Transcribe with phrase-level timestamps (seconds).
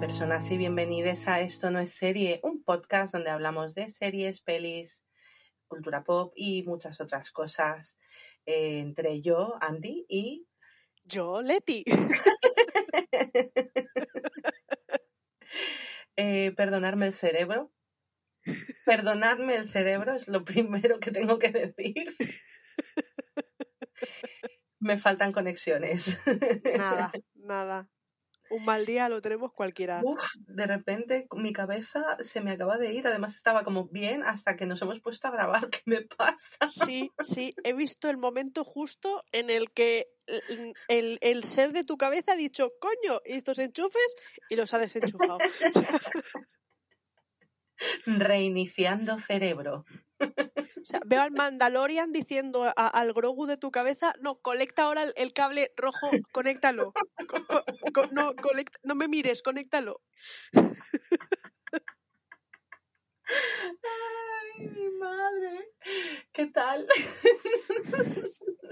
[0.00, 5.02] Personas y bienvenidos a Esto no es serie, un podcast donde hablamos de series, pelis,
[5.66, 7.98] cultura pop y muchas otras cosas.
[8.46, 10.46] eh, entre yo, Andy, y
[11.04, 11.84] Yo, Leti.
[16.16, 17.72] eh, perdonarme el cerebro.
[18.86, 22.16] Perdonadme el cerebro es lo primero que tengo que decir.
[24.80, 26.16] Me faltan conexiones.
[26.76, 27.90] Nada, nada.
[28.50, 30.00] Un mal día lo tenemos cualquiera.
[30.04, 33.06] Uf, de repente mi cabeza se me acaba de ir.
[33.06, 35.68] Además estaba como bien hasta que nos hemos puesto a grabar.
[35.70, 36.68] ¿Qué me pasa?
[36.68, 41.84] Sí, sí, he visto el momento justo en el que el, el- el ser de
[41.84, 44.14] tu cabeza ha dicho, coño, y estos enchufes,
[44.48, 45.38] y los ha desenchufado.
[48.06, 49.84] Reiniciando cerebro.
[50.80, 55.04] O sea, veo al Mandalorian diciendo a- al Grogu de tu cabeza, no, conecta ahora
[55.16, 56.92] el, cable rojo, conéctalo.
[57.28, 60.00] Co- co- co- no, conect- no me mires, conéctalo.
[63.26, 65.68] Ay, mi madre.
[66.32, 66.86] ¿Qué tal?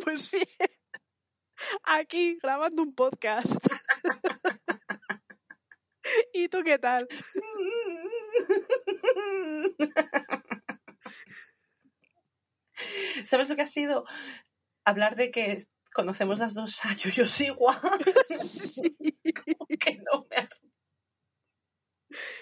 [0.05, 0.47] Pues bien,
[1.85, 3.57] aquí grabando un podcast.
[6.33, 7.07] ¿Y tú qué tal?
[13.25, 14.05] ¿Sabes lo que ha sido?
[14.85, 17.81] Hablar de que conocemos las dos a Yoyosiwa.
[18.41, 18.97] Sí.
[19.81, 20.49] que no me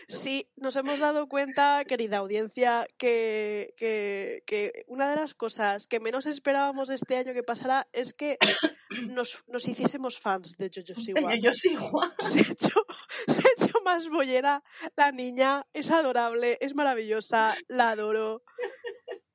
[0.08, 6.00] Sí, nos hemos dado cuenta, querida audiencia, que, que, que una de las cosas que
[6.00, 8.36] menos esperábamos este año que pasara es que
[9.08, 11.34] nos, nos hiciésemos fans de Jojo Siwa.
[11.34, 12.14] Yoyosiwa.
[12.20, 12.86] Se ha, hecho,
[13.26, 14.62] se ha hecho más bollera
[14.96, 18.42] la niña, es adorable, es maravillosa, la adoro.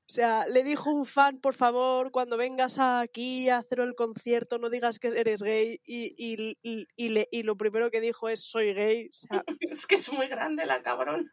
[0.09, 4.58] O sea, le dijo un fan, por favor, cuando vengas aquí a hacer el concierto,
[4.58, 5.80] no digas que eres gay.
[5.86, 9.06] Y, y, y, y le- y lo primero que dijo es, soy gay.
[9.09, 11.30] O sea, Es que es muy grande la cabrona.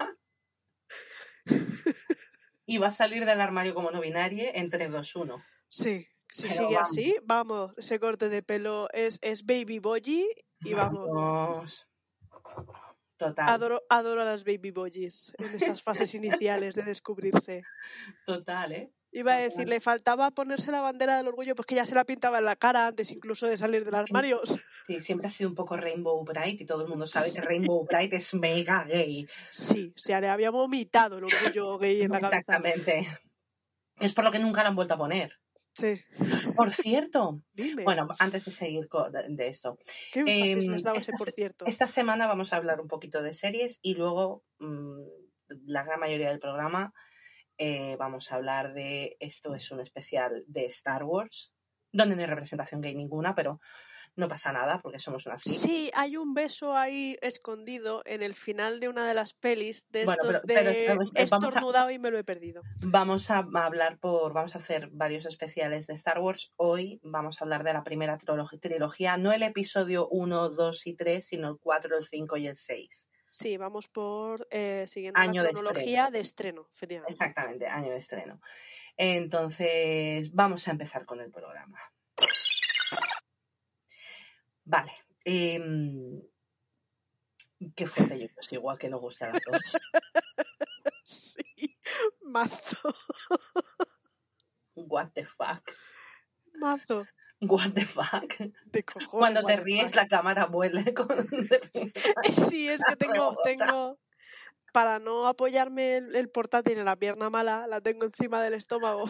[2.68, 5.44] Y va a salir del armario como no binaria en 3, 2, 1.
[5.68, 6.90] Sí, si Pero sigue vamos.
[6.90, 10.02] así, vamos, ese corte de pelo es, es baby boy
[10.64, 11.08] y vamos.
[11.08, 11.86] Vamos.
[13.16, 13.48] Total.
[13.48, 17.62] Adoro, adoro a las baby boys en esas fases iniciales de descubrirse.
[18.26, 18.92] Total, ¿eh?
[19.12, 22.04] Iba a decir, le faltaba ponerse la bandera del orgullo, pues que ya se la
[22.04, 24.42] pintaba en la cara antes incluso de salir del armario.
[24.86, 27.86] Sí, siempre ha sido un poco Rainbow Bright y todo el mundo sabe que Rainbow
[27.86, 29.26] Bright es mega gay.
[29.50, 32.38] Sí, o sea, le había vomitado el orgullo gay en la cabeza.
[32.40, 33.08] Exactamente.
[33.98, 35.32] Es por lo que nunca lo han vuelto a poner.
[35.76, 36.00] Sí,
[36.56, 37.84] Por cierto, dime.
[37.84, 38.88] bueno, antes de seguir
[39.28, 39.78] de esto,
[40.12, 41.66] ¿Qué em, les daba ese esta por cierto?
[41.66, 45.02] esta semana vamos a hablar un poquito de series y luego mm,
[45.66, 46.94] la gran mayoría del programa
[47.58, 51.52] eh, vamos a hablar de esto es un especial de Star Wars,
[51.92, 53.60] donde no hay representación gay ninguna, pero
[54.16, 55.60] no pasa nada porque somos unas geeks.
[55.60, 60.02] Sí, hay un beso ahí escondido en el final de una de las pelis de
[60.02, 62.62] estos pero- pero de vamos a- estornudado y me lo he perdido.
[62.82, 66.52] Vamos a hablar por, vamos a hacer varios especiales de Star Wars.
[66.56, 70.94] Hoy vamos a hablar de la primera trilog- trilogía, no el episodio 1, 2 y
[70.94, 73.08] 3, sino el 4, el 5 y el 6.
[73.28, 76.10] Sí, vamos por eh, siguiendo Año la de cronología estreno.
[76.10, 77.12] de estreno, efectivamente.
[77.12, 78.40] Exactamente, año de estreno.
[78.96, 81.78] Entonces, vamos a empezar con el programa.
[84.66, 84.92] Vale.
[85.24, 86.20] em,
[87.74, 89.60] qué fuerte yo soy igual que nos gusta a las dos.
[91.08, 91.78] Sí,
[92.22, 92.92] mazo,
[94.74, 95.70] What the fuck?
[96.54, 97.06] mazo.
[97.40, 98.34] What the fuck?
[98.66, 99.08] De cojones.
[99.10, 99.94] Cuando te ríes fuck.
[99.96, 100.82] la cámara vuela.
[100.96, 101.28] con-
[102.28, 104.00] Sí, es que tengo, tengo,
[104.72, 109.04] para no apoyarme el, el portátil en la pierna mala, la tengo encima del estómago.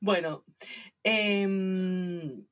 [0.00, 0.44] Bueno,
[1.04, 2.44] em,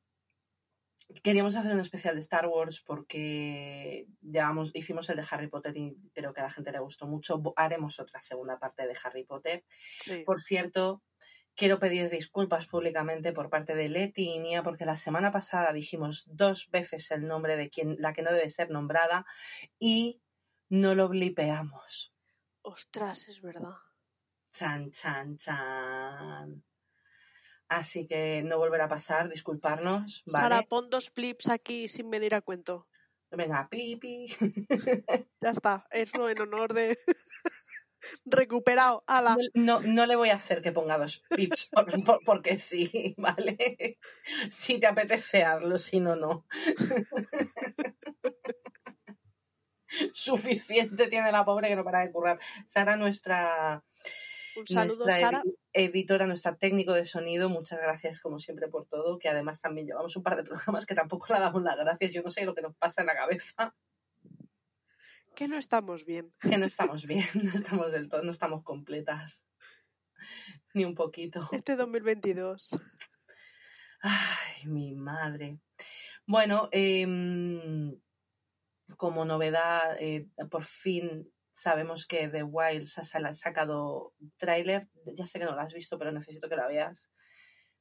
[1.24, 5.96] queríamos hacer un especial de Star Wars porque llevamos, hicimos el de Harry Potter y
[6.12, 7.42] creo que a la gente le gustó mucho.
[7.56, 9.64] Haremos otra segunda parte de Harry Potter.
[10.00, 10.22] Sí.
[10.26, 11.02] Por cierto,
[11.56, 16.26] quiero pedir disculpas públicamente por parte de Leti y Nia porque la semana pasada dijimos
[16.30, 19.24] dos veces el nombre de quien, la que no debe ser nombrada
[19.78, 20.20] y
[20.68, 22.12] no lo blipeamos.
[22.60, 23.76] Ostras, es verdad.
[24.52, 26.64] Chan, chan, chan.
[27.74, 30.42] Así que no volverá a pasar, disculparnos, ¿vale?
[30.42, 32.86] Sara, pon dos clips aquí sin venir a cuento.
[33.30, 34.26] Venga, pipi.
[35.40, 36.96] Ya está, es en honor de
[38.24, 39.02] recuperado.
[39.06, 39.36] Ala.
[39.54, 43.98] No, no le voy a hacer que ponga dos pips por- por- porque sí, ¿vale?
[44.48, 46.46] Si te apetece, hazlo, si no, no.
[50.12, 52.38] Suficiente tiene la pobre que no para de currar.
[52.66, 53.84] Sara, nuestra
[54.56, 55.42] Un saludo, nuestra Sara.
[55.44, 59.86] edi- editora, nuestra técnico de sonido, muchas gracias como siempre por todo, que además también
[59.86, 62.54] llevamos un par de programas que tampoco le damos las gracias, yo no sé lo
[62.54, 63.74] que nos pasa en la cabeza,
[65.34, 66.32] Que no estamos bien.
[66.40, 69.42] que no estamos bien, no estamos del todo, no estamos completas,
[70.74, 71.48] ni un poquito.
[71.52, 72.70] Este 2022.
[74.00, 75.58] Ay, mi madre.
[76.26, 77.98] Bueno, em,
[78.96, 84.88] como novedad, eh, por fin sabemos que The Wilds ha sacado tráiler.
[85.06, 87.08] Ya sé que no lo has visto, pero necesito que la veas.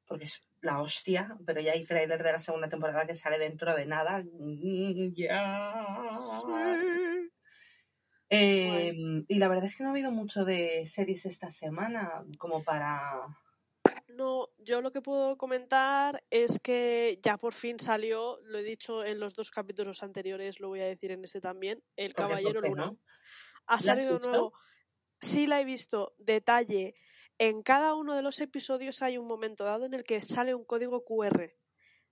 [0.05, 1.35] Porque es la hostia.
[1.45, 4.23] Pero ya hay tráiler de la segunda temporada que sale dentro de nada.
[4.23, 5.13] Mm.
[5.15, 5.27] Sí.
[8.35, 12.63] Em, y la verdad es que no ha habido mucho de series esta semana como
[12.63, 13.27] para...
[14.07, 19.03] No, yo lo que puedo comentar es que ya por fin salió, lo he dicho
[19.03, 22.63] en los dos capítulos anteriores, lo voy a decir en este también, El Caballero ¿por
[22.63, 22.85] qué Luna.
[22.87, 22.99] no?
[23.67, 24.53] Ha salido nuevo.
[25.19, 26.13] Sí la he visto.
[26.17, 26.95] Detalle.
[27.37, 30.65] En cada uno de los episodios hay un momento dado en el que sale un
[30.65, 31.53] código QR.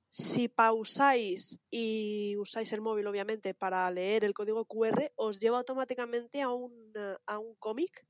[0.09, 6.41] Si pausáis y usáis el móvil, obviamente, para leer el código QR, os lleva automáticamente
[6.41, 8.05] a un, eh, a un cómic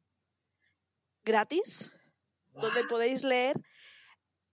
[1.23, 1.91] gratis
[2.53, 3.55] donde podéis leer.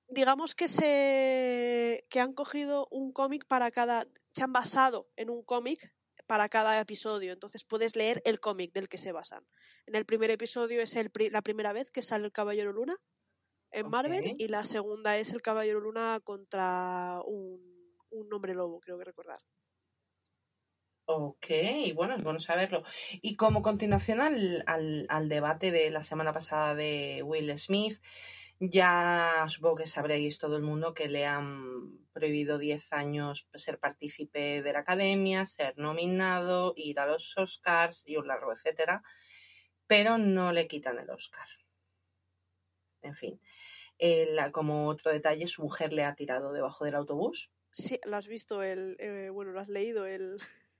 [0.08, 5.42] Digamos que se que han cogido un cómic para cada, se han basado en un
[5.42, 5.92] cómic
[6.28, 9.44] para cada episodio, entonces puedes leer el cómic del que se basan.
[9.86, 12.96] En el primer episodio es el pri- la primera vez que sale el Caballero Luna
[13.72, 17.60] en Marvel y la segunda es el Caballero Luna contra un,
[18.10, 19.40] un hombre lobo, creo que recordar.
[21.10, 21.46] Ok,
[21.94, 22.82] bueno, es bueno saberlo.
[23.22, 27.98] Y como continuación al, al, al debate de la semana pasada de Will Smith,
[28.60, 34.62] ya supongo que sabréis todo el mundo que le han prohibido 10 años ser partícipe
[34.62, 39.02] de la academia, ser nominado, ir a los Oscars y un largo etcétera,
[39.86, 41.48] pero no le quitan el Oscar.
[43.02, 43.40] En fin,
[43.98, 47.50] Eh, como otro detalle, su mujer le ha tirado debajo del autobús.
[47.70, 50.38] Sí, lo has visto, el, eh, bueno, lo has leído, el,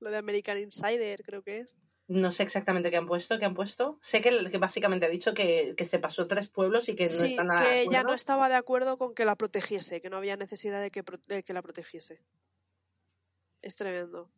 [0.00, 1.78] lo de American Insider, creo que es.
[2.08, 3.98] No sé exactamente qué han puesto, qué han puesto.
[4.02, 7.10] Sé que, que básicamente ha dicho que, que se pasó tres pueblos y que no
[7.10, 10.10] sí, está nada de que ella no estaba de acuerdo con que la protegiese, que
[10.10, 12.20] no había necesidad de que, de que la protegiese.
[13.62, 14.30] Es tremendo.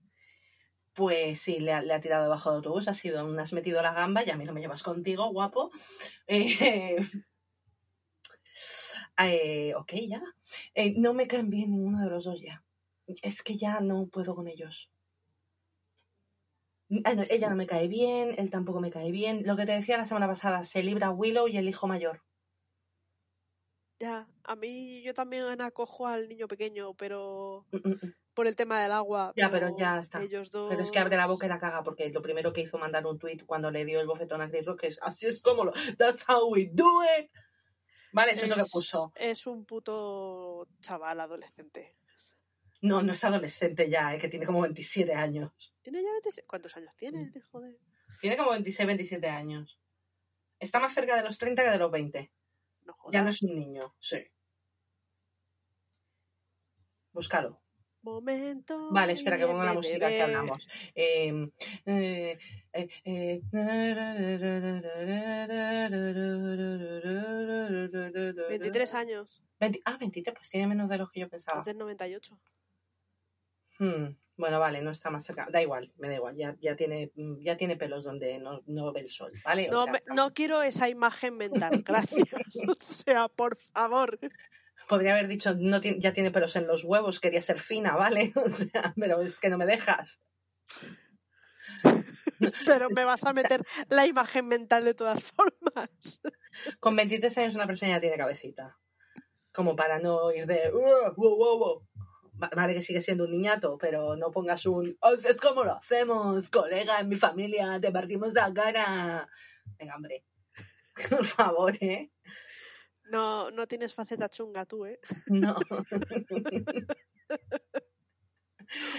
[0.94, 3.82] Pues sí, le ha, le ha tirado debajo del autobús, ha sido un has metido
[3.82, 5.70] la gamba y a mí no me llevas contigo, guapo.
[6.26, 6.96] Eh,
[9.18, 10.22] eh, ok, ya.
[10.74, 12.64] Eh, no me caen bien ninguno de los dos ya.
[13.06, 14.90] Es que ya no puedo con ellos.
[17.04, 19.42] Ah, ella no me cae bien, él tampoco me cae bien.
[19.44, 22.22] Lo que te decía la semana pasada, se libra Willow y el hijo mayor.
[24.00, 28.14] Ya, a mí yo también acojo al niño pequeño, pero Mm, mm, mm.
[28.34, 29.32] por el tema del agua.
[29.36, 30.20] Ya, pero ya está.
[30.20, 30.68] Ellos dos.
[30.68, 33.06] Pero es que abre la boca y la caga, porque lo primero que hizo mandar
[33.06, 35.72] un tweet cuando le dio el bofetón a Chris Rock es así es como lo.
[35.98, 37.30] That's how we do it.
[38.12, 39.12] Vale, eso es, lo que puso.
[39.16, 41.96] Es un puto chaval adolescente.
[42.84, 45.50] No, no es adolescente ya, eh, que tiene como 27 años.
[45.80, 46.46] ¿Tiene ya 26?
[46.46, 47.24] ¿Cuántos años tiene?
[47.24, 47.32] Mm.
[47.32, 47.78] de-
[48.20, 49.80] Tiene como 26, 27 años.
[50.58, 52.30] Está más cerca de los 30 que de los 20.
[52.84, 53.24] No Ya jodas.
[53.24, 54.18] no es un niño, sí.
[57.12, 57.58] Búscalo.
[58.02, 58.90] Momento.
[58.92, 60.68] Vale, espera que ponga la música que hablamos.
[60.94, 61.48] Eh,
[61.86, 62.38] eh,
[62.74, 63.40] eh, eh,
[68.50, 69.42] 23 años.
[69.58, 71.62] 20 ah, 23, pues tiene menos de los que yo pensaba.
[71.62, 72.38] Del 98.
[73.84, 75.46] Hmm, Bueno, vale, no está más cerca.
[75.50, 76.34] Da igual, me da igual.
[76.36, 79.68] Ya, ya, tiene, mm, ya tiene pelos donde no, no ve el sol, ¿vale?
[79.68, 82.56] O No, sea, me- no quiero esa imagen mental, gracias.
[82.68, 84.18] o sea, por favor.
[84.88, 88.32] Podría haber dicho, no ya tiene pelos en los huevos, quería ser fina, ¿vale?
[88.44, 90.20] O sea, pero es que no me dejas.
[92.66, 96.20] Pero me vas a meter la imagen mental de todas formas.
[96.80, 98.76] Con 23 años una persona ya tiene cabecita.
[99.52, 100.72] Como para no ir de...
[100.72, 101.86] "Uh, wow".
[101.96, 104.96] Va- Vale que sigue siendo un niñato, pero no pongas un...
[105.00, 109.28] "Oh, es como lo hacemos, colega, en mi familia, te partimos la cara.
[109.78, 110.24] Venga, hombre.
[111.10, 112.10] Por favor, ¿eh?
[113.10, 114.98] No, no tienes faceta chunga tú, ¿eh?
[115.28, 115.56] No.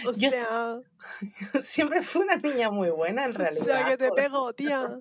[0.06, 0.80] O Yo sea,
[1.62, 3.66] Siempre fue una niña muy buena, en o realidad.
[3.66, 4.98] sea que te pego, tía.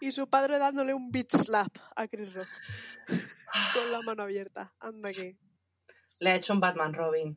[0.00, 2.48] Y su padre dándole un beat slap a Chris Rock
[3.74, 4.74] con la mano abierta.
[4.80, 5.36] Anda que.
[6.20, 7.36] Le ha hecho un Batman Robin.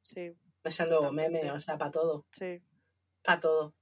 [0.00, 1.12] Sí, Totalmente.
[1.12, 2.26] meme, o sea, para todo.
[2.30, 2.60] sí.
[3.22, 3.74] Para todo.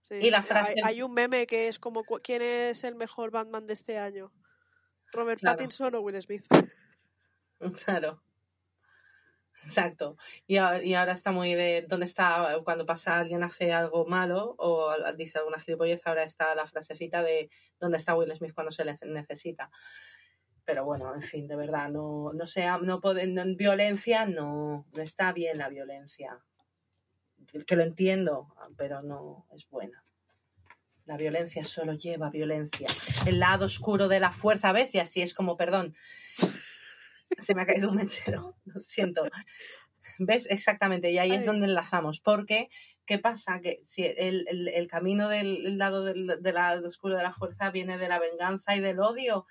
[0.00, 0.14] sí.
[0.22, 3.66] Y la frase- Hay, hay un meme que es como: ¿quién es el mejor Batman
[3.66, 4.32] de este año?
[5.12, 5.56] ¿Robert Claro.
[5.58, 6.44] Pattinson o Will Smith?
[7.86, 8.22] Claro.
[9.64, 10.16] Exacto.
[10.46, 14.54] Y, a- y ahora está muy de dónde está cuando pasa alguien hace algo malo
[14.58, 17.48] o dice alguna gilipollez, ahora está la frasecita de
[17.80, 19.70] dónde está Will Smith cuando se le necesita.
[20.64, 25.02] Pero bueno, en fin, de verdad, no, no sea, no pueden, no- violencia, no, no
[25.02, 26.38] está bien la violencia.
[27.66, 30.02] Que lo entiendo, pero no es buena.
[31.04, 32.88] La violencia solo lleva violencia.
[33.26, 34.94] El lado oscuro de la fuerza, ¿ves?
[34.94, 35.94] Y así es como, perdón,
[37.38, 39.24] se me ha caído un mechero, lo siento.
[40.18, 40.46] ¿Ves?
[40.50, 42.70] Exactamente, y ahí es donde enlazamos, porque
[43.04, 43.60] ¿qué pasa?
[43.60, 47.32] Que si el, el- el camino del el lado del, del lado oscuro de la
[47.34, 49.46] fuerza viene de la venganza y del odio,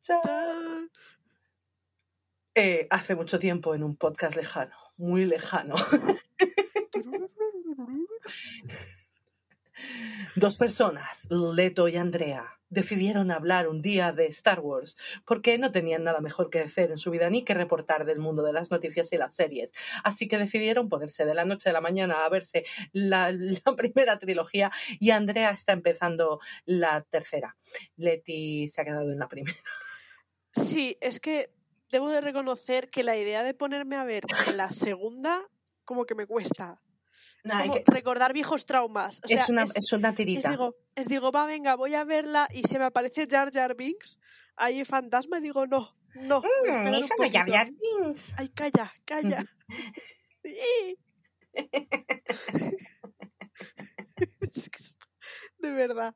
[0.02, 0.22] chan.
[0.22, 0.90] chan.
[2.54, 5.76] Eh, hace mucho tiempo en un podcast lejano, muy lejano.
[10.36, 14.96] Dos personas, Leto y Andrea, decidieron hablar un día de Star Wars
[15.26, 18.42] porque no tenían nada mejor que hacer en su vida ni que reportar del mundo
[18.42, 19.72] de las noticias y las series.
[20.04, 23.32] Así que decidieron ponerse de la noche a la mañana a verse la,
[23.76, 24.70] primera trilogía
[25.00, 27.56] y Andrea está empezando la tercera.
[27.96, 29.58] Leti se ha quedado en la primera.
[30.52, 31.52] Sí, es que
[31.90, 35.42] debo de reconocer que la idea de ponerme a ver la segunda
[35.84, 36.80] como que me cuesta.
[37.42, 39.20] Es Nah, hay como que- recordar viejos traumas.
[39.24, 40.50] O sea, es, una, es- es una es tirita.
[40.50, 44.18] digo, es digo, va, venga, voy a verla y se me aparece Jar Jar Binks,
[44.56, 47.50] ahí fantasma, y digo, no, no, Mm, eso no Jar.
[47.50, 48.32] Jar Binks.
[48.36, 49.44] Ay, calla, calla.
[55.58, 56.14] De verdad.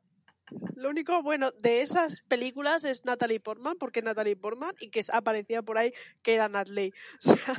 [0.77, 5.63] Lo único bueno de esas películas es Natalie Portman, porque Natalie Portman y que aparecía
[5.63, 6.93] por ahí que era Natalie.
[7.25, 7.57] O sea,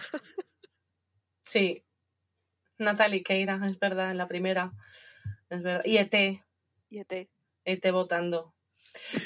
[1.44, 1.85] Sí.
[2.78, 4.72] Natalie Keira, es verdad, en la primera.
[5.50, 5.84] Es verdad.
[5.86, 6.44] Y ET,
[6.90, 7.30] y ET.
[7.66, 8.54] ET votando.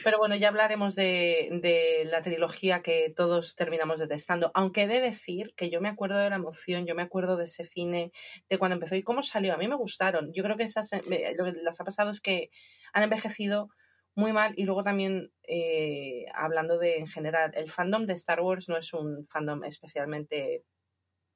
[0.03, 4.51] Pero bueno, ya hablaremos de, de la trilogía que todos terminamos detestando.
[4.53, 7.45] Aunque he de decir que yo me acuerdo de la emoción, yo me acuerdo de
[7.45, 8.11] ese cine,
[8.49, 9.53] de cuando empezó y cómo salió.
[9.53, 10.31] A mí me gustaron.
[10.33, 12.49] Yo creo que esas, me- lo que les ha pasado es que
[12.93, 13.69] han envejecido
[14.15, 18.67] muy mal y luego también eh, hablando de en general, el fandom de Star Wars
[18.69, 20.63] no es un fandom especialmente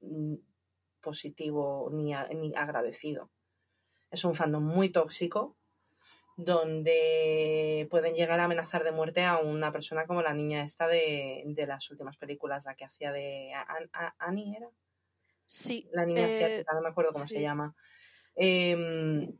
[0.01, 0.36] mm,
[1.03, 3.31] positivo ni, a- ni agradecido.
[4.12, 5.57] Es un fandom muy tóxico
[6.38, 11.43] donde pueden llegar a amenazar de muerte a una persona como la niña esta de,
[11.45, 14.69] de las últimas películas, la que hacía de An- A- Annie, ¿era?
[15.45, 17.75] Sí, La niña eh, asiática, no me acuerdo cómo se llama.
[18.36, 19.38] Em,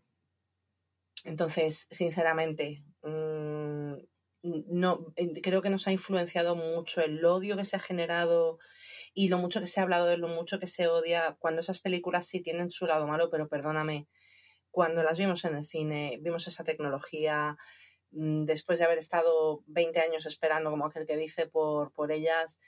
[1.24, 3.94] entonces, sinceramente, mm,
[4.44, 8.60] no, eh, creo que nos ha influenciado mucho el odio que se ha generado
[9.14, 11.80] y lo mucho que se ha hablado de lo mucho que se odia cuando esas
[11.80, 14.08] películas sí tienen su lado malo, pero perdóname,
[14.72, 17.58] cuando las vimos en el cine, vimos esa tecnología,
[18.12, 22.60] mm, después de haber estado 20 años esperando, como aquel que dice, por, por ellas,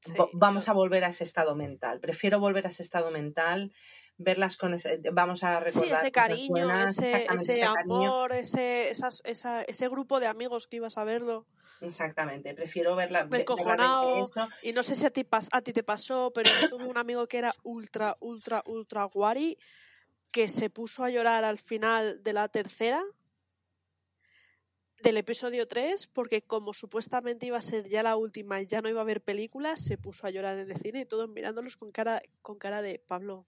[0.00, 2.00] sí, vamos a volver a ese estado mental.
[2.00, 3.72] Prefiero volver a ese estado mental,
[4.18, 8.10] verlas con ese, vamos a Sí, recordar ese cosas cariño, buenas, ese, ese ese cariño.
[8.10, 11.46] amor, ese, esas, esa, ese grupo de amigos que ibas a verlo.
[11.80, 14.00] Exactamente, prefiero verla, Me verla.
[14.62, 16.98] Y no sé si a ti, pas- a ti te pasó, pero yo tuve un
[16.98, 19.56] amigo que era ultra, ultra, ultra guari,
[20.32, 23.02] que se puso a llorar al final de la tercera,
[25.02, 28.88] del episodio 3, porque como supuestamente iba a ser ya la última y ya no
[28.88, 31.88] iba a haber películas, se puso a llorar en el cine y todos mirándolos con
[31.90, 33.46] cara, con cara de Pablo,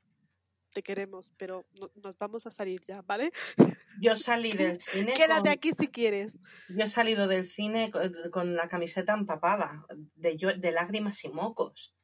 [0.71, 3.33] te queremos, pero no- nos vamos a salir ya, ¿vale?
[4.01, 6.39] Yo salí del cine Quédate con- aquí si quieres.
[6.69, 7.91] Yo he salido del cine
[8.31, 9.85] con, la camiseta empapada,
[10.15, 11.95] de, llo- de lágrimas y mocos.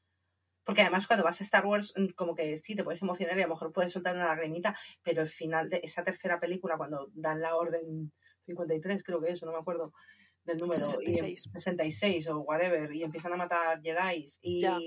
[0.65, 3.43] Porque además cuando vas a Star Wars, mm, como que sí, te puedes emocionar y
[3.43, 7.09] a lo mejor puedes soltar una lagrimita, pero el final de esa tercera película, cuando
[7.15, 8.13] dan la orden
[8.47, 9.93] 53, creo que eso, no me acuerdo
[10.45, 11.45] del número, y em- 66.
[11.53, 14.27] 66 o whatever, y empiezan a matar Jedi.
[14.43, 14.79] Y, Ya.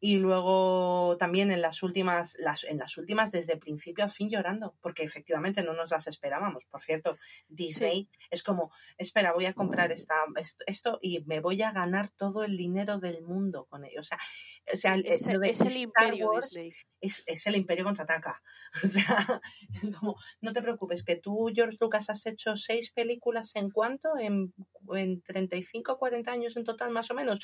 [0.00, 4.74] Y luego también en las últimas, las, en las últimas desde principio a fin llorando,
[4.80, 6.64] porque efectivamente no nos las esperábamos.
[6.66, 7.16] Por cierto,
[7.48, 12.10] Disney es como, espera, voy a comprar esta, est- esto y me voy a ganar
[12.16, 14.00] todo el dinero del mundo con ello.
[14.00, 14.18] O sea,
[14.72, 16.72] o sea, es, lo de es el Star imperio Wars Disney.
[17.00, 18.42] es, es el imperio contraataca.
[18.82, 19.40] O sea,
[19.82, 24.18] es como, no te preocupes, que tú, George Lucas, has hecho seis películas en cuánto,
[24.18, 24.52] en,
[24.94, 27.38] en 35 o 40 años en total, más o menos.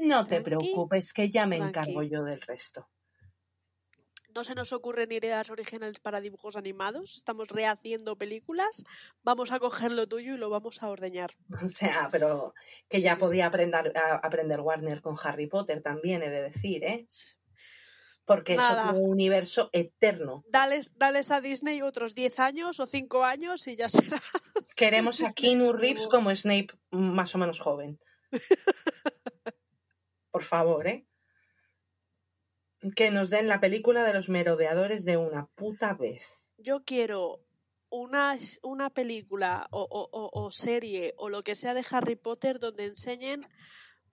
[0.00, 1.78] No te Tranqui, preocupes, que ya me tranqui.
[1.78, 2.88] encargo yo del resto.
[4.34, 7.16] No se nos ocurren ideas originales para dibujos animados.
[7.16, 8.84] Estamos rehaciendo películas.
[9.24, 11.30] Vamos a coger lo tuyo y lo vamos a ordeñar.
[11.64, 12.54] O sea, pero
[12.88, 13.20] que Sí, ya sí, sí.
[13.20, 17.06] podía aprender, a- aprender Warner con Harry Potter también, he de decir, ¿eh?
[18.24, 18.84] porque Nada.
[18.84, 20.44] es otro universo eterno.
[20.46, 24.22] Dales, dales a Disney otros 10 años o 5 años y ya será.
[24.76, 25.72] Queremos a Keanu.
[25.72, 27.98] Reeves como Snape más o menos joven.
[30.30, 31.06] Por favor, ¿eh?
[32.96, 36.24] Que nos den la película de los merodeadores de una puta vez.
[36.56, 37.40] Yo quiero
[37.90, 42.84] una, una película o, o- o- serie o lo que sea de Harry Potter donde
[42.86, 43.46] enseñen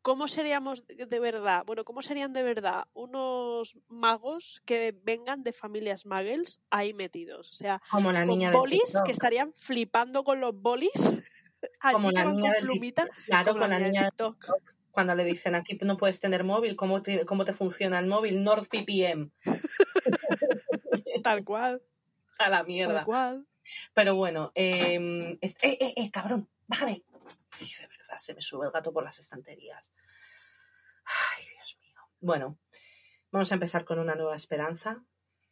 [0.01, 6.05] cómo seríamos de verdad, bueno, cómo serían de verdad unos magos que vengan de familias
[6.05, 7.51] muggles ahí metidos.
[7.51, 10.91] O sea, Como la con niña del bolis que estarían flipando con los bolis.
[11.79, 13.07] Allí Como la niña con del plumita.
[13.25, 14.35] Claro, con la del niña del TikTok.
[14.39, 14.75] TikTok.
[14.97, 18.41] Cuando le dicen aquí no puedes tener móvil, ¿cómo te, cómo te funciona el móvil?
[18.41, 19.31] NordVPN.
[21.23, 21.83] Tal cual,
[22.39, 23.03] A la tal mierda.
[23.03, 23.45] cual.
[23.93, 27.03] Pero bueno, eh, es- eh, eh, eh, cabrón, bájale.
[27.59, 29.93] Ay, de verdad, se me sube el gato por las estanterías.
[31.05, 31.99] Ay, Dios mío.
[32.19, 32.57] Bueno,
[33.31, 35.03] vamos a empezar con una nueva esperanza.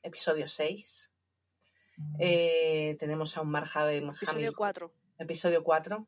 [0.02, 1.12] Episodio 6.
[2.18, 4.10] Eh, tenemos a un Mark Hamill.
[4.10, 4.92] Episodio 4.
[5.20, 6.08] Episodio 4.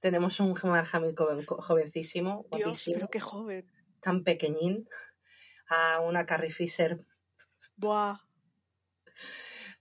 [0.00, 3.70] Tenemos un Mark Hamill joven- jovencísimo, Dios, guapísimo, pero qué joven.
[4.00, 4.88] tan pequeñín.
[5.68, 7.04] A una Carrie Fisher
[7.76, 8.20] Buah.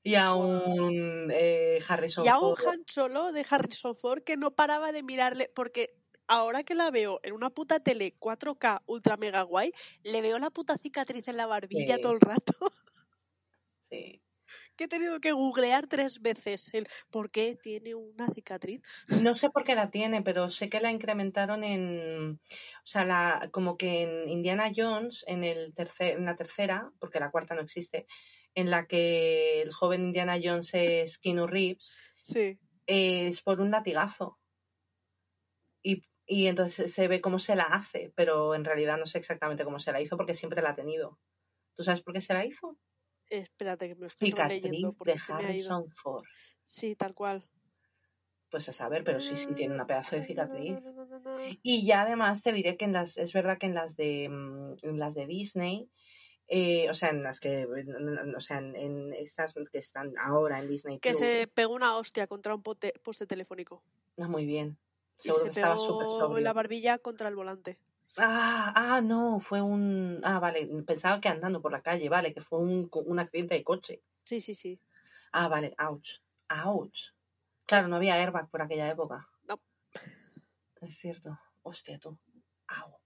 [0.02, 2.68] y a un eh, Harrison Y a un Ford.
[2.68, 5.96] Han Solo de Harrison Ford que no paraba de mirarle, porque
[6.28, 10.50] ahora que la veo en una puta tele 4K ultra mega guay, le veo la
[10.50, 12.02] puta cicatriz en la barbilla Sí.
[12.02, 12.54] todo el rato.
[13.92, 14.20] Sí.
[14.76, 18.82] Que he tenido que googlear tres veces el por qué tiene una cicatriz.
[19.24, 23.50] No sé por qué la tiene, pero sé que la incrementaron en, o sea, la,
[23.52, 27.62] como que en Indiana Jones, en el tercer, en la tercera, porque la cuarta no
[27.62, 28.08] existe,
[28.54, 32.58] en la que el joven Indiana Jones es Keanu Reeves, Sí.
[32.88, 34.40] es por un latigazo.
[35.84, 39.64] Y, y entonces se ve cómo se la hace, pero en realidad no sé exactamente
[39.64, 41.20] cómo se la hizo porque siempre la ha tenido.
[41.76, 42.80] ¿Tú sabes por qué se la hizo?
[43.30, 45.86] Espérate que me estoy Cicatriz leyendo de porque se me ha ido.
[45.90, 46.26] Ford.
[46.64, 47.44] Sí, tal cual.
[48.50, 50.80] Pues a saber, pero sí, sí tiene una pedazo de cicatriz.
[51.64, 54.76] Y ya además te diré que en las, es verdad que en las de, mm,
[54.84, 55.90] en las de Disney,
[56.48, 60.68] eh, o sea, en las que, o sea, en, en estas que están ahora en
[60.70, 63.84] Disney Que Plus, se pegó una hostia contra un pote- poste telefónico.
[64.18, 64.78] ah, muy bien.
[65.20, 67.80] Y Seguro se que estaba súper pegó la barbilla contra el volante.
[68.18, 72.42] Ah, ah, no, fue un, ah, vale, pensaba que andando por la calle, vale, que
[72.42, 74.02] fue un, un accidente de coche.
[74.24, 74.80] Sí, sí, sí.
[75.32, 76.22] Ah, vale, ouch,
[76.66, 77.12] ouch.
[77.66, 79.28] Claro, no había airbag por aquella época.
[79.44, 79.60] No.
[80.82, 81.38] Es cierto.
[81.64, 82.18] Hostia, tú.
[82.68, 83.00] Au.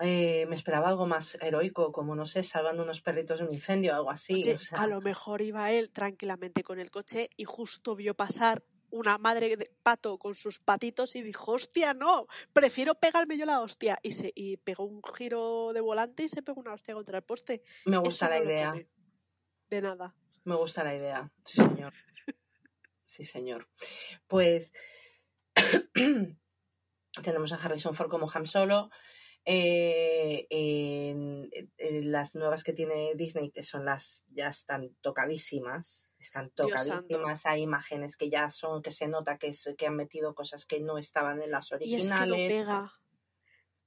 [0.00, 3.92] Eh, me esperaba algo más heroico, como no sé, salvando unos perritos de un incendio
[3.92, 4.34] o algo así.
[4.34, 8.14] Oye, o sea, a lo mejor iba él tranquilamente con el coche y justo vio
[8.14, 13.46] pasar una madre de pato con sus patitos y dijo, hostia, no, prefiero pegarme yo
[13.46, 13.98] la hostia.
[14.02, 17.24] Y se y pegó un giro de volante y se pegó una hostia contra el
[17.24, 17.62] poste.
[17.86, 18.74] me Eso gusta la no idea.
[19.68, 20.14] De nada.
[20.44, 21.30] Me gusta la idea.
[21.44, 21.92] Sí, señor.
[23.04, 23.68] Sí, señor.
[24.26, 24.72] Pues
[27.22, 28.88] tenemos a Harrison Ford como Ham Solo.
[29.44, 36.12] Eh, en, en las nuevas que tiene Disney, que son las, ya están tocadísimas.
[36.18, 37.44] Están tocadísimas.
[37.46, 40.80] Hay imágenes que ya son, que se nota que, es- que han metido cosas que
[40.80, 42.52] no estaban en las Y es que no originales.
[42.52, 42.92] pega.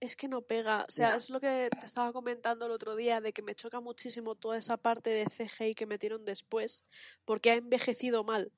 [0.02, 0.84] Es que no pega.
[0.88, 3.80] O sea, es lo que te estaba comentando el otro día, de que me choca
[3.80, 6.86] muchísimo toda esa parte de CGI que metieron después,
[7.24, 8.52] porque ha envejecido mal.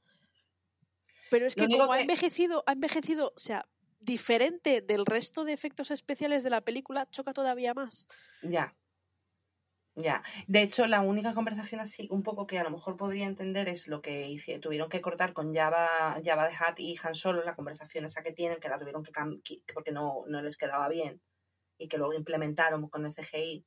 [1.30, 3.68] Pero es que como ha envejecido, ha envejecido, o sea,
[4.08, 8.08] diferente del resto de efectos especiales de la película, choca todavía más.
[8.42, 8.76] Ya.
[9.96, 10.24] Ya.
[10.48, 13.88] De hecho, la única conversación así, un poco que a lo mejor podría entender es
[13.88, 17.56] lo que hice, tuvieron que cortar con Java, Java de Hat y Han Solo, la
[17.56, 19.42] conversación esa que tienen, que la tuvieron que cambiar
[19.74, 21.22] porque no, no les quedaba bien
[21.80, 23.66] y que luego implementaron con el CGI.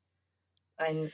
[0.79, 1.11] En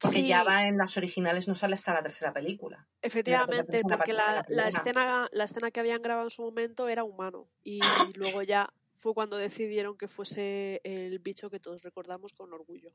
[0.00, 2.88] cua- porque Sí, Java en las originales no sale hasta la tercera película.
[3.02, 7.48] efectivamente, la porque la escena, la escena que habían grabado en su momento era humano.
[7.62, 7.80] Y
[8.16, 12.92] luego ya fue cuando decidieron que fuese el bicho que todos recordamos con orgullo.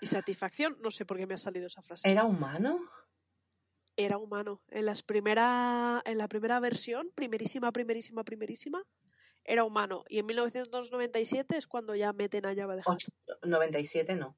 [0.00, 2.08] Y satisfacción, no sé por qué me ha salido esa frase.
[2.08, 2.80] ¿Era humano?
[3.96, 4.62] Era humano.
[4.68, 8.82] En, las primera, en la primera versión, primerísima, primerísima, primerísima,
[9.44, 10.04] era humano.
[10.08, 13.02] Y en 1997 es cuando ya meten a Java de Hutt.
[13.02, 14.36] Och- 97 no.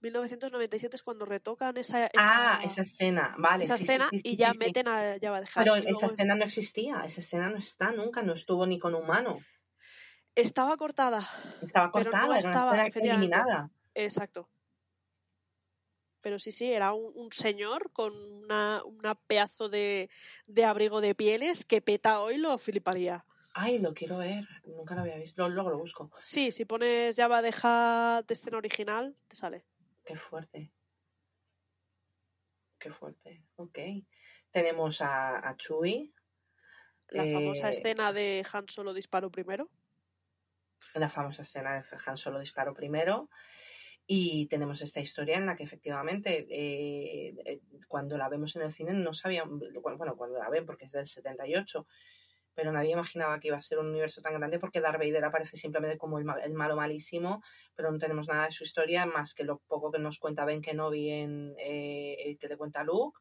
[0.00, 3.64] 1997 es cuando retocan esa, esa, Ah, esa escena, vale.
[3.64, 5.46] esa sí, escena sí, sí, y ya meten a Java de.
[5.54, 8.94] Pero esa luego escena no existía, esa escena no está nunca, no estuvo ni con
[8.94, 9.46] humano.
[10.34, 11.20] Estaba cortada.
[11.66, 13.02] Estaba Pero no cortada, era una estaba, escena efectivamente.
[13.02, 13.70] eliminada.
[13.94, 14.50] Exacto.
[16.22, 20.10] Pero sí, sí, era un, un señor con una, una pedazo de,
[20.46, 23.26] de abrigo de pieles que peta hoy lo fliparía.
[23.54, 26.10] Ay, lo quiero ver, nunca lo había visto, luego lo busco.
[26.32, 27.50] Sí, si pones Java de
[28.26, 29.66] de escena original, te sale.
[30.10, 30.72] Qué fuerte.
[32.80, 33.44] Qué fuerte.
[33.54, 33.78] Ok.
[34.50, 36.12] Tenemos a, a Chewie.
[37.10, 39.70] La famosa eh, escena de Han Solo disparo primero.
[40.94, 43.30] la famosa escena de Han Solo disparo primero.
[44.04, 48.72] Y tenemos esta historia en la que efectivamente eh, eh, cuando la vemos en el
[48.72, 51.86] cine no sabíamos, bueno, cuando la ven porque es del 78,
[52.54, 55.56] pero nadie imaginaba que iba a ser un universo tan grande porque Darth Vader aparece
[55.56, 57.42] simplemente como el, el malo malísimo,
[57.74, 60.60] pero no tenemos nada de su historia más que lo poco que nos cuenta Ben
[60.62, 63.18] Kenobi en eh, el que te cuenta Luke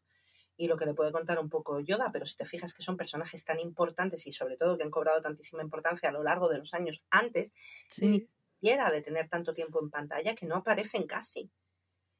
[0.57, 2.97] y lo que le puede contar un poco Yoda, pero si te fijas que son
[2.97, 6.57] personajes tan importantes y sobre todo que han cobrado tantísima importancia a lo largo de
[6.57, 7.53] los años antes,
[8.01, 8.27] Ni-
[8.59, 11.49] siquiera de tener tanto tiempo en pantalla que no aparecen casi.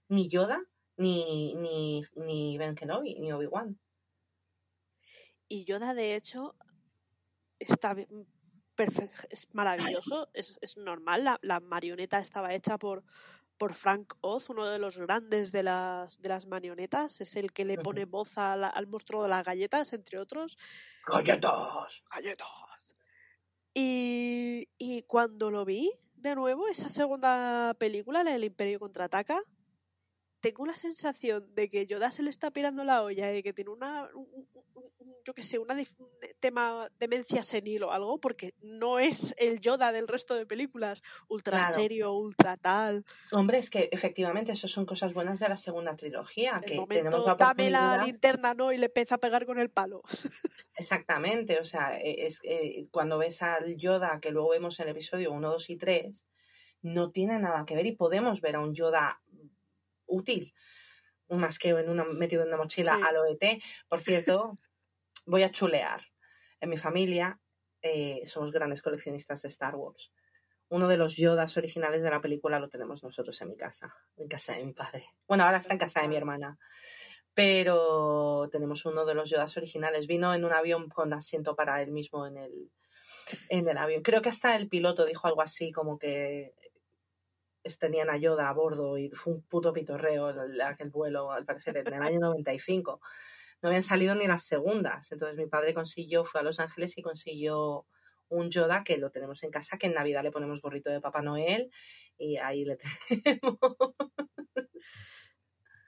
[0.07, 0.63] Ni Yoda,
[0.95, 3.77] ni, ni, ni Ben Kenobi, ni Obi-Wan.
[5.49, 6.55] Y Yoda, de hecho,
[7.59, 7.95] está
[8.75, 11.23] perfe- es maravilloso, es, es normal.
[11.23, 13.03] La, la marioneta estaba hecha por,
[13.57, 17.19] por Frank Oz, uno de los grandes de las, de las marionetas.
[17.21, 20.57] Es el que le pone voz a la- al monstruo de las galletas, entre otros.
[21.05, 22.03] ¡Galletas!
[22.09, 22.95] ¡Galletas!
[23.73, 29.41] Y, y cuando lo vi de nuevo, esa segunda película, la del Imperio contraataca,
[30.41, 33.71] tengo la sensación de que Yoda se le está pirando la olla y que tiene
[33.71, 36.07] una, un- un- un- un- yo que sé, una un
[36.39, 41.59] tema demencia senil o algo, porque no es el Yoda del resto de películas, ultra
[41.59, 41.73] Claro.
[41.73, 43.03] serio, ultra tal.
[43.31, 47.03] Hombre, es que efectivamente eso son cosas buenas de la segunda trilogía, El que momento,
[47.09, 48.71] tenemos la dame la linterna, ¿no?
[48.71, 50.01] Y le empieza a pegar con el palo.
[50.75, 54.91] Exactamente, o sea, e- es eh, cuando ves al Yoda que luego vemos en el
[54.91, 56.25] episodio 1, 2 y 3,
[56.81, 59.19] no tiene nada que ver y podemos ver a un Yoda
[60.09, 60.53] útil,
[61.29, 63.01] más que en una, metido en una mochila Sí.
[63.07, 63.61] a lo ET.
[63.87, 64.01] Por
[64.35, 64.57] cierto,
[65.25, 66.01] voy a chulear.
[66.59, 67.39] En mi familia
[67.81, 70.11] eh, somos grandes coleccionistas de Star Wars.
[70.69, 74.27] Uno de los Yodas originales de la película lo tenemos nosotros en mi casa, en
[74.27, 75.05] casa de mi padre.
[75.27, 76.57] Bueno, ahora está en casa de mi hermana.
[77.33, 80.07] Pero tenemos uno de los Yodas originales.
[80.07, 82.71] Vino en un avión con asiento para él mismo en el,
[83.49, 84.01] en el avión.
[84.03, 86.53] Creo que hasta el piloto dijo algo así como que
[87.79, 91.77] tenían a Yoda a bordo y fue un puto pitorreo el- aquel vuelo, al parecer,
[91.77, 93.01] en el año 95.
[93.61, 95.11] No habían salido ni las segundas.
[95.11, 97.85] Entonces mi padre consiguió, fue a Los Ángeles y consiguió
[98.29, 101.21] un Yoda que lo tenemos en casa, que en Navidad le ponemos gorrito de Papá
[101.21, 101.71] Noel
[102.17, 102.77] y ahí le
[103.09, 103.57] tenemos.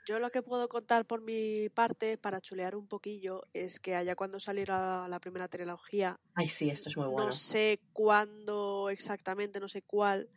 [0.06, 4.16] Yo lo que puedo contar por mi parte, para chulear un poquillo, es que allá
[4.16, 7.28] cuando saliera la primera trilogía, Ay, sí, esto es muy bueno.
[7.28, 10.30] no sé cuándo exactamente, no sé cuál,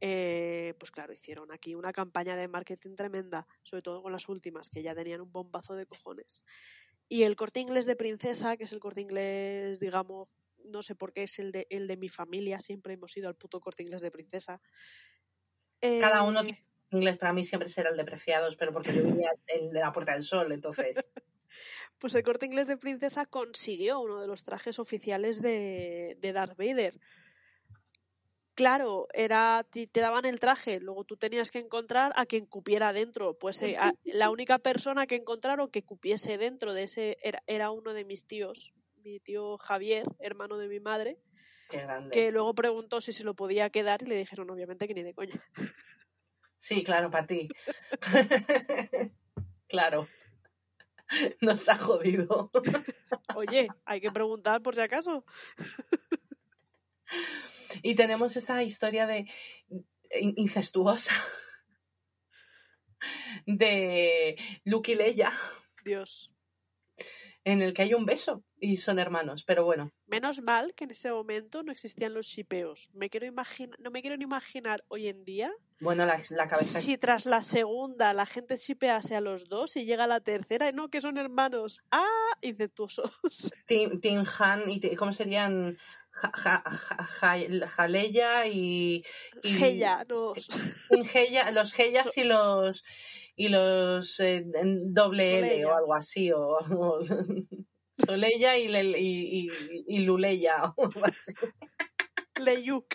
[0.00, 4.68] eh, pues claro, hicieron aquí una campaña de marketing tremenda, sobre todo con las últimas,
[4.70, 6.44] que ya tenían un bombazo de cojones.
[7.08, 10.28] Y el corte inglés de Princesa, que es el corte inglés, digamos,
[10.64, 13.36] no sé por qué es el de, el de mi familia, siempre hemos ido al
[13.36, 14.60] puto corte inglés de Princesa.
[15.96, 16.58] Cada uno Eh, tiene
[16.92, 20.12] inglés para mí siempre será el de Preciados, pero porque yo vivía en la Puerta
[20.14, 20.96] del Sol, entonces.
[21.98, 26.56] Pues el corte inglés de Princesa consiguió uno de los trajes oficiales de, de Darth
[26.56, 26.98] Vader.
[28.54, 32.92] Claro, era, ti- te daban el traje, luego tú tenías que encontrar a quien cupiera
[32.92, 33.38] dentro.
[33.38, 37.70] Pues eh, a- la única persona que encontraron que cupiese dentro de ese era, era
[37.70, 41.18] uno de mis tíos, mi tío Javier, hermano de mi madre,
[41.70, 42.10] Qué grande.
[42.12, 45.14] que luego preguntó si se lo podía quedar y le dijeron obviamente que ni de
[45.14, 45.40] coña.
[46.62, 47.48] Sí, claro, para ti.
[49.68, 50.06] claro.
[51.40, 52.52] Nos ha jodido.
[53.34, 55.24] Oye, hay que preguntar por si acaso.
[57.82, 59.28] Y tenemos esa historia de
[60.20, 61.12] in- incestuosa
[63.44, 65.32] de Luke y Leia,
[65.84, 66.30] Dios.
[67.44, 69.42] En el que hay un beso y son hermanos.
[69.46, 72.90] Pero bueno, Menos mal que en ese momento no existían los shipeos.
[72.92, 75.50] Me quiero imaginar, no me quiero ni imaginar hoy en día
[75.80, 79.84] bueno, la, la cabeza si tras la segunda la gente shipease a los dos y
[79.84, 81.80] llega la tercera y no que son hermanos.
[81.90, 82.06] ¡Ah!
[82.40, 83.10] Incestuosos.
[83.66, 85.78] Tim, Tim Han y ¿cómo serían?
[86.14, 89.02] Ja, ja, ja- ja- Jaleya y,
[89.42, 90.34] y Heya, no.
[90.34, 92.84] Heya- los Heyas y los
[93.36, 97.00] y los eh, en doble L o algo así o, o
[98.06, 101.32] Soleya y, Le- y, y, y Luleya o algo así.
[102.40, 102.86] Leyuk.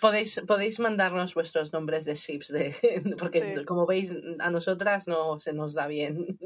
[0.00, 2.74] Podéis, podéis mandarnos vuestros nombres de ships de,
[3.18, 3.64] porque Sí.
[3.64, 6.38] como veis a nosotras no se nos da bien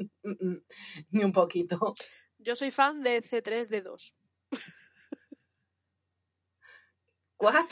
[1.11, 1.95] ni un poquito.
[2.39, 4.15] Yo soy fan de C3D2.
[7.42, 7.66] ¿What?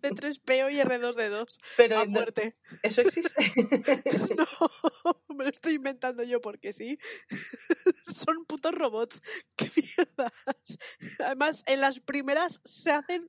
[0.00, 2.56] C3PO y R2D2 Pero a no- muerte.
[2.82, 3.34] eso existe.
[4.36, 6.98] No, me lo estoy inventando yo porque sí.
[8.06, 9.22] Son putos robots.
[9.56, 10.78] ¡Qué mierdas!
[11.18, 13.28] Además, en las primeras se hacen.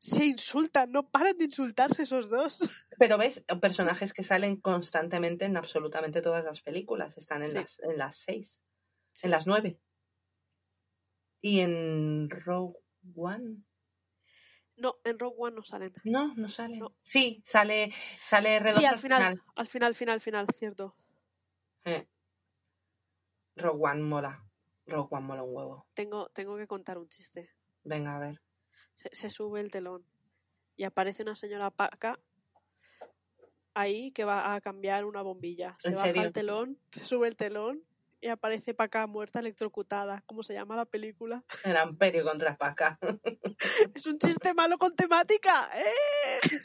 [0.00, 2.68] se insultan, no paran de insultarse esos dos.
[2.98, 7.16] Pero ves, personajes que salen constantemente en absolutamente todas las películas.
[7.16, 7.54] Están en, Sí.
[7.58, 8.60] las, en las seis,
[9.12, 9.26] Sí.
[9.26, 9.78] en las nueve.
[11.40, 12.78] Y en Rogue
[13.14, 13.62] One.
[14.76, 15.92] No, en Rogue One no salen.
[16.04, 16.76] No, no sale.
[16.76, 16.94] No.
[17.02, 20.94] Sí, sale, sale R2 Sí, al final, al final, final, final, cierto.
[21.84, 22.06] Eh.
[23.56, 24.44] Rogue One mola.
[24.86, 25.86] Rogue One mola un huevo.
[25.94, 27.50] Tengo, tengo que contar un chiste.
[27.84, 28.40] Venga, a ver.
[28.94, 30.04] Se, se sube el telón
[30.76, 32.18] y aparece una señora paca
[33.74, 35.76] ahí que va a cambiar una bombilla.
[35.78, 36.22] Se ¿En baja serio?
[36.22, 37.80] el telón, se sube el telón
[38.20, 40.22] y aparece paca muerta electrocutada.
[40.26, 41.44] ¿Cómo se llama la película?
[41.64, 42.98] Era Imperio contra Paca.
[43.94, 45.68] Es un chiste malo con temática.
[45.74, 46.40] ¡eh!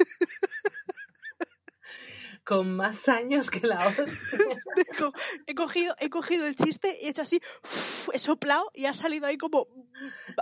[2.44, 4.06] Con más años que la otra.
[4.76, 5.14] He co-
[5.46, 7.40] He cogido, he cogido el chiste y he hecho así,
[8.14, 9.68] he soplado y ha salido ahí como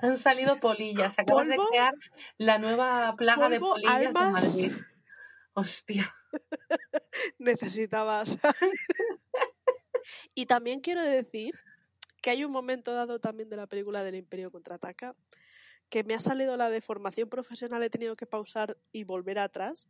[0.02, 1.20] Han salido polillas.
[1.20, 1.94] Acabas de Polvo, crear
[2.38, 4.56] la nueva plaga de polillas de almas.
[4.56, 4.72] Madrid.
[5.54, 6.16] Hostia.
[7.38, 8.38] necesitabas.
[10.34, 11.54] Y también quiero decir
[12.22, 15.16] que hay un momento dado también de la película del Imperio contraataca
[15.90, 19.88] que me ha salido la deformación profesional, he tenido que pausar y volver atrás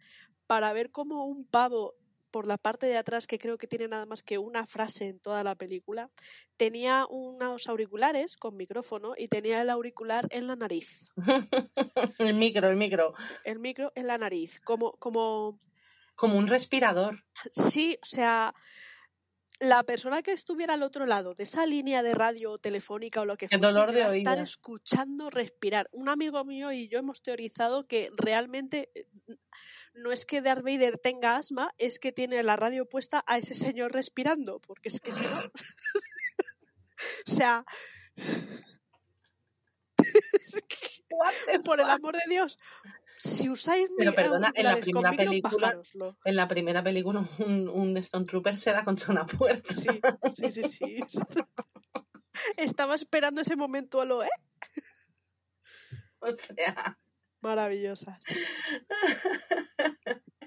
[0.48, 1.96] para ver cómo un pavo
[2.32, 5.20] por la parte de atrás, que creo que tiene nada más que una frase en
[5.20, 6.10] toda la película,
[6.58, 11.12] tenía unos auriculares con micrófono y tenía el auricular en la nariz,
[12.20, 13.14] el micro, el micro.
[13.44, 15.60] el micro en la nariz, como, como
[16.16, 17.24] Como un respirador.
[17.52, 18.54] Sí, o sea,
[19.60, 23.38] la persona que estuviera al otro lado de esa línea de radio telefónica o lo
[23.38, 24.44] que fuese, dolor de estar oído.
[24.44, 25.90] escuchando respirar.
[25.92, 29.06] Un amigo mío y yo hemos teorizado que realmente eh,
[29.94, 33.54] no es que Darth Vader tenga asma, es que tiene la radio puesta a ese
[33.54, 35.52] señor respirando, porque es que si no...
[37.28, 37.66] o sea...
[41.66, 42.58] por el amor de Dios,
[43.20, 45.82] si usáis Pero perdona, en la primera película-.
[46.24, 49.74] En la primera película un, un Stone Trooper se da contra una puerta.
[49.74, 49.90] Sí,
[50.34, 50.98] sí, sí, sí.
[52.58, 54.30] Estaba esperando ese momento a lo, ¿eh?
[56.22, 56.98] O sea.
[57.42, 58.20] Maravillosas.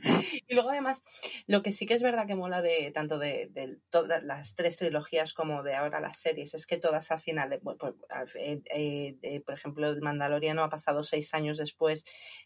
[0.48, 1.02] Y luego además,
[1.46, 4.76] lo que sí que es verdad que mola de tanto de, de todas las tres
[4.76, 7.94] trilogías como de ahora las series, es que todas al final, eh, bueno, pues,
[8.36, 12.04] eh, eh, eh, por ejemplo, el Mandaloriano ha pasado seis años después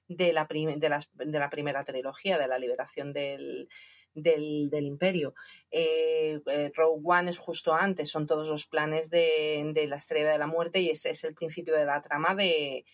[0.08, 3.68] de la, de las- de la primera trilogía, de la liberación del,
[4.14, 5.34] del, del imperio.
[5.70, 10.30] Eh, eh, Rogue One es justo antes, son todos los planes de, de la estrella
[10.32, 12.84] de la muerte y ese es el principio de la trama de,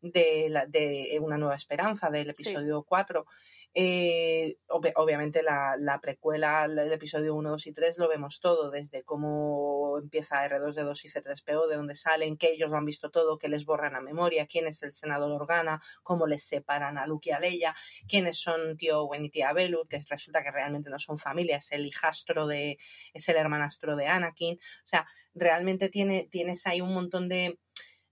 [0.00, 2.42] de, la- de Una Nueva Esperanza, del Sí.
[2.48, 3.26] episodio 4.
[3.72, 8.40] Eh, obvi- obviamente la, la precuela, el el episodio 1, 2 y 3 lo vemos
[8.40, 13.10] todo, desde cómo empieza R2D2 y C3PO, de dónde salen, que ellos lo han visto
[13.10, 17.06] todo, que les borran a memoria, quién es el senador Organa, cómo les separan a
[17.06, 17.74] Luke y a Leia,
[18.08, 21.70] quiénes son tío Owen y tía Belu, que resulta que realmente no son familia, es
[21.70, 22.76] el hijastro de,
[23.14, 24.56] es el hermanastro de Anakin.
[24.56, 27.60] O sea, realmente tiene, tienes ahí un montón de,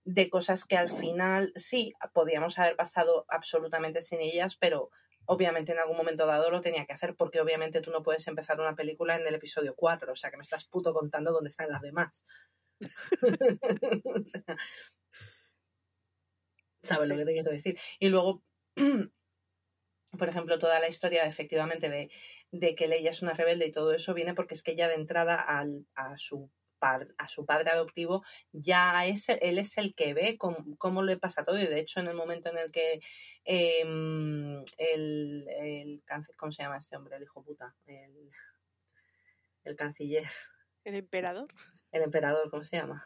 [0.05, 4.91] de cosas que al final sí, podíamos haber pasado absolutamente sin ellas, pero
[5.29, 8.59] obviamente en algún momento dado lo tenía que hacer, porque obviamente tú no puedes empezar
[8.61, 11.69] una película en el episodio 4, o sea que me estás puto contando dónde están
[11.69, 12.25] las demás.
[14.05, 14.57] O sea,
[16.83, 17.79] ¿Sabes lo que te quiero decir?
[17.99, 18.43] Y luego,
[20.19, 22.11] por ejemplo, toda la historia efectivamente de,
[22.51, 24.95] de que Leia es una rebelde y todo eso viene porque es que ella de
[24.95, 30.15] entrada al, a su a su padre adoptivo ya es el- él es el que
[30.15, 33.01] ve cómo, cómo le pasa todo y de hecho en el momento en el que
[33.45, 36.03] em, el, el
[36.37, 37.17] ¿cómo se llama este hombre?
[37.17, 38.31] el hijo puta el,
[39.65, 40.27] el canciller
[40.85, 41.49] El emperador.
[41.93, 43.05] el emperador ¿cómo se llama?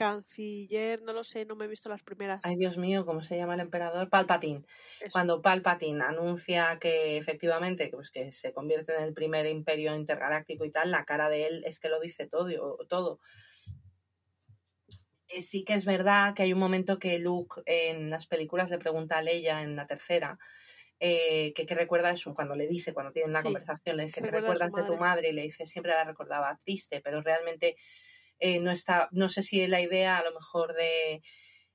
[0.00, 2.42] Canciller, no lo sé, no me he visto las primeras.
[2.42, 4.08] ay Dios mío ¿cómo se llama el emperador?
[4.10, 4.62] Palpatine
[5.00, 5.24] Eso.
[5.24, 10.70] cuando Palpatine anuncia que efectivamente pues que se convierte en el primer imperio intergaláctico y
[10.70, 12.76] tal, la cara de él es que lo dice todo.
[12.88, 13.18] todo.
[15.28, 18.78] Eh, Sí que es verdad que hay un momento que Luke en las películas le
[18.78, 20.38] pregunta a Leia en la tercera
[21.00, 24.22] eh, que qué recuerda eso cuando le dice, cuando tienen la Sí, conversación, le dice
[24.22, 27.76] ¿qué que recuerdas de tu madre y le dice siempre la recordaba triste, pero realmente
[28.40, 31.22] eh, no está, no sé si es la idea a lo mejor de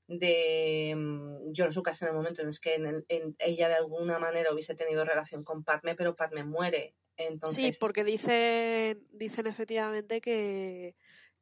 [0.08, 3.76] de mm, George Lucas en el momento en el que en el- en ella de
[3.76, 6.96] alguna manera hubiese tenido relación con Padme, pero Padme muere.
[7.16, 10.96] Entonces, Sí, porque dicen, dicen efectivamente que,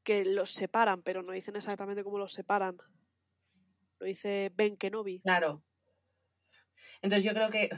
[0.04, 2.78] que los separan, pero no dicen exactamente cómo los separan.
[4.00, 5.20] Lo dice Ben Kenobi.
[5.22, 5.64] claro,
[7.02, 7.70] Entonces yo creo que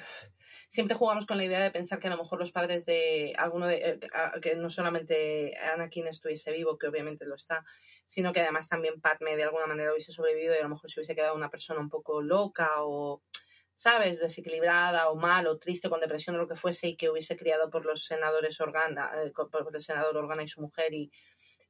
[0.67, 3.67] siempre jugamos con la idea de pensar que a lo mejor los padres de alguno
[3.67, 3.99] de eh,
[4.41, 7.65] que no solamente Anakin estuviese vivo, que obviamente lo está,
[8.05, 10.99] sino que además también Padme de alguna manera hubiese sobrevivido y a lo mejor se
[10.99, 13.21] hubiese quedado una persona un poco loca o
[13.75, 14.19] ¿sabes?
[14.19, 17.69] desequilibrada o mal o triste con depresión o lo que fuese y que hubiese criado
[17.69, 21.11] por los senadores Organa, eh, por el senador Organa y su mujer y,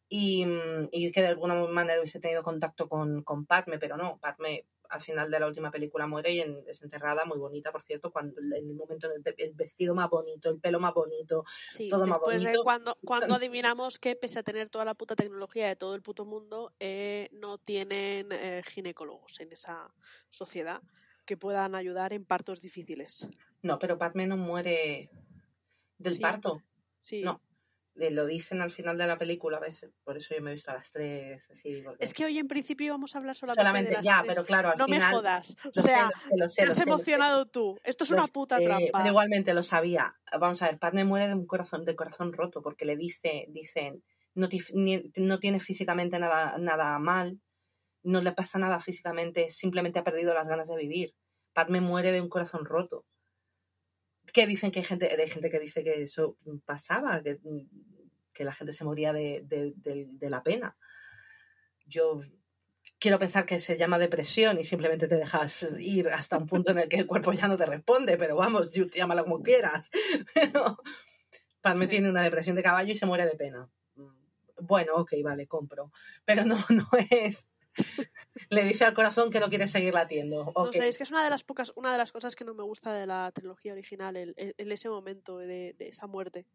[0.10, 4.20] y, mm, y, que de alguna manera hubiese tenido contacto con, con Padme, pero no,
[4.20, 7.82] Padme al final de la última película muere y en, es enterrada, muy bonita, por
[7.82, 11.46] cierto, cuando en el momento en el, el vestido más bonito, el pelo más bonito,
[11.68, 12.46] sí, todo más bonito.
[12.46, 16.04] De cuando, cuando adivinamos que pese a tener toda la puta tecnología de todo el
[16.04, 19.92] puto mundo, eh, no tienen eh, ginecólogos en esa
[20.30, 20.80] sociedad
[21.26, 23.28] que puedan ayudar en partos difíciles.
[23.64, 25.10] No, pero Padme no muere
[25.98, 26.62] del Sí, parto.
[27.00, 27.24] Sí.
[27.24, 27.42] No.
[27.96, 29.86] Lo dicen al final de la película, ¿ves?
[30.04, 31.84] Por eso yo me he visto a las tres, así.
[32.00, 34.28] Es que hoy en principio íbamos a hablar solamente, Solamente, de las ya, tres.
[34.36, 35.00] pero claro, al No final.
[35.00, 35.56] me jodas.
[35.78, 36.90] O sea, lo sé, lo sé, te has sé, lo sé.
[36.90, 37.78] emocionado tú.
[37.84, 38.90] Esto es una puta trampa.
[38.94, 40.16] Pero igualmente lo sabía.
[40.40, 44.04] Vamos a ver, Padme muere de un corazón, de corazón roto, porque le dice, dicen,
[44.34, 47.40] no, ni- no tiene físicamente nada, nada mal,
[48.04, 51.14] no le pasa nada físicamente, simplemente ha perdido las ganas de vivir.
[51.54, 53.06] Padme muere de un corazón roto.
[54.32, 57.40] Que dicen que hay gente, hay gente que dice que eso pasaba, que,
[58.34, 60.78] que la gente se moría de, de- de- de la pena.
[61.86, 62.22] Yo
[63.00, 66.80] quiero pensar que se llama depresión y simplemente te dejas ir hasta un punto en
[66.80, 69.90] el que el cuerpo ya no te responde, pero vamos, you- llámalo como quieras.
[70.34, 70.78] Pero
[71.62, 71.88] Padme Sí.
[71.92, 73.70] tiene una depresión de caballo y se muere de pena.
[74.60, 75.92] Bueno, ok, vale, compro.
[76.26, 77.48] Pero no, no es.
[78.50, 80.52] Le dice al corazón que no quiere seguir latiendo.
[80.56, 82.54] No sé, es que es una de las pocas, una de las cosas que no
[82.54, 86.46] me gusta de la trilogía original, el, ese momento de, de esa muerte.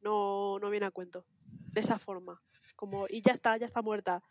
[0.00, 1.26] No, no viene a cuento.
[1.72, 2.40] De esa forma.
[2.76, 4.22] Como, y ya está, ya está muerta.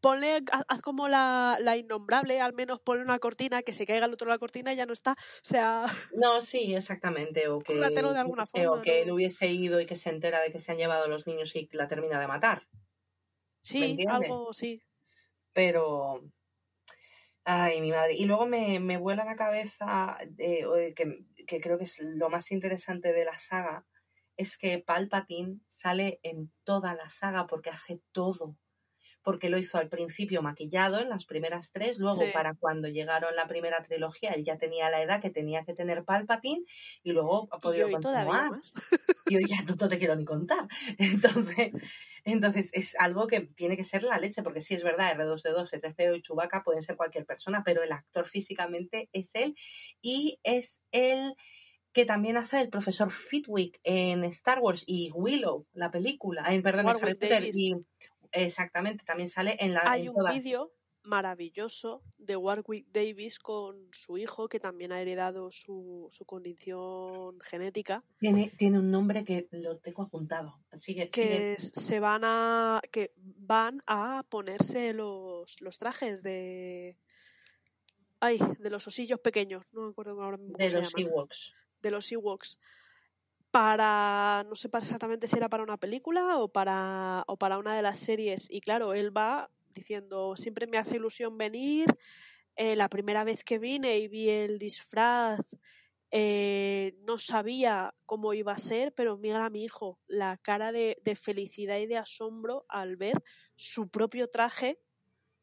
[0.00, 4.04] Ponle, haz, haz como la, la innombrable, al menos ponle una cortina, que se caiga
[4.04, 5.12] al otro de la cortina y ya no está.
[5.12, 7.48] O sea, No, sí, exactamente.
[7.48, 8.96] O que, de alguna sé, o forma, que ¿no?
[9.04, 11.68] él hubiese ido y que se entera de que se han llevado los niños y
[11.72, 12.66] la termina de matar.
[13.60, 14.82] sí, algo, sí.
[15.54, 16.22] Pero
[17.44, 21.78] ay mi madre y luego me, me vuela la cabeza eh, eh, que, que creo
[21.78, 23.86] que es lo más interesante de la saga
[24.36, 28.56] es que Palpatine sale en toda la saga porque hace todo
[29.22, 32.32] porque lo hizo al principio maquillado en las primeras tres, luego Sí.
[32.32, 36.04] para cuando llegaron la primera trilogía él ya tenía la edad que tenía que tener
[36.04, 36.64] Palpatine
[37.02, 38.72] y luego ha Y podido hoy continuar más.
[39.26, 40.68] y hoy ya no te quiero ni contar.
[40.98, 41.72] Entonces,
[42.24, 46.16] entonces es algo que tiene que ser la leche, porque sí es verdad, R2D2, C3PO
[46.16, 49.54] y Chewbacca pueden ser cualquier persona, pero el actor físicamente es él
[50.00, 51.34] y es él
[51.92, 56.88] que también hace el profesor Fitwick en Star Wars y Willow, la película, en, perdón,
[56.88, 57.76] en Harry Potter y
[58.32, 60.72] exactamente, también sale en la Hay en un vídeo
[61.04, 68.02] maravilloso de Warwick Davis con su hijo, que también ha heredado su, su condición genética,
[68.18, 70.58] Tiene, tiene un nombre que lo tengo apuntado.
[70.72, 71.10] Sigue, sigue.
[71.10, 76.96] que se van a que van a ponerse los, los trajes de
[78.20, 81.54] ay, de los osillos pequeños, no me acuerdo ahora mismo de los Ewoks.
[81.82, 82.58] de los Ewoks
[83.50, 87.76] para no sé para exactamente si era para una película o para o para una
[87.76, 91.86] de las series y claro, él va diciendo, siempre me hace ilusión venir,
[92.56, 95.40] eh, la primera vez que vine y vi el disfraz
[96.10, 100.96] eh, no sabía cómo iba a ser, pero mira a mi hijo, la cara de,
[101.02, 103.20] de felicidad y de asombro al ver
[103.56, 104.78] su propio traje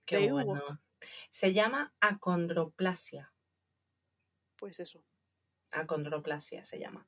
[0.05, 0.81] Qué de bueno.
[1.29, 3.33] Se llama acondroplasia.
[4.55, 5.03] Pues eso.
[5.71, 7.07] Acondroplasia se llama.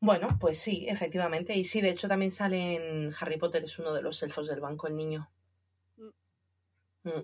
[0.00, 1.54] Bueno, pues sí, efectivamente.
[1.54, 4.60] Y sí, de hecho también sale en Harry Potter, es uno de los elfos del
[4.60, 5.30] banco, el niño.
[7.04, 7.20] Mm.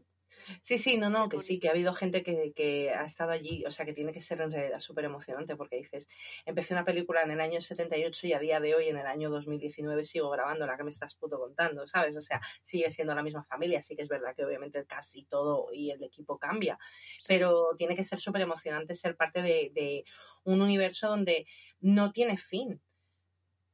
[0.62, 3.64] Sí, sí, no, no, que sí, que ha habido gente que, que ha estado allí,
[3.66, 6.06] o sea, que tiene que ser en realidad súper emocionante porque dices,
[6.44, 9.30] empecé una película en el año 78 y a día de hoy, en el año
[9.30, 12.16] 2019, sigo grabando la que me estás puto contando, ¿sabes?
[12.16, 14.84] O sea, sigue siendo la misma familia, sí que es verdad que obviamente
[15.14, 16.78] y todo y el equipo cambia,
[17.18, 17.34] Sí.
[17.34, 20.04] pero tiene que ser súper emocionante ser parte de, de
[20.44, 21.46] un universo donde
[21.80, 22.82] no tiene fin.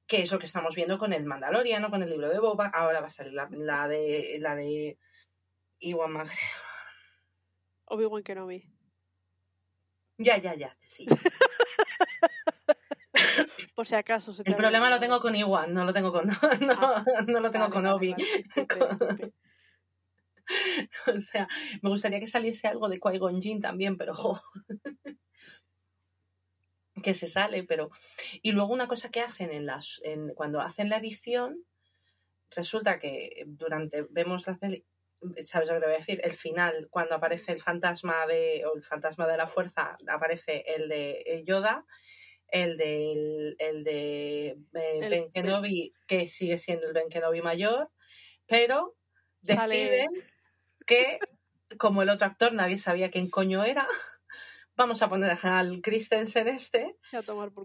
[0.06, 2.66] Que es lo que estamos viendo con el Mandaloriano, con el libro de Boba.
[2.74, 4.98] Ahora va a salir la, la de la de
[5.82, 6.38] Iwan McGregor.
[7.86, 8.64] Obi-Wan Kenobi.
[10.18, 11.06] Ya, ya, ya, sí.
[13.74, 16.28] Por si acaso se te El problema lo tengo con Iwan, no lo tengo con
[16.28, 18.12] no, no, Ah, no lo tengo Vale, con Obi.
[18.12, 18.24] vale,
[18.56, 19.32] disculpe, disculpe.
[21.06, 21.48] O sea,
[21.82, 24.40] me gustaría que saliese algo de Qui-Gon también, pero jo.
[27.02, 27.90] que se sale, pero
[28.42, 31.64] y luego una cosa que hacen en las en, cuando hacen la edición
[32.50, 34.84] resulta que durante vemos la peli
[35.44, 36.20] ¿sabes lo que te voy a decir?
[36.24, 40.88] El final, cuando aparece el fantasma de, o el fantasma de la fuerza, aparece el
[40.88, 41.84] de Yoda,
[42.48, 47.90] el de, el de eh, Ben Kenobi, que sigue siendo el Ben Kenobi mayor,
[48.46, 48.94] pero
[49.40, 50.10] deciden
[50.86, 51.18] que,
[51.78, 53.88] como el otro actor nadie sabía quién coño era,
[54.76, 56.96] vamos a poner al Christensen este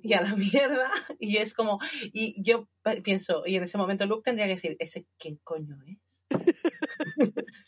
[0.03, 0.89] y a, la mierda.
[1.20, 2.70] Y es como, y yo
[3.03, 6.07] pienso, y en ese momento Luke tendría que decir, ¿ese quién coño es?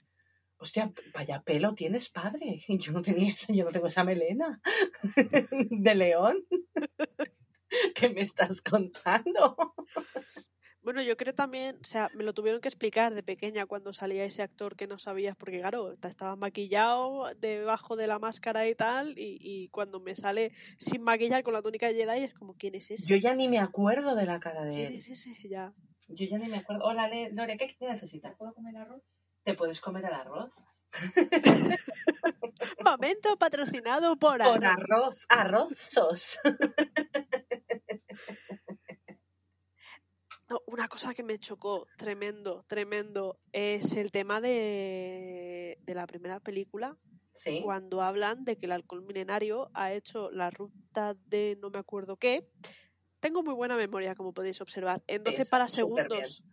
[0.61, 2.59] Hostia, vaya pelo tienes, padre.
[2.67, 4.61] Yo no tenía esa, yo no tengo esa melena
[5.85, 6.45] de león.
[7.95, 9.55] ¿Qué me estás contando?
[10.81, 14.23] Bueno, yo creo también, o sea, me lo tuvieron que explicar de pequeña cuando salía
[14.23, 19.13] ese actor que no sabías, porque claro, estaba maquillado debajo de la máscara y tal,
[19.15, 22.89] y, cuando me sale sin maquillar con la túnica de Jedi es como, ¿quién es
[22.89, 23.07] ese?
[23.07, 24.87] Yo ya ni me acuerdo de la cara de él.
[24.87, 25.49] ¿Quién es ese?
[25.49, 25.73] Ya.
[26.09, 26.85] Yo ya ni me acuerdo.
[26.85, 28.35] Hola, Lore, ¿qué necesitas?
[28.35, 29.03] ¿Puedo comer arroz?
[29.43, 30.51] ¿Te puedes comer el arroz?
[32.83, 35.25] Momento patrocinado por, por arroz.
[35.29, 36.39] Arrozos.
[40.49, 46.39] No, una cosa que me chocó tremendo, tremendo, es el tema de, de la primera
[46.39, 46.97] película.
[47.33, 47.61] ¿Sí?
[47.63, 52.17] Cuando hablan de que el alcohol milenario ha hecho la ruta de no me acuerdo
[52.17, 52.49] qué.
[53.19, 55.03] Tengo muy buena memoria, como podéis observar.
[55.07, 56.43] En 12 para segundos.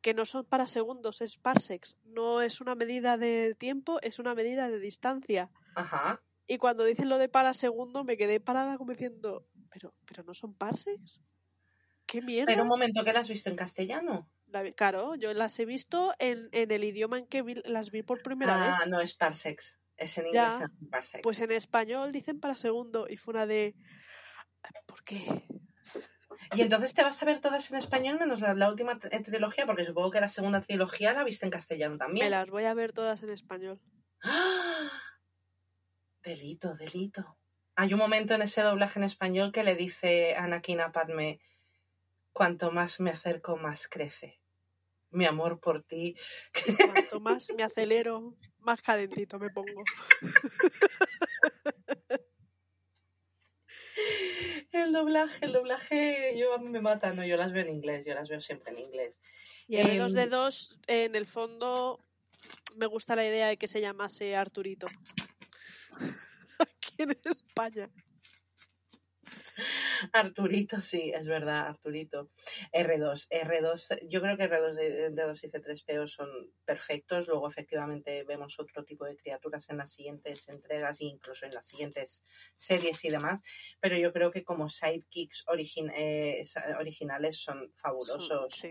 [0.00, 1.96] Que no son para segundos, es parsecs.
[2.04, 5.50] No es una medida de tiempo, es una medida de distancia.
[5.74, 6.22] Ajá.
[6.46, 10.34] Y cuando dicen lo de para segundo, me quedé parada como diciendo, pero, pero no
[10.34, 11.20] son parsecs.
[12.06, 12.46] ¿Qué mierda?
[12.46, 14.30] Pero un momento, ¿que las has visto en castellano?
[14.76, 18.56] claro, yo las he visto en, en, el idioma en que las vi por primera
[18.56, 18.70] vez.
[18.70, 20.54] Ah, no es parsecs, es en inglés
[20.88, 21.22] parsecs.
[21.22, 23.74] Pues en español dicen para segundo y fue una de...
[24.86, 25.44] ¿Por qué?
[26.54, 30.10] Y entonces te vas a ver todas en español menos la, última trilogía, porque supongo
[30.10, 32.26] que la segunda trilogía la viste en castellano también.
[32.26, 33.80] Me las voy a ver todas en español.
[34.22, 34.90] ¡Ah!
[36.22, 37.36] Delito, delito.
[37.76, 41.40] Hay un momento en ese doblaje en español que le dice Anakin a Padme,
[42.32, 44.40] cuanto más me acerco, más crece.
[45.10, 46.16] Mi amor por ti.
[46.92, 49.84] Cuanto más me acelero, más calentito me pongo.
[54.82, 58.04] El doblaje, el doblaje, yo a mí me mata, no, yo las veo en inglés,
[58.04, 59.14] yo las veo siempre en inglés.
[59.66, 62.04] Y en los dedos, en el fondo,
[62.76, 64.86] me gusta la idea de que se llamase Arturito.
[66.58, 67.90] Aquí en España.
[70.12, 72.30] Arturito, sí, es verdad, Arturito.
[72.72, 76.28] R2, R2, yo creo que R2 de, 2 y C3PO son
[76.64, 77.26] perfectos.
[77.28, 82.22] Luego, efectivamente, vemos otro tipo de criaturas en las siguientes entregas, incluso en las siguientes
[82.54, 83.42] series y demás.
[83.80, 85.44] Pero yo creo que como sidekicks
[85.96, 86.42] eh,
[86.78, 88.66] originales son fabulosos.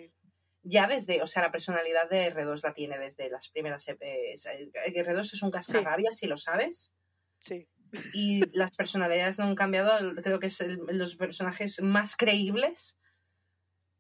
[0.64, 3.88] ya desde, o sea, la personalidad de R2 la tiene desde las primeras.
[3.88, 6.94] Eh, R2 es un cascarrabias, si lo sabes.
[7.40, 7.68] Sí
[8.14, 9.92] y las personalidades no han cambiado.
[10.22, 12.98] Creo que es los personajes más creíbles.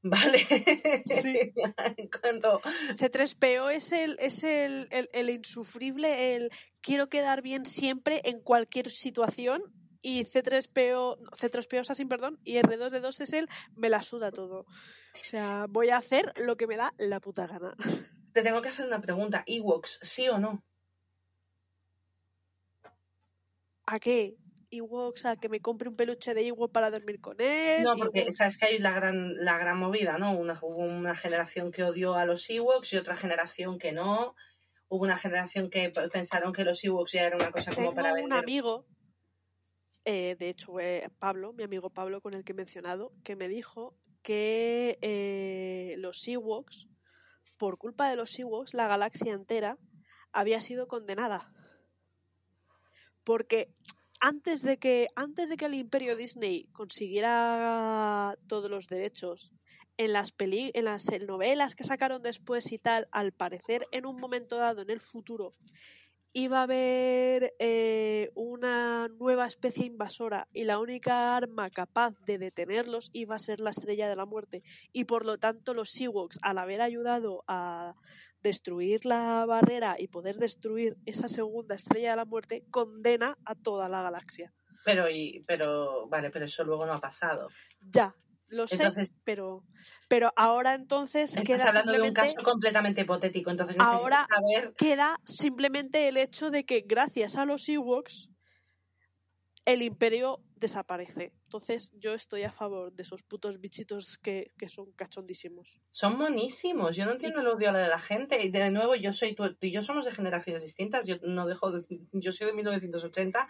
[0.01, 0.39] Vale.
[1.05, 1.53] Sí.
[2.95, 9.63] C3PO es el, es el, el, insufrible, el quiero quedar bien siempre en cualquier situación.
[10.03, 14.59] Y C3PO, C3PO sin perdón, y R2D2 es el me la suda todo.
[14.59, 17.75] O sea, voy a hacer lo que me da la puta gana.
[18.31, 19.43] Te tengo que hacer una pregunta.
[19.47, 20.63] ¿Ewoks, sí o no?
[23.87, 24.35] ¿A qué?
[24.71, 27.83] Ewoks, a que me compre un peluche de Ewok para dormir con él.
[27.83, 30.35] No, porque sabes que hay la gran, la gran movida, ¿no?
[30.37, 34.35] Una, hubo una generación que odió a los Ewoks y otra generación que no.
[34.87, 38.25] Hubo una generación que pensaron que los Ewoks ya era una cosa como para vender.
[38.25, 38.85] un amigo,
[40.03, 43.47] eh, de hecho, eh, Pablo, mi amigo Pablo, con el que he mencionado, que me
[43.47, 46.87] dijo que eh, los Ewoks,
[47.57, 49.77] por culpa de los Ewoks, la galaxia entera
[50.31, 51.51] había sido condenada
[53.25, 53.69] porque
[54.21, 59.51] antes de que antes de que el Imperio Disney consiguiera todos los derechos
[59.97, 64.17] en las peli en las novelas que sacaron después y tal, al parecer en un
[64.17, 65.53] momento dado en el futuro
[66.37, 73.09] iba a haber eh, una nueva especie invasora y la única arma capaz de detenerlos
[73.13, 74.61] iba a ser la estrella de la muerte
[74.91, 77.95] y por lo tanto los Ewoks al haber ayudado a
[78.43, 83.87] destruir la barrera y poder destruir esa segunda estrella de la muerte condena a toda
[83.87, 84.53] la galaxia.
[84.83, 87.47] Pero, y, pero, vale, pero eso luego no ha pasado.
[87.79, 88.13] Ya,
[88.47, 88.91] lo sé,
[89.23, 89.63] pero,
[90.07, 94.73] pero ahora entonces estás hablando de un caso completamente hipotético, entonces ahora saber...
[94.77, 98.29] queda simplemente el hecho de que gracias a los Ewoks
[99.65, 101.33] el imperio desaparece.
[101.45, 105.79] Entonces yo estoy a favor de esos putos bichitos que, que son cachondísimos.
[105.91, 106.95] Son monísimos.
[106.95, 108.43] Yo no entiendo el odio de la gente.
[108.43, 111.05] Y de nuevo, yo soy tú, y yo somos de generaciones distintas.
[111.05, 113.47] Yo no dejo de- yo soy de 1980.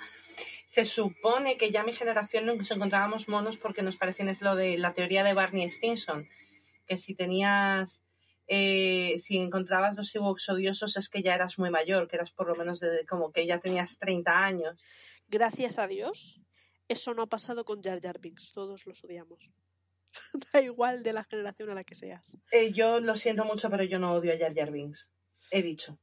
[0.65, 4.77] Se supone que ya mi generación nos encontrábamos monos porque nos parecen es lo de
[4.77, 6.27] la teoría de Barney Stinson.
[6.87, 8.03] Que si tenías
[8.47, 12.47] eh, si encontrabas los Ewoks odiosos es que ya eras muy mayor, que eras por
[12.47, 14.79] lo menos de, como que ya tenías 30 años.
[15.27, 16.41] Gracias a Dios,
[16.87, 18.51] eso no ha pasado con Jar Jar Binks.
[18.51, 19.51] Todos los odiamos.
[20.53, 22.37] da igual de la generación a la que seas.
[22.51, 25.09] Eh, yo lo siento mucho, pero yo no odio a Jar Jar Binks.
[25.51, 25.99] He dicho.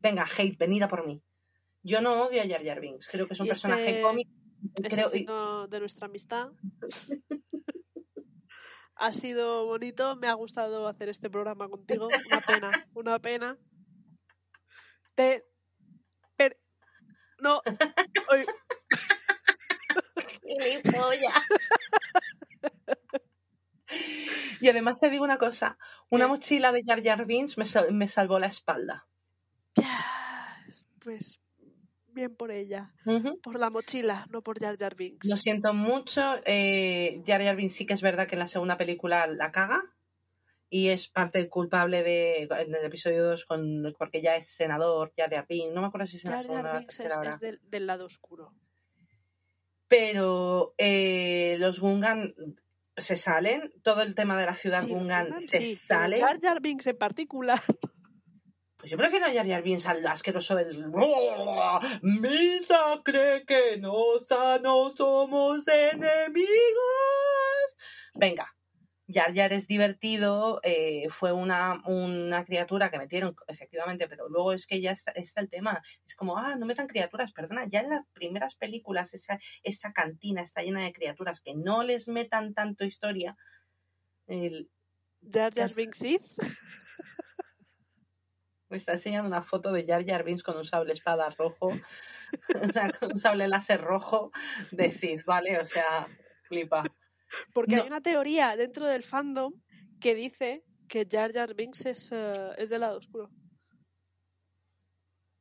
[0.00, 1.22] Venga, hate, venid a por mí.
[1.82, 3.08] Yo no odio a Jar Jar Binks.
[3.08, 4.30] Creo que es un personaje este- cómico.
[4.82, 6.50] Es Creo, el de nuestra amistad.
[8.94, 12.08] ha sido bonito, me ha gustado hacer este programa contigo.
[12.26, 13.58] Una pena, una pena.
[15.16, 15.44] Te.
[17.42, 17.60] No.
[18.30, 18.46] Oy,
[24.60, 25.78] y además te digo una cosa.
[26.08, 26.30] Una ¿Qué?
[26.30, 29.06] mochila de Jar Jar Binks me, sal- me salvó la espalda.
[29.74, 29.98] ya,
[31.02, 31.40] Pues
[32.08, 32.92] bien por ella.
[33.42, 35.26] Por la mochila, no por Jar Jar Binks.
[35.28, 36.36] Lo siento mucho.
[36.44, 39.82] Eh, Jar Jar Binks sí que es verdad que en la segunda película la caga.
[40.74, 45.28] Y es parte culpable de en el episodio 2 con, porque ya es senador, Jar
[45.28, 45.74] Jar Binks.
[45.74, 48.54] No me acuerdo si es en la segunda es, del, del lado oscuro.
[49.86, 52.34] pero eh, los Gungan
[52.96, 56.18] se salen, todo el tema de la ciudad Sí, Gungan Gungan se sí, sale.
[56.18, 57.60] Jar Jar Binks en particular.
[58.78, 60.90] Pues yo prefiero a Jar Jar Binks al asqueroso del...
[62.00, 64.26] Misa cree que nos
[64.62, 66.46] no somos enemigos.
[68.14, 68.52] Venga,
[69.12, 74.66] Jar Jar es divertido, eh, fue una, una criatura que metieron, efectivamente, pero luego es
[74.66, 75.82] que ya está, está el tema.
[76.06, 80.42] Es como, ah, no metan criaturas, perdona, ya en las primeras películas esa, esa cantina
[80.42, 83.36] está llena de criaturas que no les metan tanto historia.
[84.26, 84.70] El-
[85.30, 86.22] Jar Jar Binks Sith.
[88.68, 91.72] Me está enseñando una foto de Jar Jar Binks con un sable espada rojo.
[92.68, 94.32] o sea, con un sable láser rojo
[94.70, 95.58] de Sith, ¿vale?
[95.58, 96.08] O sea,
[96.42, 96.82] flipa.
[97.52, 97.82] Porque No.
[97.82, 99.52] hay una teoría dentro del fandom
[100.00, 103.30] que dice que Jar Jar Binks es, eh, es del lado oscuro.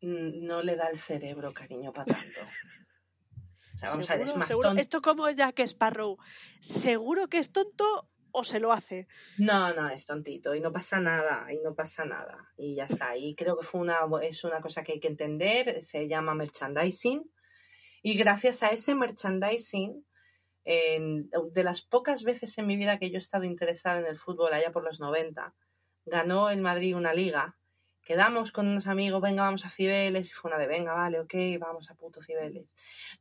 [0.02, 2.40] Mm, No le da el cerebro, cariño, para tanto.
[3.74, 4.68] O sea, vamos a ver, es Seguro, más seguro.
[4.70, 4.82] tonto.
[4.82, 6.18] Esto como es Jack Sparrow.
[6.60, 7.84] ¿Seguro que es tonto
[8.32, 9.08] o se lo hace?
[9.40, 12.52] No, no, es tontito y no pasa nada, y no pasa nada.
[12.58, 13.18] Y ya está.
[13.18, 17.24] Y creo que fue una, es una cosa que hay que entender, se llama merchandising.
[18.04, 20.06] Y gracias a ese merchandising,
[20.66, 24.18] en- de las pocas veces en mi vida que yo he estado interesada en el
[24.18, 25.56] fútbol allá por los 90,
[26.06, 27.58] ganó el Madrid una liga.
[28.12, 31.34] Quedamos con unos amigos, venga, vamos a Cibeles, y fue una de, venga, vale, ok,
[31.58, 32.76] vamos a puto Cibeles.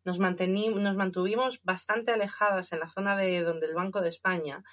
[0.05, 4.65] Nos, nos mantuvimos bastante alejadas en la zona de donde el Banco de España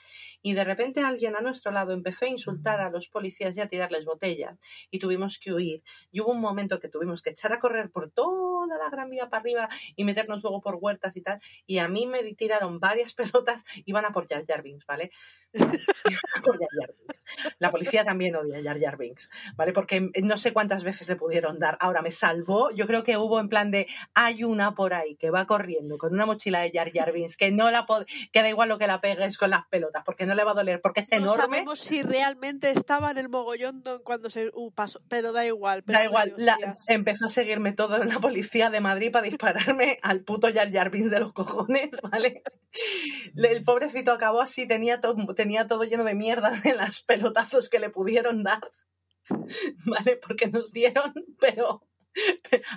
[0.41, 3.67] y de repente alguien a nuestro lado empezó a insultar a los policías y a
[3.67, 4.57] tirarles botellas
[4.89, 5.83] y tuvimos que huir.
[6.11, 9.29] Y hubo un momento que tuvimos que echar a correr por toda la gran vía
[9.29, 11.39] para arriba y meternos luego por huertas y tal.
[11.67, 15.11] Y a mí me tiraron varias pelotas, iban a por Jar Jar ¿vale?
[15.53, 16.95] Iban a por Jar.
[17.59, 19.73] La policía también odia a Jar Jar Binks, ¿vale?
[19.73, 21.77] Porque no sé cuántas veces le pudieron dar.
[21.79, 25.29] Ahora me salvó, yo creo que hubo en plan de hay una por ahí que
[25.31, 27.85] va corriendo con una mochila de Jar Jar Binks que no la
[28.31, 30.55] que da igual lo que la pegues con las pelotas porque no le va a
[30.55, 31.41] doler porque es No enorme.
[31.43, 35.79] sabemos si realmente estaba en el mogollón cuando se uh, pasó, pero da igual.
[35.81, 36.57] Da pégame igual, la-
[36.87, 40.89] empezó a seguirme todo en la policía de Madrid para dispararme al puto Jar Jar
[40.89, 42.43] Binks de los cojones, ¿vale?
[43.35, 47.79] El pobrecito acabó así, tenía, todo tenía todo lleno de mierda de las pelotazos que
[47.79, 48.71] le pudieron dar,
[49.85, 50.17] ¿vale?
[50.17, 51.81] Porque nos dieron, pero...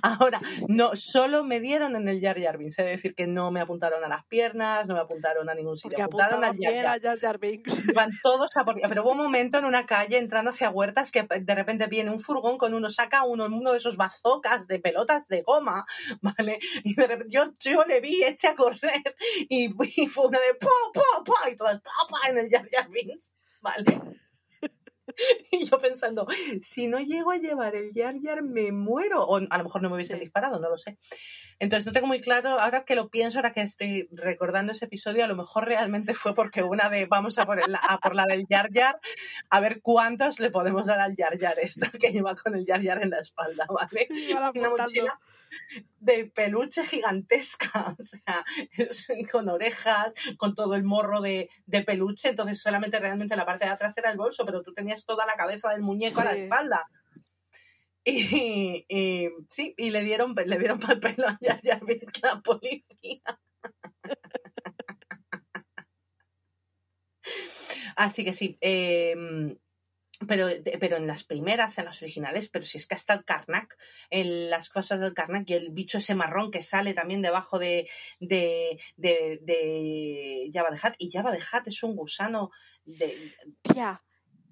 [0.03, 3.61] ahora, no, solo me dieron en el Jar Jar Binks, es decir, que no me
[3.61, 7.01] apuntaron a las piernas, no me apuntaron a ningún sitio, Porque apuntaron al Jar Jar.
[7.01, 7.87] Jar Jar Binks.
[7.95, 8.79] Van todos a por...
[8.81, 12.21] Pero hubo un momento en una calle entrando hacia huertas que de repente viene un
[12.21, 15.87] furgón con uno, saca uno, uno de esos bazocas de pelotas de goma,
[16.21, 16.59] ¿vale?
[16.85, 19.17] Y de repente yo, yo le vi, eché a correr
[19.49, 22.67] y, y fue una de pa, pa, pa, y todas pa, pa en el Jar
[22.71, 23.33] Jar Binks,
[23.63, 23.85] ¿vale?
[25.53, 26.27] Y yo pensando,
[26.63, 29.21] si no llego a llevar el Jar Jar me muero.
[29.25, 30.25] O a lo mejor no me hubiesen Sí.
[30.25, 30.99] disparado, no lo sé.
[31.59, 35.25] Entonces no tengo muy claro, ahora que lo pienso, ahora que estoy recordando ese episodio,
[35.25, 38.27] a lo mejor realmente fue porque una de vamos a por, el- a por la
[38.27, 38.99] del Jar Jar,
[39.51, 42.83] a ver cuántos le podemos dar al Jar Jar esta que lleva con el Jar
[42.83, 44.09] Jar en la espalda, ¿vale?
[44.55, 45.21] Una mochila
[45.99, 48.45] de peluche gigantesca, o sea,
[49.31, 53.73] con orejas, con todo el morro de, de, peluche, entonces solamente realmente la parte de
[53.73, 56.87] atrás era el bolso, pero tú tenías toda la cabeza del muñeco a la espalda.
[58.03, 58.87] Y,
[59.49, 61.39] sí, y le dieron, le dieron papel a
[62.23, 63.41] la policía.
[67.97, 69.15] Así que sí, eh,
[70.27, 70.49] pero,
[70.79, 73.77] pero en las primeras, en las originales, pero si es que hasta el Karnak,
[74.11, 77.89] en las cosas del Karnak y el bicho ese marrón que sale también debajo de,
[78.19, 80.95] de, de, de Java de Hat.
[80.99, 82.51] Y Java de Hat es un gusano
[82.85, 83.35] de.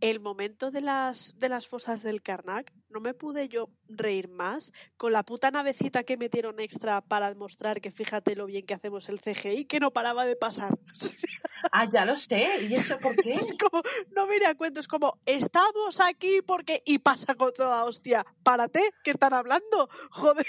[0.00, 4.72] El momento de las, de las fosas del Karnak, no me pude yo reír más
[4.96, 9.08] con la puta navecita que metieron extra para demostrar que fíjate lo bien que hacemos
[9.08, 10.78] el CGI, que no paraba de pasar.
[11.72, 12.66] Ah, ya lo sé.
[12.68, 13.32] ¿Y eso por qué?
[13.32, 13.82] Es como,
[14.14, 16.82] no viene a cuento, es como, estamos aquí porque.
[16.86, 18.24] Y pasa con toda hostia.
[18.44, 19.88] Párate, que están hablando.
[20.10, 20.46] Joder.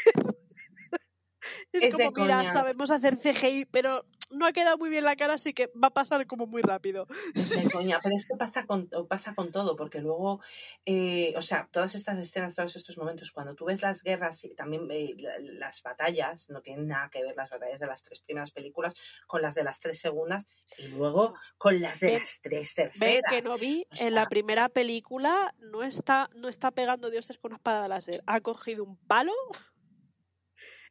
[1.71, 2.53] Es, Es de como, mira, coña.
[2.53, 5.93] sabemos hacer CGI, pero no ha quedado muy bien la cara, así que va a
[5.93, 7.07] pasar como muy rápido.
[7.33, 10.39] De coña, pero es que pasa con, pasa con todo, porque luego,
[10.85, 14.53] eh, o sea, todas estas escenas, todos estos momentos, cuando tú ves las guerras y
[14.53, 18.19] también eh, la- las batallas, no tienen nada que ver las batallas de las tres
[18.21, 18.93] primeras películas
[19.25, 20.45] con las de las tres segundas
[20.77, 23.23] y luego con las de las tres terceras.
[23.29, 27.51] que no vi, O en la primera película no está, no está pegando dioses con
[27.51, 28.21] una espada láser.
[28.27, 29.33] Ha cogido un palo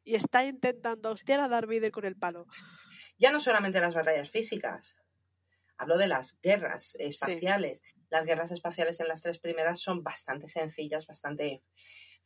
[0.09, 2.47] y está intentando hostiar a Darth Vader con el palo.
[3.19, 4.97] Ya no solamente las batallas físicas,
[5.77, 7.83] hablo de las guerras espaciales.
[8.09, 11.63] Las guerras espaciales en las tres primeras son bastante sencillas, bastante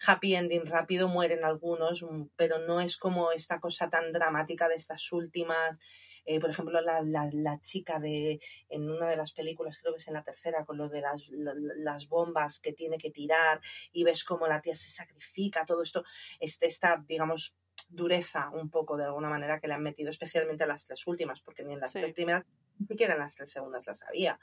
[0.06, 4.76] happy ending rápido, mueren algunos, mm, pero no es como esta cosa tan dramática de
[4.76, 5.80] estas últimas.
[6.24, 10.00] Eh, por ejemplo, la, la, la chica de en una de las películas, creo que
[10.00, 13.60] es en la tercera, con lo de las, la- las bombas que tiene que tirar
[13.90, 16.04] y ves cómo la tía se sacrifica, todo esto,
[16.38, 17.56] este, esta, digamos,
[17.92, 21.40] dureza un poco de alguna manera que le han metido, especialmente a las tres últimas,
[21.40, 22.00] porque ni en las Sí.
[22.00, 22.44] tres primeras,
[22.78, 24.38] ni siquiera en las tres segundas las había.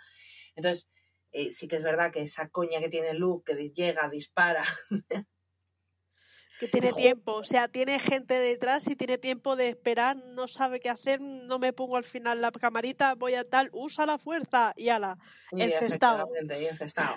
[0.56, 0.89] Entonces,
[1.32, 4.64] eh, sí que es verdad que esa coña que tiene Luke, que llega, dispara,
[6.60, 10.82] Que tiene tiempo, o sea, tiene gente detrás y tiene tiempo de esperar, no sabe
[10.82, 14.74] qué hacer, no me pongo al final la camarita, voy a tal, usa la fuerza
[14.76, 15.18] y ala.
[15.54, 16.28] y Encestado.
[16.60, 17.16] y encestado.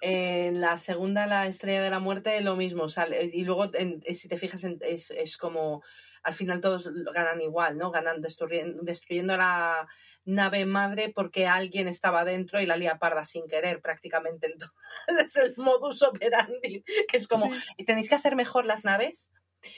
[0.00, 2.88] En la segunda, la estrella de la muerte, lo mismo.
[2.88, 5.82] Sale, y luego, en- si te fijas, en- es, es como
[6.22, 7.90] al final todos ganan igual, ¿no?
[7.90, 9.88] Ganan destruyendo, destruyendo la
[10.26, 14.46] nave madre porque alguien estaba dentro y la lía parda sin querer, prácticamente.
[15.08, 17.84] Entonces, es el modus operandi, que es como, Sí.
[17.84, 19.30] ¿tenéis que hacer mejor las naves?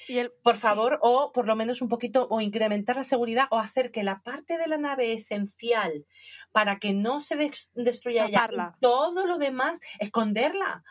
[0.09, 3.47] Y el, por sí, favor, o por lo menos un poquito, o incrementar la seguridad,
[3.51, 6.07] o hacer que la parte de la nave esencial
[6.53, 8.75] para que no se des- destruya ella Taparla.
[8.77, 10.85] y todo lo demás, esconderla.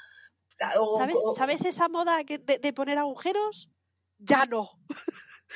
[0.59, 3.69] Ah, O- ¿Sabes, o- ¿Sabes esa moda que- de, de poner agujeros?
[4.17, 4.69] Ya no.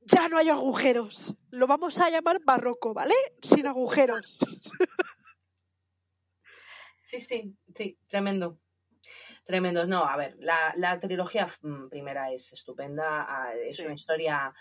[0.00, 1.34] ya no hay agujeros.
[1.50, 3.14] Lo vamos a llamar barroco, ¿vale?
[3.42, 4.38] Sin agujeros.
[7.02, 8.60] Sí, sí, sí, tremendo.
[9.44, 9.86] Tremendo.
[9.86, 13.84] No, a ver, la, la trilogía mm, primera es estupenda, ah, es Sí.
[13.84, 14.52] una historia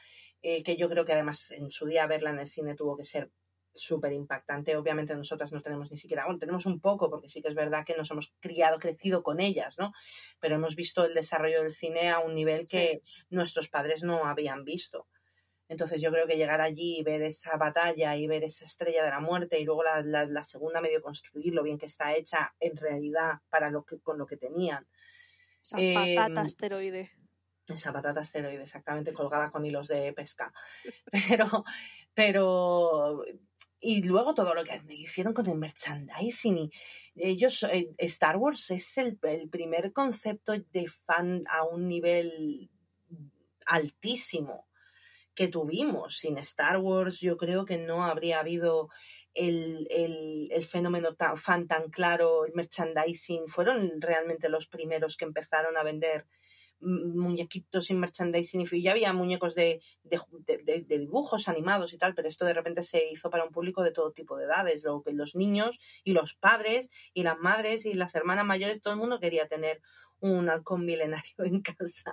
[0.41, 3.03] eh, que yo creo que además en su día verla en el cine tuvo que
[3.03, 3.31] ser
[3.73, 4.75] súper impactante.
[4.75, 7.85] Obviamente nosotras no tenemos ni siquiera, bueno, tenemos un poco, porque sí que es verdad
[7.85, 9.93] que nos hemos criado, crecido con ellas, ¿no?
[10.39, 14.63] Pero hemos visto el desarrollo del cine a un nivel que nuestros padres no habían
[14.63, 15.07] visto.
[15.69, 19.11] Entonces yo creo que llegar allí y ver esa batalla y ver esa estrella de
[19.11, 22.53] la muerte y luego la, la- la segunda medio construir lo bien que está hecha
[22.59, 24.87] en realidad para lo que, con lo que tenían.
[25.63, 27.11] Esa Em, patata asteroide.
[27.67, 30.51] Esa patata asteroide exactamente colgada con hilos de pesca.
[31.11, 31.63] Pero,
[32.15, 33.23] pero,
[33.79, 36.57] y luego todo lo que hicieron con el merchandising.
[36.57, 36.71] Y
[37.15, 42.69] ellos, eh, Star Wars es el, el primer concepto de fan a un nivel
[43.67, 44.68] altísimo
[45.39, 46.17] que tuvimos.
[46.17, 48.89] Sin Star Wars yo creo que no habría habido
[49.33, 53.47] el, el, el fenómeno tan, fan tan claro, el merchandising.
[53.47, 56.27] Fueron realmente los primeros que empezaron a vender
[56.81, 62.13] mm, muñequitos sin merchandising y ya había muñecos de, de, de, dibujos animados y tal,
[62.15, 65.01] pero esto de repente se hizo para un público de todo tipo de edades, lo
[65.03, 68.99] que los niños y los padres y las madres y las hermanas mayores, todo el
[68.99, 69.81] mundo quería tener
[70.19, 72.11] un halcón milenario en casa.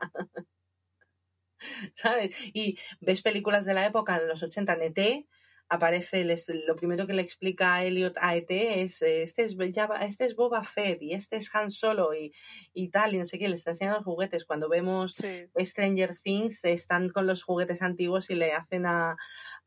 [1.94, 2.36] ¿Sabes?
[2.52, 5.26] Y ves películas de la época de los 80 en ET,
[5.68, 10.04] aparece, les, lo primero que le explica a Elliot a ET es, este es, Java,
[10.04, 12.32] este es Boba Fett y este es Han Solo y,
[12.72, 14.44] y tal, y no sé qué, le está enseñando los juguetes.
[14.44, 15.48] Cuando vemos Sí.
[15.58, 19.16] Stranger Things, están con los juguetes antiguos y le hacen a,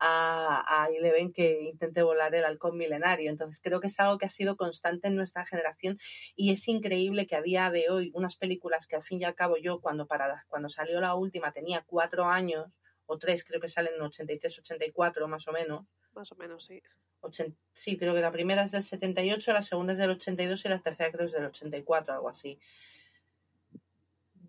[0.00, 0.88] a,
[1.34, 3.30] que intente volar el halcón milenario.
[3.30, 5.98] Entonces creo que es algo que ha sido constante en nuestra generación
[6.34, 9.34] y es increíble que a día de hoy unas películas que al fin y al
[9.34, 12.72] cabo yo cuando, para, cuando salió la última tenía cuatro años
[13.10, 15.84] o tres, creo que salen en 83, 84 más o menos.
[16.14, 16.80] Más o menos, sí.
[17.22, 20.68] 80, sí, creo que la primera es del 78, la segunda es del 82 y
[20.68, 22.58] la tercera creo es del 84, algo así.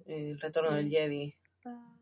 [0.05, 1.35] El retorno del Jedi.
[1.65, 2.00] Ah.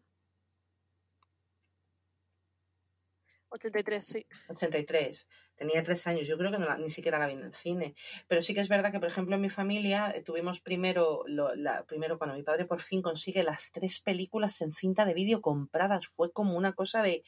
[3.49, 4.25] 83, sí.
[4.47, 5.27] 83.
[5.55, 6.27] Tenía tres años.
[6.27, 7.95] Yo creo que no ni siquiera la vi en el cine.
[8.27, 11.55] Pero sí que es verdad que, por ejemplo, en mi familia eh, tuvimos primero, lo-
[11.55, 15.41] la, primero cuando mi padre por fin consigue las tres películas en cinta de vídeo
[15.41, 16.07] compradas.
[16.07, 17.23] Fue como una cosa de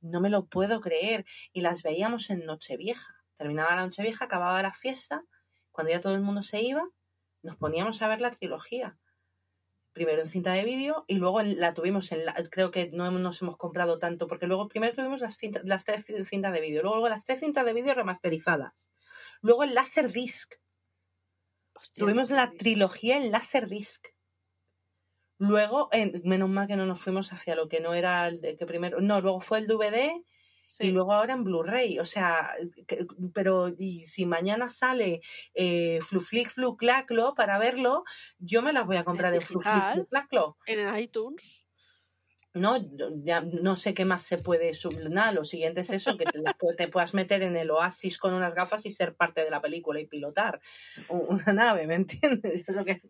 [0.00, 1.24] no me lo puedo creer.
[1.52, 3.14] Y las veíamos en Nochevieja.
[3.36, 5.24] Terminaba la Nochevieja, acababa la fiesta.
[5.70, 6.84] Cuando ya todo el mundo se iba,
[7.42, 8.98] nos poníamos a ver la trilogía.
[9.94, 13.10] Primero en cinta de vídeo y luego en- la tuvimos en la, creo que no
[13.12, 16.82] nos hemos comprado tanto porque luego primero tuvimos las, cinta- las tres cintas de vídeo,
[16.82, 18.90] luego las tres cintas de vídeo remasterizadas,
[19.40, 20.54] luego el Laserdisc,
[21.76, 24.08] Hostia, tuvimos la trilogía en Laserdisc.
[25.38, 28.56] Luego, en- menos mal que no nos fuimos hacia lo que no era el de
[28.56, 30.22] que primero, no, luego fue el DVD
[30.66, 30.86] Sí.
[30.86, 32.54] y luego ahora en Blu-ray, o sea,
[32.86, 35.20] que- pero y si mañana sale
[35.54, 38.04] eh, Fluflick Fluclaclo para verlo,
[38.38, 39.94] yo me las voy a comprar en Fluflick digital.
[39.94, 40.56] Fluclaclo.
[40.66, 41.64] En el iTunes.
[42.54, 42.76] No,
[43.24, 46.24] ya no sé qué más se puede sub- nada, lo siguiente es eso, que
[46.76, 49.98] te, puedas meter en el oasis con unas gafas y ser parte de la película
[49.98, 50.60] y pilotar
[51.08, 52.62] una nave, ¿me entiendes?
[52.68, 53.02] Es lo que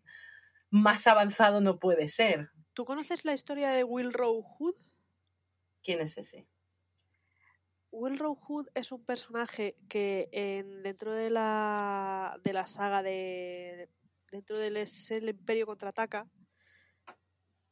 [0.70, 2.48] más avanzado no puede ser.
[2.72, 4.74] ¿Tú conoces la historia de Will Hood?
[5.82, 6.48] ¿Quién es ese?
[7.96, 13.88] Will Hood es un personaje que en, dentro de la, de la saga de.
[14.32, 16.28] dentro del es el Imperio contraataca.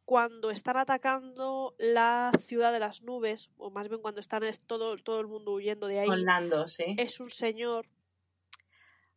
[0.04, 4.96] Cuando están atacando la ciudad de las nubes, o más bien cuando están es todo,
[4.98, 6.94] todo el mundo huyendo de ahí, Con Lando, sí.
[6.98, 7.88] es un señor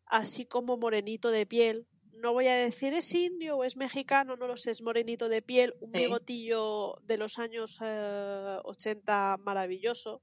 [0.07, 1.87] así como morenito de piel.
[2.13, 5.41] No voy a decir es indio o es mexicano, no lo sé, es morenito de
[5.43, 5.99] piel, un Sí.
[5.99, 10.21] bigotillo de los años eh, 80 maravilloso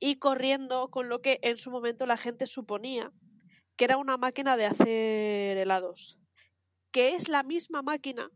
[0.00, 3.12] y corriendo con lo que en su momento la gente suponía
[3.76, 6.18] que era una máquina de hacer helados,
[6.90, 8.28] que es la misma máquina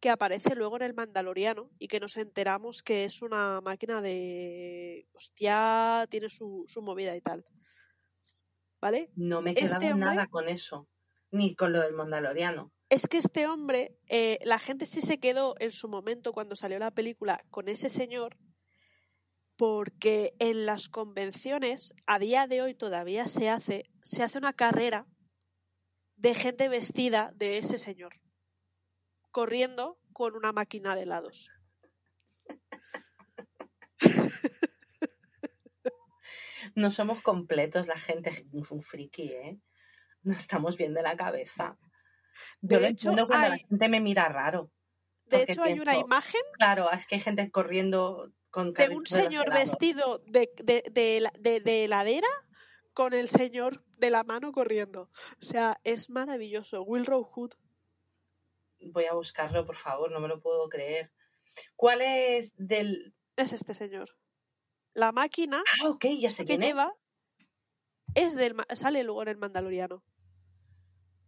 [0.00, 5.06] que aparece luego en el Mandaloriano y que nos enteramos que es una máquina de
[5.14, 7.44] hostia, tiene su, su movida y tal.
[8.80, 9.10] ¿Vale?
[9.16, 10.88] No me he este quedado hombre- nada con eso,
[11.30, 12.70] ni con lo del Mandaloriano.
[12.90, 16.78] Es que este hombre, eh, la gente sí se quedó en su momento cuando salió
[16.78, 18.36] la película con ese señor,
[19.56, 25.06] porque en las convenciones, a día de hoy todavía se hace, se hace una carrera
[26.16, 28.20] de gente vestida de ese señor,
[29.30, 31.50] corriendo con una máquina de helados.
[36.74, 39.60] No somos completos, la gente es un friki, ¿eh?
[40.22, 41.78] No estamos bien de la cabeza.
[42.60, 44.72] De Yo lo hecho, entiendo cuando la gente me mira raro.
[45.26, 49.52] De hecho, hay una imagen Claro, es que hay gente corriendo con de un señor
[49.52, 52.28] vestido de, de, de de- de heladera
[52.92, 55.10] con el señor de la mano corriendo.
[55.42, 56.84] O sea, es maravilloso.
[56.84, 57.54] Will Hood.
[58.78, 61.12] Voy a buscarlo, por favor, no me lo puedo creer.
[61.74, 63.16] ¿Cuál es del...?
[63.36, 64.16] es este señor.
[64.92, 66.92] La máquina Ah, ok, ya sé que lleva
[68.14, 70.04] es del sale luego en el Mandaloriano.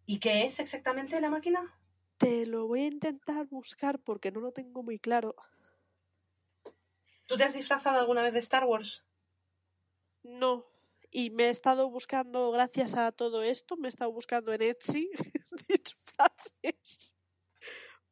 [0.04, 1.76] ¿Y qué es exactamente la máquina?
[2.18, 5.34] Te lo voy a intentar buscar porque no lo tengo muy claro.
[7.26, 9.04] ¿Tú te has disfrazado alguna vez de Star Wars?
[10.22, 10.66] No.
[11.10, 15.10] Y me he estado buscando, gracias a todo esto, me he estado buscando en Etsy
[15.68, 17.16] disfraces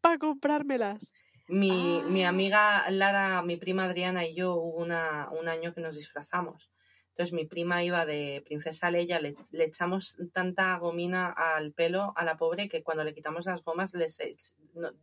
[0.00, 1.16] para comprármelas.
[1.46, 2.28] Mi, mi Ah.
[2.28, 6.70] amiga Lara, mi prima Adriana y yo hubo una, un año que nos disfrazamos.
[7.10, 12.24] Entonces mi prima iba de princesa Leia, le, le echamos tanta gomina al pelo a
[12.24, 14.18] la pobre que cuando le quitamos las gomas les,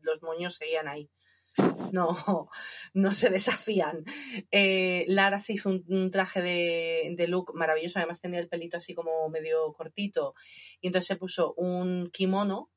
[0.02, 1.10] los moños seguían ahí.
[1.94, 2.50] No,
[2.94, 4.06] no se deshacían.
[4.52, 8.78] Eh, Lara se hizo un, un traje de, de look maravilloso, además tenía el pelito
[8.78, 10.34] así como medio cortito.
[10.80, 12.72] Y entonces se puso un kimono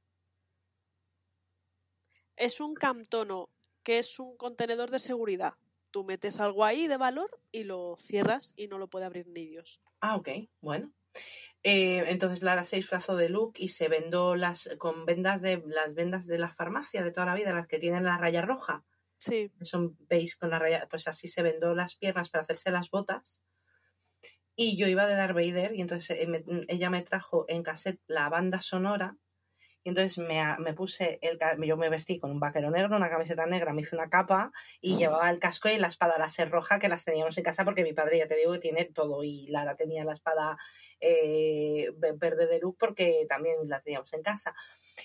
[2.37, 3.51] Es un camtono,
[3.83, 5.55] que es un contenedor de seguridad.
[5.91, 9.47] Tú metes algo ahí de valor y lo cierras y no lo puede abrir ni
[9.47, 9.81] Dios.
[10.01, 10.29] Ah, ok,
[10.61, 10.93] bueno.
[11.65, 15.95] Eh, entonces Lara se disfrazó de Luke y se vendó las con vendas de las
[15.95, 18.85] vendas de la farmacia de toda la vida, las que tienen la raya roja,
[19.19, 19.51] Sí.
[19.63, 23.41] son beige con la raya, pues así se vendó las piernas para hacerse las botas.
[24.57, 28.01] Y yo iba de Darth Vader y entonces eh, me- ella me trajo en cassette
[28.07, 29.17] la banda sonora
[29.91, 33.73] entonces me, me puse el yo me vestí con un vaquero negro, una camiseta negra,
[33.73, 37.05] me hice una capa y llevaba el casco y la espada láser roja que las
[37.05, 40.05] teníamos en casa porque mi padre ya te digo que tiene todo y Lara tenía
[40.05, 40.57] la espada
[41.01, 44.55] eh, ve- verde de luz porque también la teníamos en casa.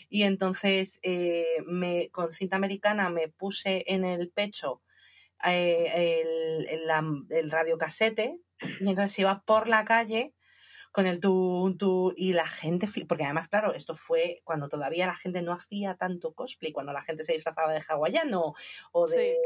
[0.10, 4.82] Y entonces eh, me, con cinta americana me puse en el pecho
[5.46, 8.38] eh, el, el, el radiocasete
[8.82, 10.34] y entonces iba por la calle
[10.92, 15.16] con el tú, tú, y la gente, porque además, claro, esto fue cuando todavía la
[15.16, 18.54] gente no hacía tanto cosplay, cuando la gente se disfrazaba de hawaiano
[18.92, 19.38] o de,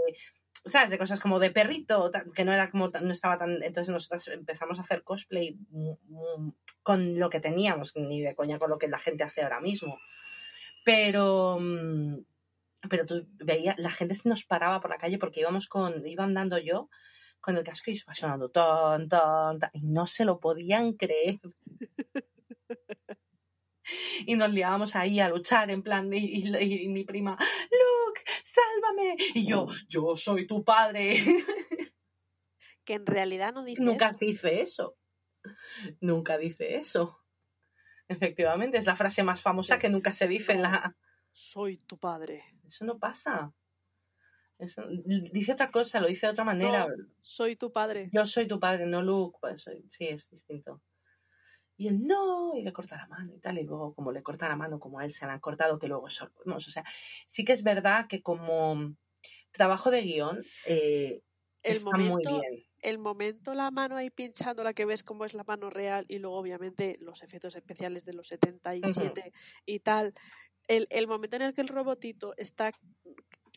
[0.65, 0.89] ¿sabes?
[0.89, 4.77] De cosas como de perrito, que no era como, no estaba tan, entonces nosotros empezamos
[4.77, 5.57] a hacer cosplay
[6.81, 9.99] con lo que teníamos, ni de coña con lo que la gente hace ahora mismo.
[10.85, 12.19] Pero, mm,
[12.89, 16.23] pero tú veías, la gente se nos paraba por la calle porque íbamos con, iba
[16.23, 16.89] andando yo
[17.43, 21.39] con el casco y iba sonando ton, ton, ton, y no se lo podían creer.
[24.25, 29.17] Y nos liábamos ahí a luchar en plan, y- y mi prima, Luke, sálvame.
[29.35, 31.15] Y yo, yo soy tu padre.
[32.85, 34.17] Que en realidad no dice Nunca eso.
[34.19, 34.97] dice eso.
[36.01, 37.19] Nunca dice eso.
[38.09, 40.95] Efectivamente, es la frase más famosa que nunca se dice en la...
[41.31, 42.43] Soy tu padre.
[42.65, 43.53] Eso no pasa.
[44.63, 46.87] Eso- Dice otra cosa, lo dice de otra manera.
[46.87, 47.05] No.
[47.21, 48.09] Soy tu padre.
[48.11, 49.37] Yo soy tu padre, no Luke.
[49.41, 50.81] Pues sí, es distinto.
[51.75, 53.57] Y él no, y le corta la mano y tal.
[53.57, 55.87] Y luego, como le corta la mano, como a él se la han cortado, que
[55.87, 56.07] luego
[56.45, 56.83] vamos, O sea,
[57.25, 58.95] sí que es verdad que como
[59.51, 61.21] trabajo de guion eh,
[61.63, 62.63] El está muy momento, bien.
[62.81, 66.19] el momento la mano ahí pinchando, la que ves como es la mano real y
[66.19, 69.31] luego obviamente los efectos especiales de los 77
[69.65, 70.13] y tal.
[70.67, 72.71] El, el momento en el que el robotito está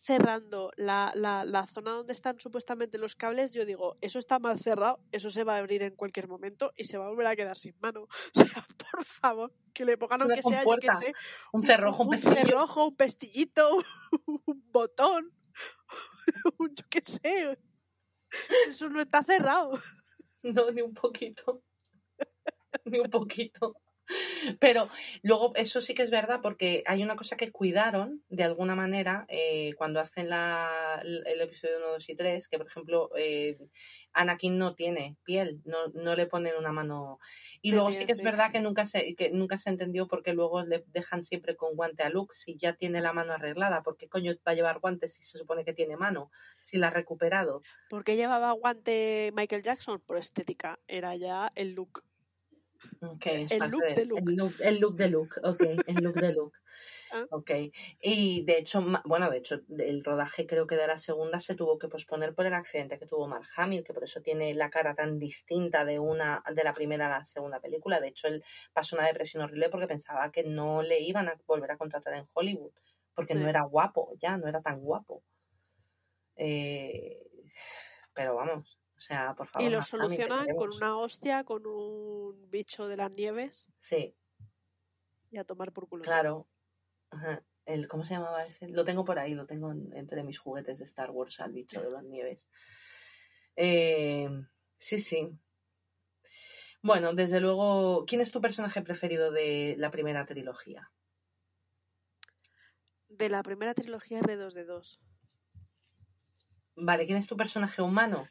[0.01, 4.61] cerrando la, la, la zona donde están supuestamente los cables, yo digo, eso está mal
[4.61, 7.37] cerrado, eso se va a abrir en cualquier momento y se va a volver a
[7.37, 8.07] quedar sin mano.
[8.37, 11.17] O sea, por favor, que le pongan aunque sea, yo compuerta, sé,
[11.53, 12.35] Un cerrojo, un, un pestillo.
[12.35, 13.79] cerrojo, un pestillito,
[14.27, 15.33] un botón,
[16.59, 17.59] un yo qué sé.
[18.69, 19.79] Eso no está cerrado.
[20.43, 21.63] No, ni un poquito.
[22.85, 23.75] ni un poquito.
[24.61, 24.89] Pero
[25.23, 29.27] luego, eso sí que es verdad, porque hay una cosa que cuidaron de alguna manera
[29.29, 33.59] eh, cuando hacen la, el episodio 1, 2 y 3, que por ejemplo, eh,
[34.13, 37.19] Anakin no tiene piel, no, no le ponen una mano.
[37.61, 38.25] Y luego sí que es sí.
[38.25, 42.03] verdad que nunca se, que nunca se entendió porque luego le dejan siempre con guante
[42.03, 43.83] a Luke si ya tiene la mano arreglada.
[43.83, 46.31] ¿Por qué coño va a llevar guantes si se supone que tiene mano?
[46.61, 47.63] Si la ha recuperado.
[47.91, 50.01] ¿Por qué llevaba guante Michael Jackson?
[50.01, 50.79] Por estética.
[50.89, 52.03] Era ya el look.
[53.01, 54.23] Okay, El look de Luke.
[54.27, 56.59] El look, el look de Luke, ok, el look de Luke.
[57.13, 57.25] Ah.
[57.31, 57.51] Ok.
[58.01, 61.79] Y de hecho, bueno, de hecho, el rodaje creo que de la segunda se tuvo
[61.79, 64.95] que posponer por el accidente que tuvo Mark Hamill, que por eso tiene la cara
[64.97, 68.01] tan distinta de una, de la primera a la segunda película.
[68.01, 71.71] De hecho, él pasó una depresión horrible porque pensaba que no le iban a volver
[71.71, 72.73] a contratar en Hollywood,
[73.15, 73.39] porque Sí.
[73.39, 75.23] no era guapo, ya, no era tan guapo.
[76.37, 77.23] Eh,
[78.15, 79.69] pero vamos, o sea, por favor.
[79.69, 83.71] Y lo Mark Hamill, te solucionan con una hostia, con un bicho de las nieves
[83.79, 84.15] Sí,
[85.31, 86.05] y a tomar por culo.
[86.05, 86.47] Claro.
[87.11, 87.43] Ajá.
[87.67, 88.69] El, ¿Cómo se llamaba ese?
[88.69, 91.83] Lo tengo por ahí, lo tengo en- entre mis juguetes de Star Wars, al bicho
[91.83, 92.49] de las nieves.
[93.57, 94.29] Eh,
[94.79, 95.37] sí, sí.
[96.83, 100.93] Bueno, desde luego, ¿quién es tu personaje preferido de la primera trilogía?
[103.09, 105.01] De la primera trilogía R2D2.
[106.77, 108.29] Vale, ¿quién es tu personaje humano?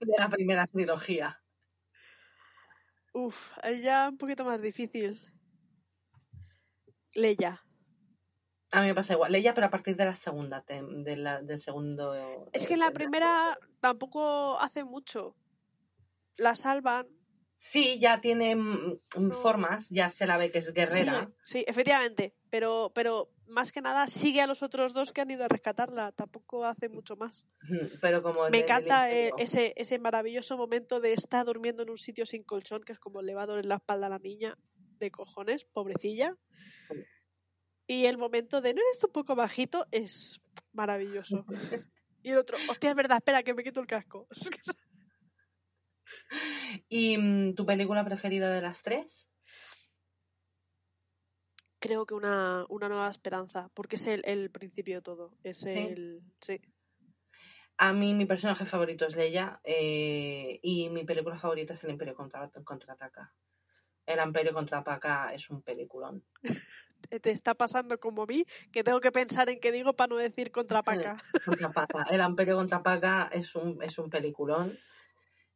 [0.00, 1.40] De la primera trilogía.
[3.12, 5.20] Uf, ya un poquito más difícil.
[7.14, 7.62] Leia.
[8.70, 9.32] A mí me pasa igual.
[9.32, 12.14] Leia, pero a partir de la segunda, de la, del segundo.
[12.52, 15.36] Es eh, que en la de primera tampoco hace mucho.
[16.36, 17.06] La salvan.
[17.64, 19.30] Sí, ya tiene mm, mm, No.
[19.30, 21.30] formas, ya se la ve que es guerrera.
[21.44, 22.34] Sí, sí, efectivamente.
[22.50, 26.10] Pero, pero más que nada sigue a los otros dos que han ido a rescatarla.
[26.10, 27.46] Tampoco hace mucho más.
[28.00, 32.26] Pero como Me encanta eh, ese, ese maravilloso momento de estar durmiendo en un sitio
[32.26, 34.58] sin colchón, que es como le va a doler la espalda a la niña
[34.98, 36.36] de cojones, pobrecilla.
[36.88, 36.96] Sí.
[37.86, 40.40] Y el momento de no eres un poco bajito es
[40.72, 41.46] maravilloso.
[42.24, 44.28] Y el otro, hostia, es verdad, espera, que me quito el casco.
[46.88, 49.28] ¿Y mm, tu película preferida de las tres?
[51.78, 55.36] Creo que una, una nueva esperanza, porque es el, el principio de todo.
[55.42, 55.70] Es Sí.
[55.70, 56.22] el.
[56.40, 56.60] Sí.
[57.78, 62.14] A mí mi personaje favorito es Leia eh, y mi película favorita es El Imperio
[62.14, 63.34] contra, contraataca.
[64.06, 66.22] El Imperio contraataca es un peliculón.
[67.10, 70.16] Te- está pasando como a mí, que tengo que pensar en qué digo para no
[70.16, 71.16] decir contrapaca.
[71.44, 72.04] Contrapaca.
[72.10, 74.78] El Imperio contrapaca es un, es un peliculón.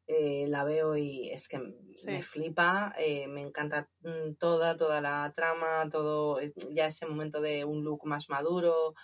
[0.09, 1.59] Eh, la veo y es que
[1.97, 2.07] Sí.
[2.07, 7.41] me flipa, eh, me encanta mm, toda, toda la trama, todo, eh, ya ese momento
[7.41, 8.95] de un look más maduro,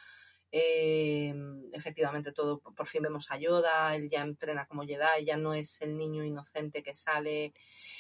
[0.52, 1.34] eh,
[1.72, 5.80] efectivamente todo, por fin vemos a Yoda, él ya entrena como Jedi, ya no es
[5.80, 7.52] el niño inocente que sale.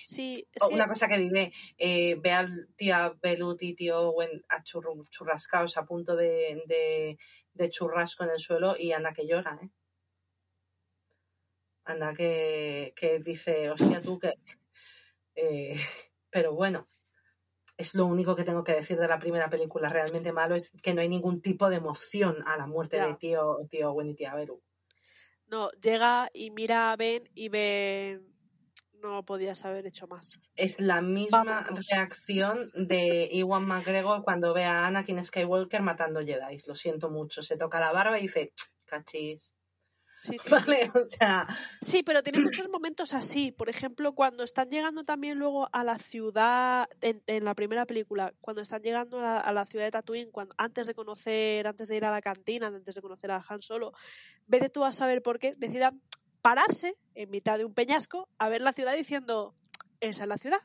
[0.02, 4.44] Sí, es que Una cosa que diré, eh, ve al tía Belut y tío Owen
[4.48, 7.16] a churrascaos a punto de, de,
[7.54, 9.70] de churrasco en el suelo y anda que llora, ¿eh?
[11.84, 14.34] Anda que, que dice, hostia tú que...
[15.34, 15.76] eh,
[16.30, 16.86] pero bueno,
[17.76, 20.94] es lo único que tengo que decir de la primera película realmente malo, es que
[20.94, 23.06] no hay ningún tipo de emoción a la muerte Ya.
[23.08, 24.62] de tío, tío Owen y tía Beru.
[25.46, 28.26] No, llega y mira a Ben y Ben
[28.94, 30.38] no podías haber hecho más.
[30.54, 31.88] Es la misma Vámonos.
[31.90, 36.56] reacción de Iwan McGregor cuando ve a Anakin Skywalker matando Jedi.
[36.68, 37.42] Lo siento mucho.
[37.42, 38.52] Se toca la barba y dice,
[38.84, 39.52] cachis.
[40.14, 40.50] Sí, sí.
[40.50, 41.46] Vale, o sea,
[41.80, 43.50] Sí, pero tiene muchos momentos así.
[43.50, 48.34] Por ejemplo, cuando están llegando también luego a la ciudad, en, en la primera película,
[48.40, 51.88] cuando están llegando a la, a la ciudad de Tatooine, cuando, antes de conocer, antes
[51.88, 53.92] de ir a la cantina, antes de conocer a Han Solo,
[54.46, 56.02] vete tú a saber por qué, decidan
[56.42, 59.54] pararse en mitad de un peñasco a ver la ciudad diciendo,
[60.00, 60.60] esa es la ciudad.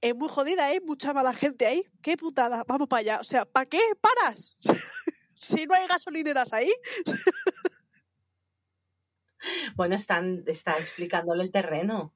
[0.00, 0.80] Es muy jodida, ¿eh?
[0.82, 1.84] Mucha mala gente ahí.
[2.02, 3.20] Qué putada, vamos para allá.
[3.20, 4.58] O sea, ¿para qué paras?
[5.34, 6.72] si no hay gasolineras ahí.
[9.76, 12.14] bueno, están, está explicándole el terreno.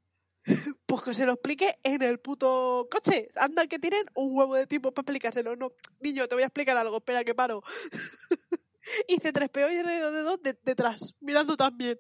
[0.87, 3.29] Pues que se lo explique en el puto coche.
[3.37, 5.57] Anda que tienen un huevo de tiempo para explicárselo.
[5.57, 6.97] No, niño, te voy a explicar algo.
[6.97, 7.63] Espera que paro.
[9.09, 11.99] Hice tres PO y R2D2 de- detrás, mirando también.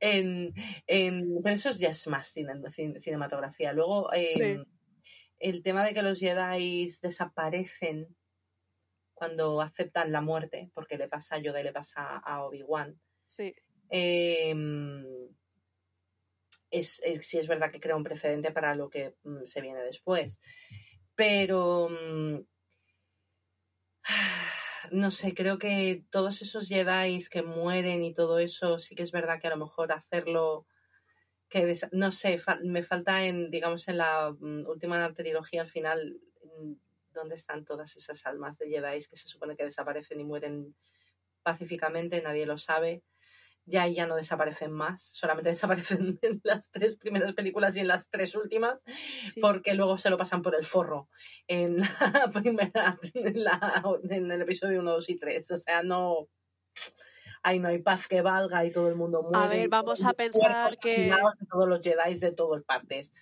[0.00, 0.54] En,
[0.86, 3.72] en, pero eso ya es más cine- cin- cinematografía.
[3.72, 4.72] Luego, eh, Sí.
[5.38, 8.14] el tema de que los Jedi desaparecen
[9.14, 12.98] cuando aceptan la muerte, porque le pasa a Yoda y le pasa a Obi-Wan.
[13.32, 13.54] Sí.
[13.88, 14.54] eh,
[16.70, 20.38] es, sí es verdad que crea un precedente para lo que mm, se viene después.
[21.14, 22.40] Pero mm,
[24.92, 29.12] no sé, creo que todos esos Jedi que mueren y todo eso, sí que es
[29.12, 30.66] verdad que a lo mejor hacerlo
[31.48, 36.20] que no sé, me falta en, digamos, en la mm, última trilogía al final,
[37.14, 40.74] ¿dónde están todas esas almas de Jedi que se supone que desaparecen y mueren
[41.42, 42.22] pacíficamente?
[42.22, 43.02] Nadie lo sabe.
[43.64, 45.50] Ya ahí ya no desaparecen más, solamente
[46.00, 48.82] desaparecen en las tres primeras películas y en las tres últimas,
[49.32, 49.40] sí.
[49.40, 51.08] porque luego se lo pasan por el forro
[51.46, 51.76] en
[52.26, 55.50] la primera, en, la- en el episodio 1, 2 y 3.
[55.52, 56.28] O sea, no.
[57.44, 59.48] Ahí no hay paz que valga y todo el mundo muere.
[59.48, 61.12] ver, y vamos a pensar que-
[61.50, 63.12] todos los Jedi de todas partes.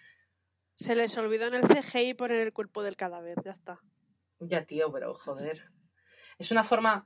[0.74, 3.36] Se les olvidó en el CGI poner el cuerpo del cadáver.
[3.44, 3.78] Ya está.
[4.38, 5.62] Ya, tío, pero joder.
[6.38, 7.04] Es una forma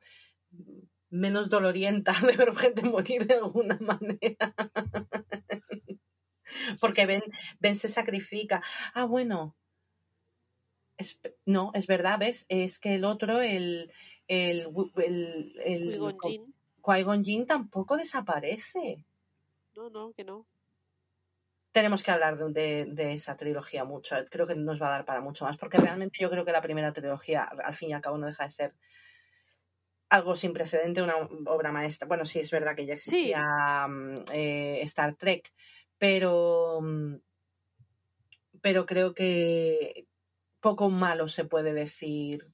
[1.14, 4.54] menos dolorienta de ver gente morir de alguna manera.
[6.80, 7.22] Porque Ben,
[7.60, 8.62] ben se sacrifica.
[8.94, 9.54] Ah, bueno.
[10.96, 12.46] Es- no, es verdad, ¿ves?
[12.48, 13.90] Es que el otro, el.
[14.28, 14.68] El.
[14.96, 16.00] el, el
[16.82, 19.04] Qui-Gon tampoco desaparece.
[19.74, 20.46] No, no, que no.
[21.72, 24.14] Tenemos que hablar de, de- de esa trilogía mucho.
[24.30, 26.62] Creo que nos va a dar para mucho más, porque realmente yo creo que la
[26.62, 28.74] primera trilogía, al fin y al cabo, no deja de ser
[30.14, 32.06] algo sin precedente, una obra maestra.
[32.06, 35.52] Bueno, sí, es verdad que ya existía mm, eh, Star Trek,
[35.98, 37.14] pero, mm,
[38.60, 40.06] pero creo que
[40.60, 42.46] poco malo se puede decir.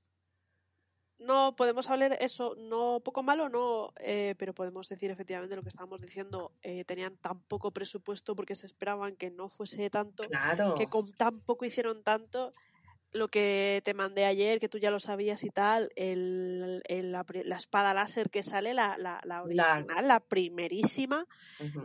[1.18, 5.68] No, podemos hablar eso, no poco malo, no, eh, pero podemos decir efectivamente lo que
[5.68, 6.52] estábamos diciendo.
[6.62, 10.74] eh, tenían tan poco presupuesto porque se esperaban que no fuese tanto, Claro.
[10.74, 12.52] que con tan poco hicieron tanto.
[13.12, 17.56] Lo que te mandé ayer, que tú ya lo sabías y tal, el, el- la,
[17.56, 21.26] espada láser que sale, la, la, la original, la primerísima,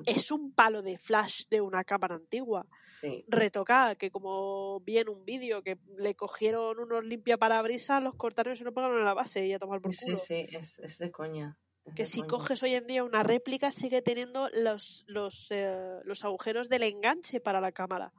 [0.06, 2.66] es un palo de flash de una cámara antigua.
[2.92, 3.26] Sí.
[3.28, 8.58] retocada, que como vi en un vídeo, que le cogieron unos limpiaparabrisas, los cortaron y
[8.58, 10.18] se lo pegaron en la base y a tomar por Sí, culo.
[10.18, 11.58] sí, es, es de coña.
[11.96, 16.68] Que si coges hoy en día una réplica, sigue teniendo los, los, eh, los agujeros
[16.70, 18.12] del enganche para la cámara.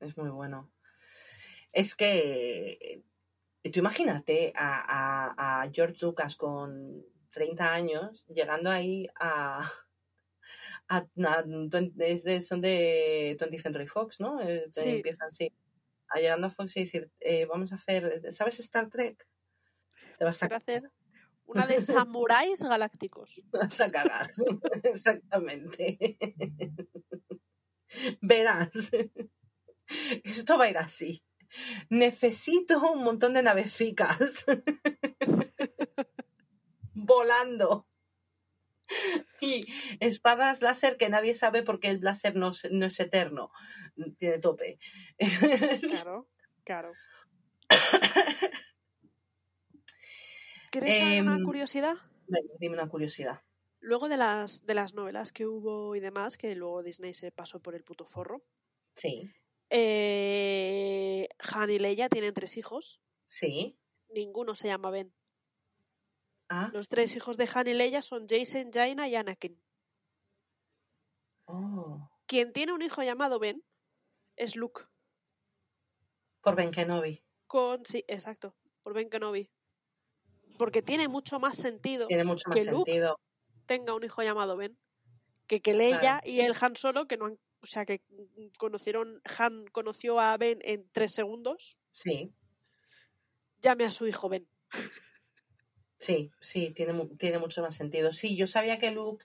[0.00, 0.70] Es muy bueno.
[1.76, 3.02] Es que
[3.62, 9.60] eh, tú imagínate a, a- a George Lucas con 30 años llegando ahí a...
[10.88, 11.44] a- a-
[11.98, 14.40] es de- son de 20th Century Fox, ¿no?
[14.40, 14.88] Eh, Sí.
[14.88, 15.52] Empiezan, sí.
[16.08, 19.28] A llegando a Fox y decir, eh, vamos a hacer, ¿sabes Star Trek?
[20.18, 20.90] Te vas a, hacer
[21.44, 23.42] una de samuráis galácticos.
[23.52, 24.30] vas a cagar.
[24.82, 26.16] Exactamente.
[28.22, 28.70] Verás.
[30.24, 31.22] Esto va a ir así.
[31.90, 34.44] Necesito un montón de navecicas
[36.94, 37.86] volando.
[39.40, 39.64] Y
[40.00, 43.50] espadas láser que nadie sabe porque el láser no, es- no es eterno.
[44.18, 44.78] Tiene tope.
[45.82, 46.28] Claro,
[46.64, 46.92] claro.
[50.70, 51.94] ¿Quieres saber una Em, curiosidad?
[52.26, 53.40] Venga, dime una curiosidad.
[53.80, 57.60] Luego de las, de las novelas que hubo y demás, que luego Disney se pasó
[57.60, 58.42] por el puto forro,
[58.94, 59.30] Sí,
[59.70, 63.00] eh, Han y Leia tienen tres hijos.
[63.28, 63.78] sí.
[64.08, 65.12] Ninguno se llama Ben.
[66.48, 69.60] Ah, Los tres hijos de Han y Leia son Jason, Jaina y Anakin.
[72.26, 73.64] Quien tiene un hijo llamado Ben
[74.36, 74.82] es Luke.
[76.40, 77.24] Por Ben Kenobi.
[77.48, 79.50] Con, sí, exacto, por Ben Kenobi.
[80.58, 83.20] Porque tiene mucho más sentido Tiene mucho más que Luke sentido.
[83.66, 84.78] tenga un hijo llamado Ben
[85.48, 86.20] que que Leia Claro.
[86.30, 88.00] y el Han Solo, que no han, o sea, que
[88.58, 92.32] conocieron, Han conoció a Ben en tres segundos, Sí,
[93.60, 94.46] llame a su hijo Ben.
[95.98, 98.12] sí, sí, tiene, tiene mucho más sentido.
[98.12, 99.24] Sí, yo sabía que Luke.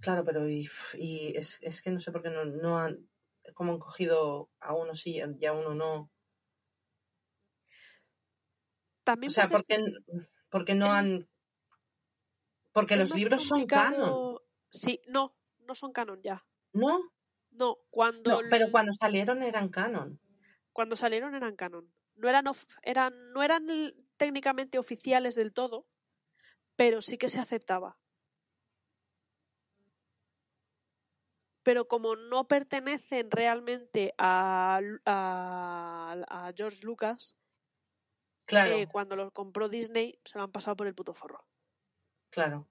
[0.00, 3.06] Claro, pero y, y es, es que no sé por qué no, no han.
[3.54, 6.10] Como han cogido a uno sí y a uno no.
[9.04, 11.28] También O sea, porque porque, porque no es- han.
[12.72, 14.38] Porque los libros son canon.
[14.70, 16.42] Sí, no, no son canon ya.
[16.74, 17.10] No,
[17.50, 20.18] No, cuando, no, pero cuando salieron eran canon.
[20.72, 21.92] cuando salieron eran canon.
[22.14, 23.66] No eran, of- eran, no eran
[24.16, 25.86] técnicamente oficiales del todo,
[26.76, 27.98] pero sí que se aceptaba.
[31.64, 37.36] Pero como no pertenecen realmente a, Lu- a, a George Lucas,
[38.46, 41.44] Claro, eh, cuando los compró Disney se lo han pasado por el puto forro.
[42.30, 42.68] claro.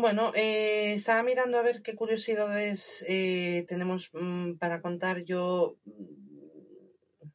[0.00, 5.24] Bueno, eh, estaba mirando a ver qué curiosidades eh, tenemos mm, para contar.
[5.24, 7.26] Yo, mm,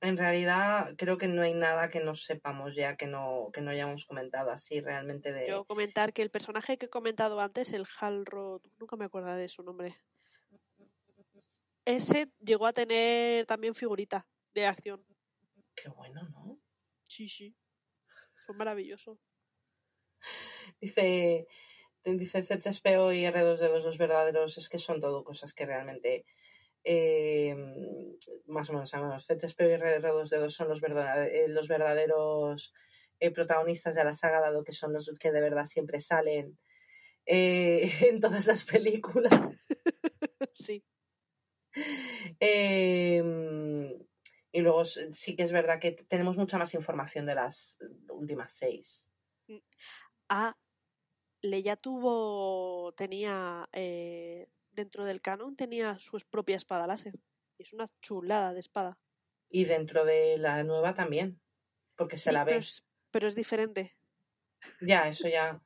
[0.00, 3.72] en realidad, creo que no hay nada que no sepamos ya, que no, que no
[3.72, 5.48] hayamos comentado así realmente de...
[5.48, 9.48] Yo comentar que el personaje que he comentado antes, el Halrod, nunca me acordaré de
[9.48, 9.96] su nombre.
[11.84, 15.04] Ese llegó a tener también figurita de acción.
[15.74, 16.60] Qué bueno, ¿no?
[17.02, 17.56] Sí, sí.
[18.36, 19.18] Fue maravilloso.
[20.80, 21.46] Dice,
[22.04, 26.24] dice C3PO y R2D2 los verdaderos, es que son todo cosas que realmente
[26.84, 27.56] eh,
[28.46, 29.26] más o menos sabemos.
[29.28, 32.72] C3PO y R2D2 son los, verdad- eh, los verdaderos
[33.20, 36.58] eh, protagonistas de la saga, dado que son los que de verdad siempre salen
[37.26, 39.66] eh, en todas las películas.
[40.52, 40.84] sí.
[42.40, 43.22] Eh,
[44.52, 49.08] y luego sí que es verdad que tenemos mucha más información de las últimas seis.
[50.30, 50.58] Ah,
[51.42, 57.14] Leia tuvo, tenía, eh, dentro del canon, tenía su propia espada láser.
[57.58, 58.98] Y es una chulada de espada.
[59.50, 61.40] Y dentro de la nueva también,
[61.96, 62.52] porque se Sí, la ve.
[62.52, 63.94] pero es, pero es diferente.
[64.80, 65.60] Ya, eso ya.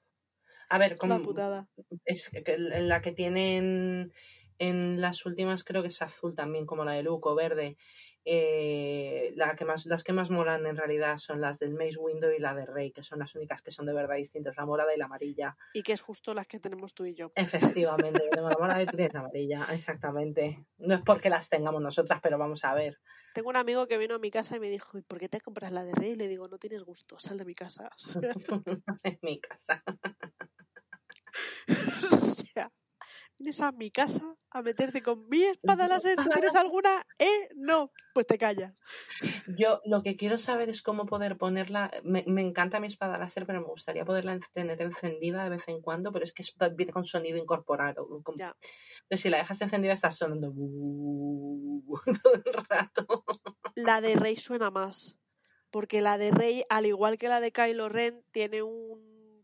[0.70, 1.68] A ver, Es como putada.
[2.04, 4.12] es que que la que tienen
[4.58, 7.76] en las últimas creo que es azul también, como la de Luke o verde.
[8.25, 12.31] Eh, la que más, las que más molan en realidad son las del Maze Window
[12.31, 14.95] y la de Rey, que son las únicas que son de verdad distintas, la morada
[14.95, 15.57] y la amarilla.
[15.75, 17.33] Y que es justo las que tenemos tú y yo.
[17.35, 20.64] Efectivamente, la morada y tú tienes la amarilla, exactamente.
[20.79, 22.99] No es porque las tengamos nosotras, pero vamos a ver.
[23.35, 25.41] Tengo un amigo que vino a mi casa y me dijo, ¿y por qué te
[25.41, 26.12] compras la de Rey?
[26.12, 27.91] Y le digo, no tienes gusto, sal de mi casa.
[29.05, 29.83] En mi casa.
[33.43, 36.14] vienes a mi casa a meterte con mi espada láser.
[36.16, 37.05] ¿Tú tienes alguna?
[37.18, 37.49] ¿Eh?
[37.57, 37.90] No.
[38.14, 38.72] Pues te callas.
[39.59, 41.90] Yo lo que quiero saber es cómo poder ponerla.
[42.05, 45.66] Me, me encanta mi espada láser, pero me gustaría poderla en- tener encendida de vez
[45.68, 46.45] en cuando, pero es que
[46.76, 48.07] viene con sonido incorporado.
[48.22, 48.55] con- Ya.
[49.09, 50.53] Pero si la dejas encendida, está sonando
[52.22, 53.24] todo el rato.
[53.74, 55.18] La de Rey suena más.
[55.70, 58.91] Porque la de Rey, al igual que la de Kylo Ren, tiene un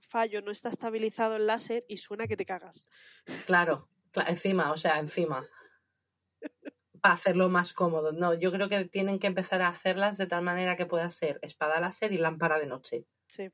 [0.08, 2.88] fallo, no está estabilizado el láser y suena que te cagas.
[3.46, 5.46] Claro, cla- encima, o sea, encima.
[7.00, 8.12] Para hacerlo más cómodo.
[8.12, 11.38] No, yo creo que tienen que empezar a hacerlas de tal manera que pueda ser
[11.42, 13.06] espada láser y lámpara de noche.
[13.28, 13.50] Sí.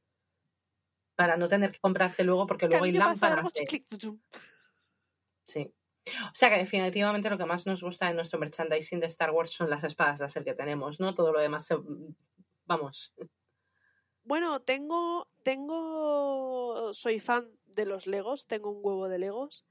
[1.16, 3.84] Para no tener que comprarte luego, porque luego hay lámparas de.
[5.46, 5.72] Sí.
[6.06, 9.50] O sea que definitivamente lo que más nos gusta de nuestro merchandising de Star Wars
[9.50, 11.14] son las espadas láser que tenemos, ¿no?
[11.14, 11.76] Todo lo demás, se-
[12.66, 13.14] vamos,
[14.24, 19.66] Bueno, tengo, tengo, soy fan de los Legos, tengo un huevo de Legos.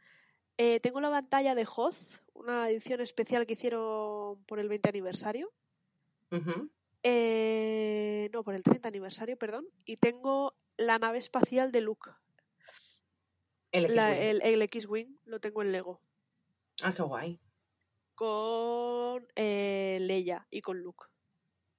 [0.57, 5.51] Eh, tengo la pantalla de Hoth, una edición especial que hicieron por el 20 aniversario.
[7.01, 9.67] Eh, no, por el 30 aniversario, perdón.
[9.85, 12.11] Y tengo la nave espacial de Luke.
[13.71, 14.19] el X-Wing.
[14.19, 15.99] el, el X-Wing lo tengo en Lego.
[16.83, 17.39] Ah, qué guay.
[18.13, 21.05] Con eh, Leia y con Luke.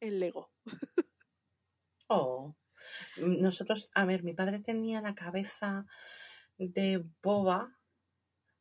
[0.00, 0.50] En Lego.
[2.08, 2.54] Oh.
[3.16, 5.86] Nosotros, a ver, mi padre tenía la cabeza
[6.58, 7.78] de boba.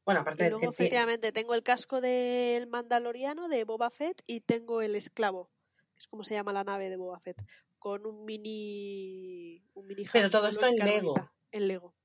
[0.06, 4.42] Bueno, aparte Y de que efectivamente, tengo el casco del Mandaloriano de Boba Fett y
[4.42, 7.42] tengo el esclavo, que es como se llama la nave de Boba Fett,
[7.80, 9.64] con un mini.
[9.74, 11.14] Un mini Pero todo esto en Lego.
[11.52, 11.96] En Lego.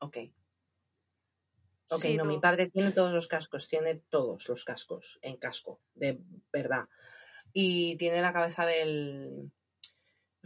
[0.00, 0.16] Ok.
[1.88, 5.80] Ok, Sí, no, mi padre tiene todos los cascos, tiene todos los cascos en casco,
[5.94, 6.20] de
[6.52, 6.88] verdad.
[7.52, 9.52] Y tiene la cabeza del.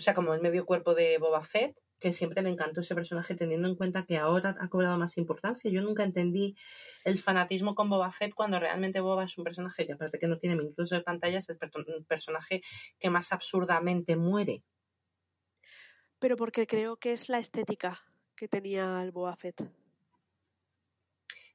[0.00, 3.34] O sea, como el medio cuerpo de Boba Fett que siempre me encantó ese personaje
[3.34, 5.70] teniendo en cuenta que ahora ha cobrado más importancia.
[5.70, 6.56] Yo nunca entendí
[7.04, 10.38] el fanatismo con Boba Fett cuando realmente Boba es un personaje que aparte que no
[10.38, 11.58] tiene minutos de pantalla es el
[12.08, 12.62] personaje
[12.98, 14.62] que más absurdamente muere.
[16.18, 18.00] Pero porque creo que es la estética
[18.34, 19.70] que tenía el Boba Fett.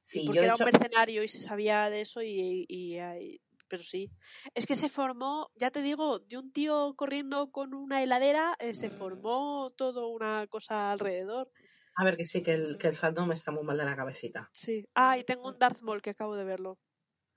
[0.04, 4.10] Sí, porque era un mercenario y se sabía de eso y, pero sí.
[4.54, 8.74] Es que se formó, ya te digo, de un tío corriendo con una heladera, eh,
[8.74, 11.50] se formó todo una cosa alrededor.
[11.96, 14.50] A ver, que sí, que el, que el fandom está muy mal de la cabecita.
[14.52, 14.84] Sí.
[14.94, 16.78] Ah, y tengo un Darth Maul que acabo de verlo.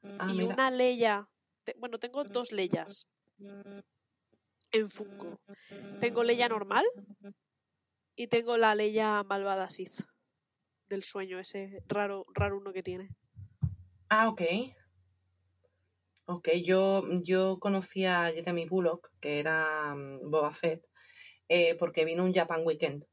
[0.03, 1.29] Ah, y una Leia.
[1.77, 3.07] Bueno, tengo dos Leyas.
[4.71, 5.39] En Funko.
[5.99, 6.85] Tengo Leia normal
[8.15, 10.03] y tengo la Leia malvada Sith.
[10.87, 13.09] Del sueño, ese raro, raro uno que tiene.
[14.09, 14.41] Ah, ok.
[16.31, 20.85] Ok, yo, yo conocí a Jeremy Bullock, que era mm, Boba Fett,
[21.47, 23.07] eh, porque vino un Japan Weekend.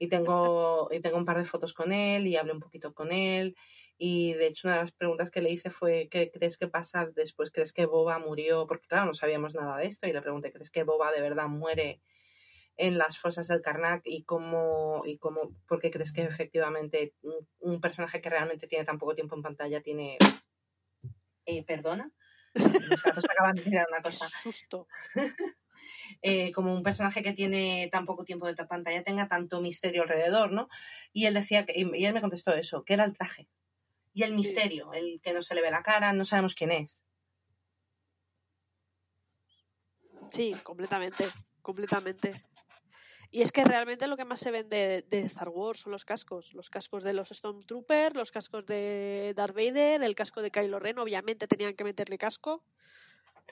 [0.00, 3.12] Y tengo, y tengo un par de fotos con él y hablé un poquito con
[3.12, 3.54] él.
[3.96, 7.06] Y de hecho, una de las preguntas que le hice fue: ¿Qué crees que pasa
[7.14, 7.52] después?
[7.52, 8.66] ¿Crees que Boba murió?
[8.66, 10.08] Porque, claro, no sabíamos nada de esto.
[10.08, 12.00] Y le pregunté: ¿Crees que Boba de verdad muere
[12.76, 14.02] en las fosas del Karnak?
[14.04, 17.14] ¿Y cómo, y cómo por qué crees que efectivamente
[17.60, 20.18] un personaje que realmente tiene tan poco tiempo en pantalla tiene
[21.58, 22.10] eh, perdona.
[22.90, 24.28] Los gatos acaban de tirar una cosa.
[24.28, 24.86] susto.
[26.22, 30.50] Eh, como un personaje que tiene tan poco tiempo de pantalla tenga tanto misterio alrededor,
[30.52, 30.68] ¿no?
[31.12, 33.48] Y él decía que, y él me contestó eso, que era el traje.
[34.12, 37.04] Y el misterio, el que no se le ve la cara, no sabemos quién es.
[40.30, 41.28] Sí, completamente,
[41.62, 42.44] completamente.
[43.32, 46.52] Y es que realmente lo que más se vende de Star Wars son los cascos.
[46.52, 50.98] Los cascos de los Stormtroopers, los cascos de Darth Vader, el casco de Kylo Ren.
[50.98, 52.64] Obviamente tenían que meterle casco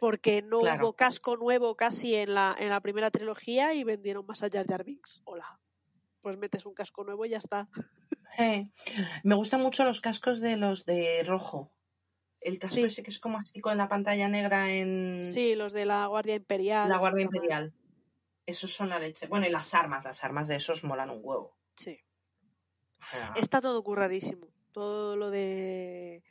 [0.00, 4.42] porque no hubo casco nuevo casi en la, en la primera trilogía y vendieron más
[4.42, 5.22] allá de Binks.
[5.24, 5.60] Hola.
[6.20, 7.68] Pues metes un casco nuevo y ya está.
[8.38, 8.70] Eh,
[9.22, 11.72] me gustan mucho los cascos de los de rojo.
[12.40, 15.24] El casco ese que es como así con la pantalla negra en.
[15.24, 16.88] Sí, los de la Guardia Imperial.
[16.88, 17.72] La Guardia Imperial.
[18.48, 19.26] Esos son la leche.
[19.26, 21.54] Bueno, y las armas, las armas de esos molan un huevo.
[21.76, 22.00] Sí.
[23.36, 24.48] Está todo curradísimo.
[24.72, 26.22] Todo lo de.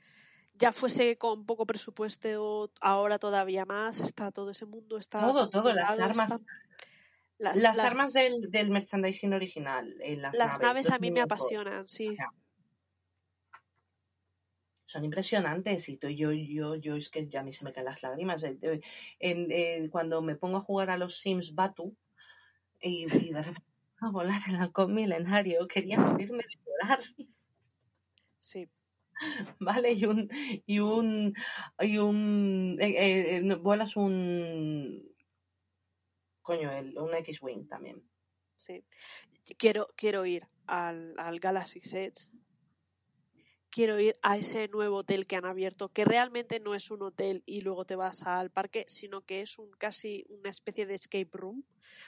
[0.55, 3.99] Ya fuese con poco presupuesto, ahora todavía más.
[3.99, 4.97] Está todo ese mundo.
[4.97, 5.71] Está todo, todo.
[5.71, 6.33] Las armas.
[7.37, 9.93] Las, armas del, del, merchandising original.
[10.33, 12.17] las, naves, a mí me apasionan, sí.
[14.87, 18.01] son impresionantes y yo, yo, yo es que ya a mí se me caen las
[18.01, 18.41] lágrimas.
[19.19, 21.95] En, cuando me pongo a jugar a los Sims Batu,
[22.81, 23.63] y, de repente
[23.99, 26.99] a volar el halcón milenario, quería morirme de llorar.
[28.39, 28.69] Sí.
[29.59, 30.29] Vale, y un,
[30.65, 31.33] y un,
[31.79, 35.03] y un, eh, eh, eh, vuelas un,
[36.41, 38.03] coño, el, un X-Wing también.
[38.55, 38.83] Sí.
[39.57, 42.29] Quiero, quiero ir al, al Galaxy Edge
[43.77, 47.43] quiero ir a ese nuevo hotel que han abierto, que realmente no es un hotel
[47.45, 51.29] y luego te vas al parque, sino que es un casi una especie de escape
[51.33, 51.63] room,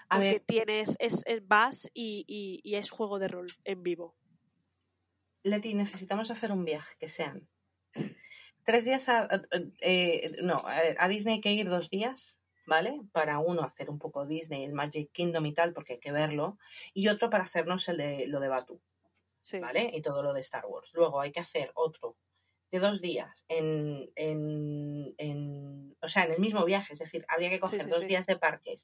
[0.09, 4.15] porque tienes, es, vas y, es juego de rol en vivo.
[5.43, 7.47] Leti, necesitamos hacer un viaje, que sean
[8.65, 9.29] tres días a,
[9.81, 12.99] eh, no, a Disney hay que ir dos días, ¿vale?
[13.11, 16.57] Para uno hacer un poco Disney, el Magic Kingdom y tal, porque hay que verlo,
[16.95, 18.81] y otro para hacernos el de, lo de Batu.
[19.61, 19.91] ¿Vale?
[19.93, 20.91] Y todo lo de Star Wars.
[20.93, 22.17] Luego hay que hacer otro
[22.71, 27.59] de dos días en, en, o sea, en el mismo viaje, es decir, habría que
[27.59, 28.83] coger dos días de parques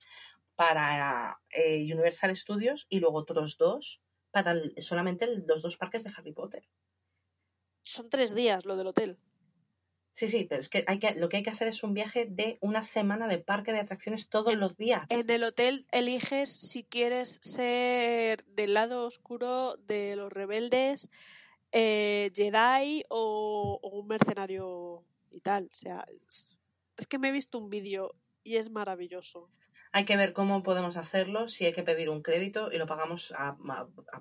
[0.55, 4.01] para eh, Universal Studios y luego otros dos
[4.31, 6.67] para solamente los dos parques de Harry Potter.
[7.83, 9.19] Son tres días lo del hotel.
[10.15, 12.25] Sí, sí, pero es que, hay que lo que hay que hacer es un viaje
[12.25, 15.03] de una semana de parque de atracciones todos los días.
[15.09, 21.11] En el hotel eliges si quieres ser del lado oscuro de los rebeldes,
[21.73, 25.65] eh, Jedi o, un mercenario y tal.
[25.65, 26.05] O sea,
[26.95, 29.49] es que me he visto un vídeo y es maravilloso.
[29.91, 33.33] Hay que ver cómo podemos hacerlo, si hay que pedir un crédito y lo pagamos
[33.37, 33.57] a,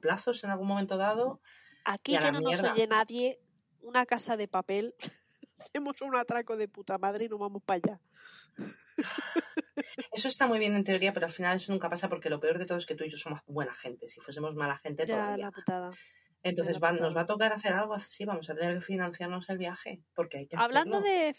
[0.03, 1.41] plazos en algún momento dado.
[1.85, 3.39] Aquí que no nos oye nadie,
[3.81, 4.97] una casa de papel
[5.59, 8.01] hacemos un atraco de puta madre y no vamos para allá.
[10.13, 12.59] Eso está muy bien en teoría, pero al final eso nunca pasa porque lo peor
[12.59, 14.09] de todo es que tú y yo somos buena gente.
[14.09, 15.91] Si fuésemos mala gente, ya, la putada.
[16.45, 20.03] Entonces nos va a tocar hacer algo así, vamos a tener que financiarnos el viaje,
[20.15, 21.35] porque hay que Hablando de,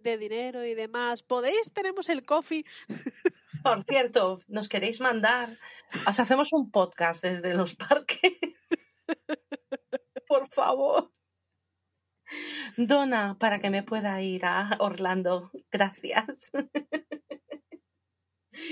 [0.00, 1.72] de, dinero y demás, ¿podéis?
[1.72, 2.64] Tenemos el coffee.
[3.64, 5.58] Por cierto, ¿nos queréis mandar?
[6.06, 8.38] Os hacemos un podcast desde los parques.
[10.28, 11.10] Por favor.
[12.76, 15.50] Dona para que me pueda ir a Orlando.
[15.70, 16.50] Gracias.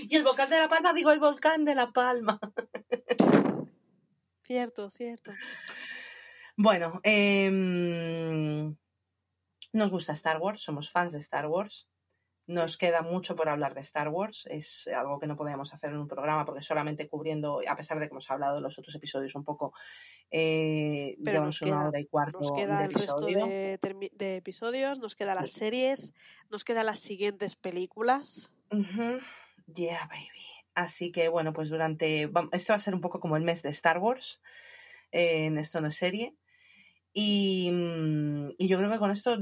[0.08, 2.38] Y el volcán de la Palma, digo el volcán de la Palma.
[4.44, 5.32] Cierto, cierto.
[6.56, 8.76] Bueno, em,
[9.72, 11.88] nos gusta Star Wars, somos fans de Star Wars.
[12.46, 14.46] Nos queda mucho por hablar de Star Wars.
[14.50, 18.06] Es algo que no podíamos hacer en un programa porque solamente cubriendo, a pesar de
[18.06, 19.72] que hemos hablado de los otros episodios un poco,
[20.30, 24.98] eh, Pero nos una queda- hora y cuarto Nos queda de el resto de, episodios,
[24.98, 26.14] nos quedan las series,
[26.50, 28.52] nos quedan las siguientes películas.
[28.70, 29.20] Ujú.
[29.74, 30.42] Yeah, baby.
[30.74, 32.30] Así que bueno, pues durante.
[32.52, 34.40] Este va a ser un poco como el mes de Star Wars.
[35.14, 36.34] eh, en esto no es serie.
[37.12, 39.36] Y, mm, y yo creo que con esto.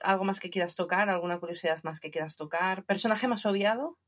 [0.00, 1.08] ¿Algo más que quieras tocar?
[1.08, 2.84] ¿Alguna curiosidad más que quieras tocar?
[2.84, 3.98] ¿Personaje más odiado?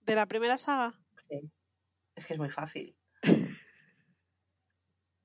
[0.00, 0.94] De la primera saga,
[1.28, 1.50] Sí.
[2.16, 2.96] Es que es muy fácil.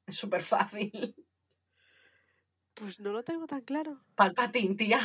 [0.06, 1.16] Es súper fácil.
[2.74, 4.04] pues no lo tengo tan claro.
[4.16, 5.00] Palpatín, tía.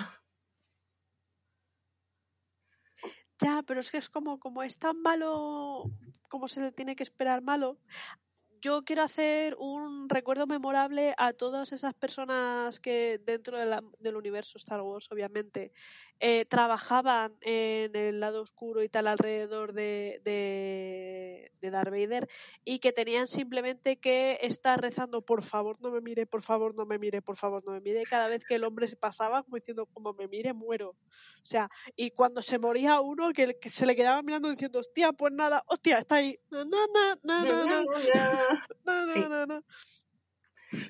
[3.41, 5.85] Ya, pero es que es como, como es tan malo
[6.29, 7.79] como se le tiene que esperar malo.
[8.61, 13.57] Yo quiero hacer un recuerdo memorable a todas esas personas que dentro
[13.99, 15.73] del universo Star Wars, obviamente,
[16.21, 22.29] eh, trabajaban en el lado oscuro y tal alrededor de, de, de Darth Vader
[22.65, 26.87] y que tenían simplemente que estar rezando, por favor no me mire, por favor no
[26.87, 29.57] me mire, por favor no me mire, cada vez que el hombre se pasaba como
[29.57, 30.91] diciendo, como me mire, muero.
[30.91, 35.13] O sea, y cuando se moría uno, que, que se le quedaba mirando diciendo, hostia,
[35.13, 36.39] pues nada, hostia, está ahí.
[36.51, 36.77] Na, na,
[37.23, 37.85] na, na, na,
[38.85, 39.21] na, na, Sí.
[39.29, 39.63] na, na.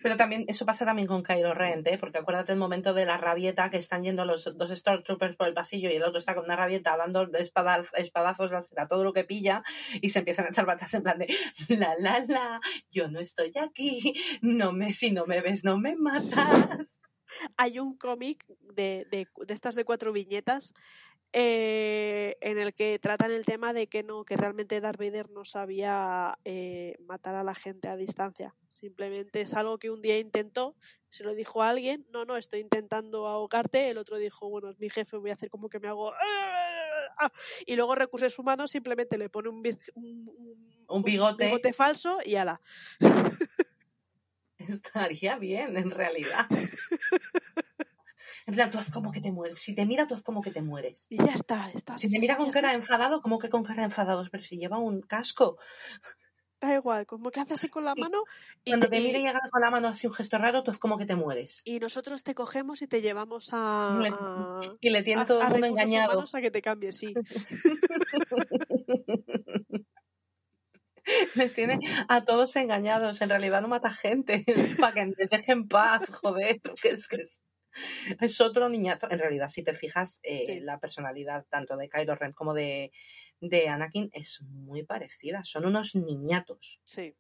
[0.03, 1.99] Pero también, eso pasa también con Kylo Ren, ¿eh?
[1.99, 5.55] porque acuérdate el momento de la rabieta que están yendo los dos Stormtroopers por el
[5.55, 9.25] pasillo y el otro está con una rabieta dando espadaz- espadazos a todo lo que
[9.25, 9.63] pilla
[10.03, 11.29] y se empiezan a echar batas en plan de
[11.69, 12.61] la la la,
[12.91, 16.99] yo no estoy aquí, no me, si no me ves no me matas.
[17.57, 20.73] Hay un cómic de, de, de estas de cuatro viñetas
[21.33, 25.45] eh, en el que tratan el tema de que no, que realmente Darth Vader no
[25.45, 28.55] sabía eh, matar a la gente a distancia.
[28.69, 30.75] Simplemente es algo que un día intentó,
[31.09, 34.79] se lo dijo a alguien, no, no, estoy intentando ahogarte, el otro dijo, bueno, es
[34.79, 36.13] mi jefe, voy a hacer como que me hago...
[36.13, 37.31] ¡ah!
[37.67, 41.47] Y luego recursos humanos simplemente le pone un, biz- un, un- Un bigote.
[41.47, 42.61] bigote falso y ala.
[44.59, 46.47] Estaría bien, en realidad.
[48.49, 49.61] En plan, tú haz como que te mueres.
[49.61, 51.07] Si te mira, tú haz como que te mueres.
[51.11, 51.99] Y ya está, está.
[51.99, 54.57] Si te mira con cara de enfadado, como que con cara de enfadado, pero si
[54.57, 55.59] lleva un casco.
[56.59, 58.01] Da igual, como que hace así con la Sí.
[58.01, 58.23] mano
[58.65, 60.63] y, Cuando te- te mira y- y haga con la mano así un gesto raro,
[60.63, 61.61] tú es como que te mueres.
[61.65, 65.43] y nosotros te cogemos y te llevamos a, Le- a, Y le tiene a- todo
[65.43, 66.25] el mundo engañado.
[66.33, 67.13] a que te cambies, sí.
[71.35, 73.21] Les tiene a todos engañados.
[73.23, 74.45] En realidad no mata gente.
[74.81, 76.61] Para que les dejen en paz, joder.
[76.83, 77.41] Que es, que es,
[78.21, 79.11] es otro niñato.
[79.11, 80.61] En realidad, si te fijas, eh, Sí.
[80.61, 82.93] la personalidad tanto de Kylo Ren como de,
[83.41, 85.45] de Anakin es muy parecida.
[85.45, 86.81] Son unos niñatos.
[86.85, 87.15] Sí,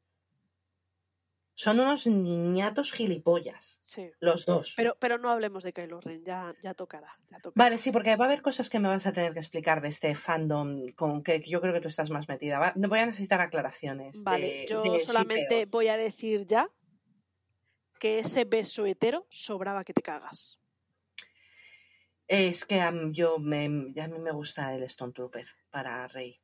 [1.55, 3.77] Son unos niñatos gilipollas.
[3.81, 4.11] sí.
[4.21, 4.75] Los dos.
[4.77, 7.19] Pero, pero no hablemos de Kylo Ren, ya, ya tocará.
[7.33, 7.65] Ya tocará.
[7.65, 9.89] Vale, sí, porque va a haber cosas que me vas a tener que explicar de
[9.89, 12.61] este fandom con que yo creo que tú estás más metida.
[12.61, 14.23] Va- Voy a necesitar aclaraciones.
[14.23, 16.69] Vale, de- yo de solamente voy a decir ya
[17.99, 20.59] que ese beso hetero sobraba que te cagas.
[22.27, 22.81] Es que
[23.13, 26.39] yo me, a mí me gusta el Stormtrooper para Rey.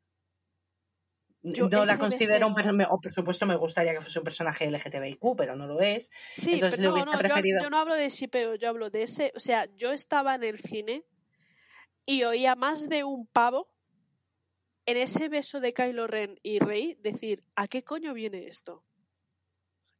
[1.42, 4.64] Yo no la considero un personaje, o por supuesto me gustaría que fuese un personaje
[4.70, 6.10] LGTBIQ, pero no lo es.
[6.32, 8.68] Sí, Entonces pero le no, hubiese no, yo- preferido- Yo, no hablo de shipeo, yo
[8.70, 9.30] hablo de ese.
[9.36, 11.04] O sea, yo estaba en el cine
[12.06, 13.68] y oía más de un pavo
[14.86, 18.82] en ese beso de Kylo Ren y Rey decir, ¿a qué coño viene esto?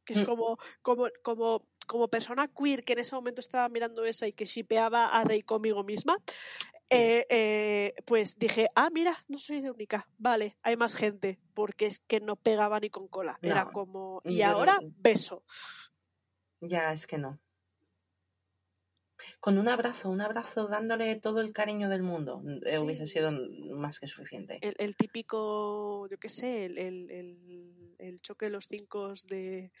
[0.05, 0.25] Que es Mm.
[0.25, 4.45] como, como, como, como persona queer que en ese momento estaba mirando eso y que
[4.45, 6.17] shipeaba a Rey conmigo misma.
[6.91, 11.87] eh, eh, pues dije, ah, mira, no soy la única, vale, hay más gente, porque
[11.87, 15.43] es que no pegaba ni con cola, era como, y ahora beso.
[16.61, 17.39] Ya, es que no.
[19.39, 23.99] Con un abrazo, un abrazo dándole todo el cariño del mundo, eh, hubiese sido más
[23.99, 24.59] que suficiente.
[24.61, 27.11] el, el típico, yo qué sé, el, el,
[27.99, 29.71] el- choque de los cinco de,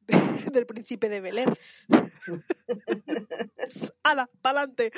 [0.00, 0.06] de-
[0.52, 1.48] del príncipe de Belén.
[4.02, 4.28] ¡Hala!
[4.42, 4.92] ¡Pa'lante!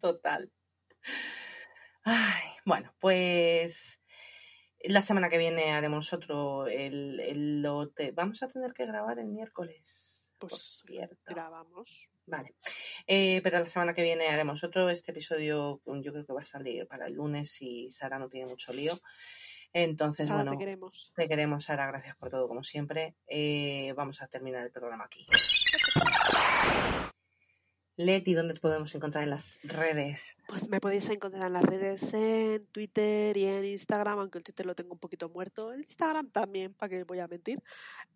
[0.00, 0.50] Total.
[2.02, 3.98] Ay, bueno, pues
[4.82, 6.66] la semana que viene haremos otro.
[6.66, 8.10] El, el lote.
[8.12, 10.13] Vamos a tener que grabar el miércoles.
[10.46, 11.34] Por Pues cierto.
[11.34, 12.10] grabamos.
[12.26, 12.54] Vale.
[13.06, 14.88] Eh, pero la semana que viene haremos otro.
[14.88, 18.28] Este episodio mm, yo creo que va a salir para el lunes y Sara no
[18.28, 19.00] tiene mucho lío.
[19.72, 21.12] Entonces, Sara, bueno, te queremos.
[21.16, 21.86] te queremos, Sara.
[21.86, 23.16] Gracias por todo, como siempre.
[23.26, 25.26] Eh, vamos a terminar el programa aquí.
[27.96, 30.36] Leti, ¿dónde te podemos encontrar en las redes?
[30.48, 34.66] Pues me podéis encontrar en las redes en Twitter y en Instagram, aunque el Twitter
[34.66, 35.72] lo tengo un poquito muerto.
[35.72, 37.62] El Instagram también, para que voy a mentir.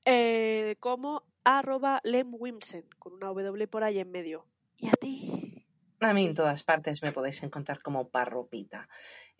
[0.05, 4.47] Eh, como arroba lemwimsen, con una W por ahí en medio.
[4.77, 5.65] ¿Y a ti?
[6.01, 8.89] A mí en todas partes me podéis encontrar como parropita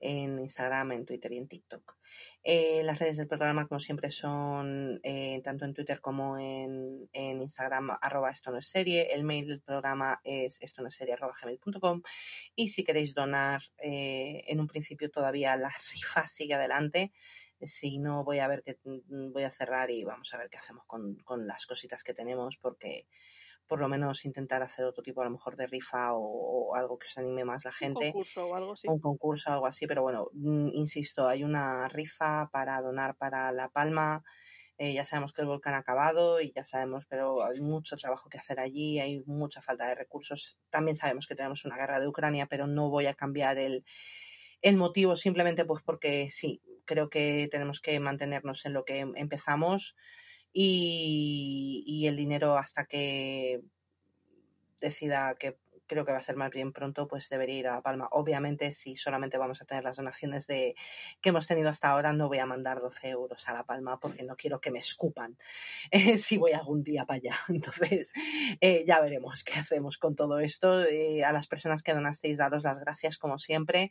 [0.01, 1.97] en Instagram, en Twitter y en TikTok.
[2.43, 7.99] Eh, las redes del programa, como siempre, son eh, tanto en Twitter como en, Instagram,
[8.01, 9.13] arroba esto no es serie.
[9.13, 12.03] El mail del programa es esto no es serie, arroba gmail.com.
[12.55, 17.13] Y si queréis donar, eh, en un principio todavía la rifa sigue adelante.
[17.61, 20.85] Si no, voy a ver que voy a cerrar y vamos a ver qué hacemos
[20.87, 23.09] con, con las cositas que tenemos porque
[23.69, 27.07] por lo menos intentar hacer otro tipo a lo mejor de rifa o, algo que
[27.07, 28.07] os anime más la gente.
[28.07, 28.89] Un concurso o algo así.
[28.89, 33.53] Un concurso o algo así, pero bueno, mm, insisto, hay una rifa para donar para
[33.53, 34.25] La Palma.
[34.79, 38.29] Eh, ya sabemos que el volcán ha acabado y ya sabemos, pero hay mucho trabajo
[38.29, 40.59] que hacer allí, hay mucha falta de recursos.
[40.71, 43.85] También sabemos que tenemos una guerra de Ucrania, pero no voy a cambiar el,
[44.63, 49.95] el motivo simplemente pues porque sí, creo que tenemos que mantenernos en lo que empezamos
[50.53, 53.61] y, el dinero hasta que
[54.81, 55.59] decida que
[55.89, 58.09] creo que va a ser más bien pronto, pues debería ir a Palma.
[58.13, 60.77] Obviamente, si solamente vamos a tener las donaciones de
[61.21, 64.23] que hemos tenido hasta ahora, no voy a mandar 12 euros a La Palma porque
[64.23, 65.37] no quiero que me escupan
[65.91, 67.37] eh, si voy algún día para allá.
[67.49, 68.13] Entonces,
[68.61, 70.85] eh, ya veremos qué hacemos con todo esto.
[70.85, 73.91] Eh, a las personas que donasteis, daros las gracias como siempre.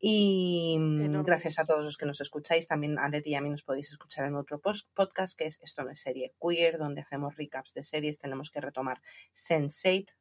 [0.00, 2.68] Y mm, gracias a todos los que nos escucháis.
[2.68, 5.84] También a Leti y a mí nos podéis escuchar en otro podcast que es Esto
[5.84, 8.18] no es serie queer, donde hacemos recaps de series.
[8.18, 9.00] Tenemos que retomar
[9.32, 10.17] Sense8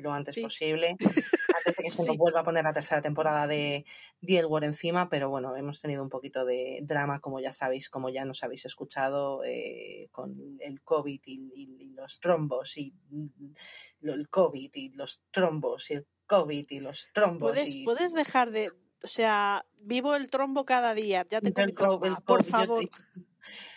[0.00, 3.84] lo antes posible, antes de que se nos vuelva a poner la tercera temporada de
[4.24, 8.08] The War encima, pero bueno, hemos tenido un poquito de drama, como ya sabéis, como
[8.08, 13.54] ya nos habéis escuchado, eh, con el COVID y, los trombos, y mm,
[14.02, 17.52] el COVID y los trombos, y el COVID y los trombos.
[17.52, 18.72] ¿Puedes, ¿puedes dejar de,
[19.02, 22.88] o sea, vivo el trombo cada día, ya te el, por favor.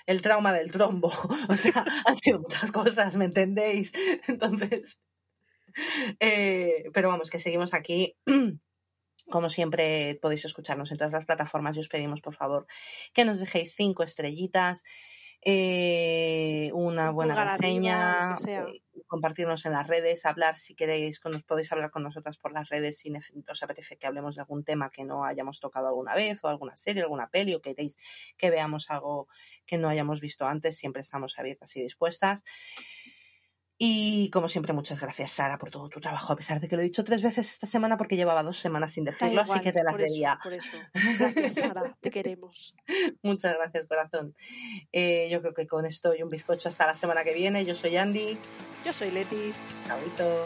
[0.05, 1.11] el trauma del trombo,
[1.49, 3.91] o sea, han sido muchas cosas, ¿me entendéis?
[4.27, 4.97] Entonces,
[6.19, 8.15] eh, pero vamos, que seguimos aquí.
[9.29, 12.67] Como siempre, podéis escucharnos en todas las plataformas y os pedimos, por favor,
[13.13, 14.83] que nos dejéis cinco estrellitas,
[15.45, 21.91] eh, una buena reseña, eh, compartirnos en las redes, hablar si queréis, nos podéis hablar
[21.91, 23.11] con nosotras por las redes si
[23.49, 26.77] os apetece que hablemos de algún tema que no hayamos tocado alguna vez, o alguna
[26.77, 27.97] serie, alguna peli, o queréis
[28.37, 29.27] que veamos algo
[29.65, 32.43] que no hayamos visto antes, siempre estamos abiertas y dispuestas.
[33.85, 36.81] Y como siempre, muchas gracias, Sara, por todo tu trabajo, a pesar de que lo
[36.81, 39.83] he dicho tres veces esta semana porque llevaba dos semanas sin decirlo, así que te
[39.83, 40.39] las debía.
[40.41, 40.77] Por eso,
[41.19, 42.77] gracias, Sara, te queremos.
[43.23, 44.35] Muchas gracias, corazón.
[44.93, 47.65] Eh, yo creo que con esto y un bizcocho hasta la semana que viene.
[47.65, 48.37] Yo soy Andy.
[48.85, 49.51] Yo soy Leti.
[49.85, 50.45] Chauito.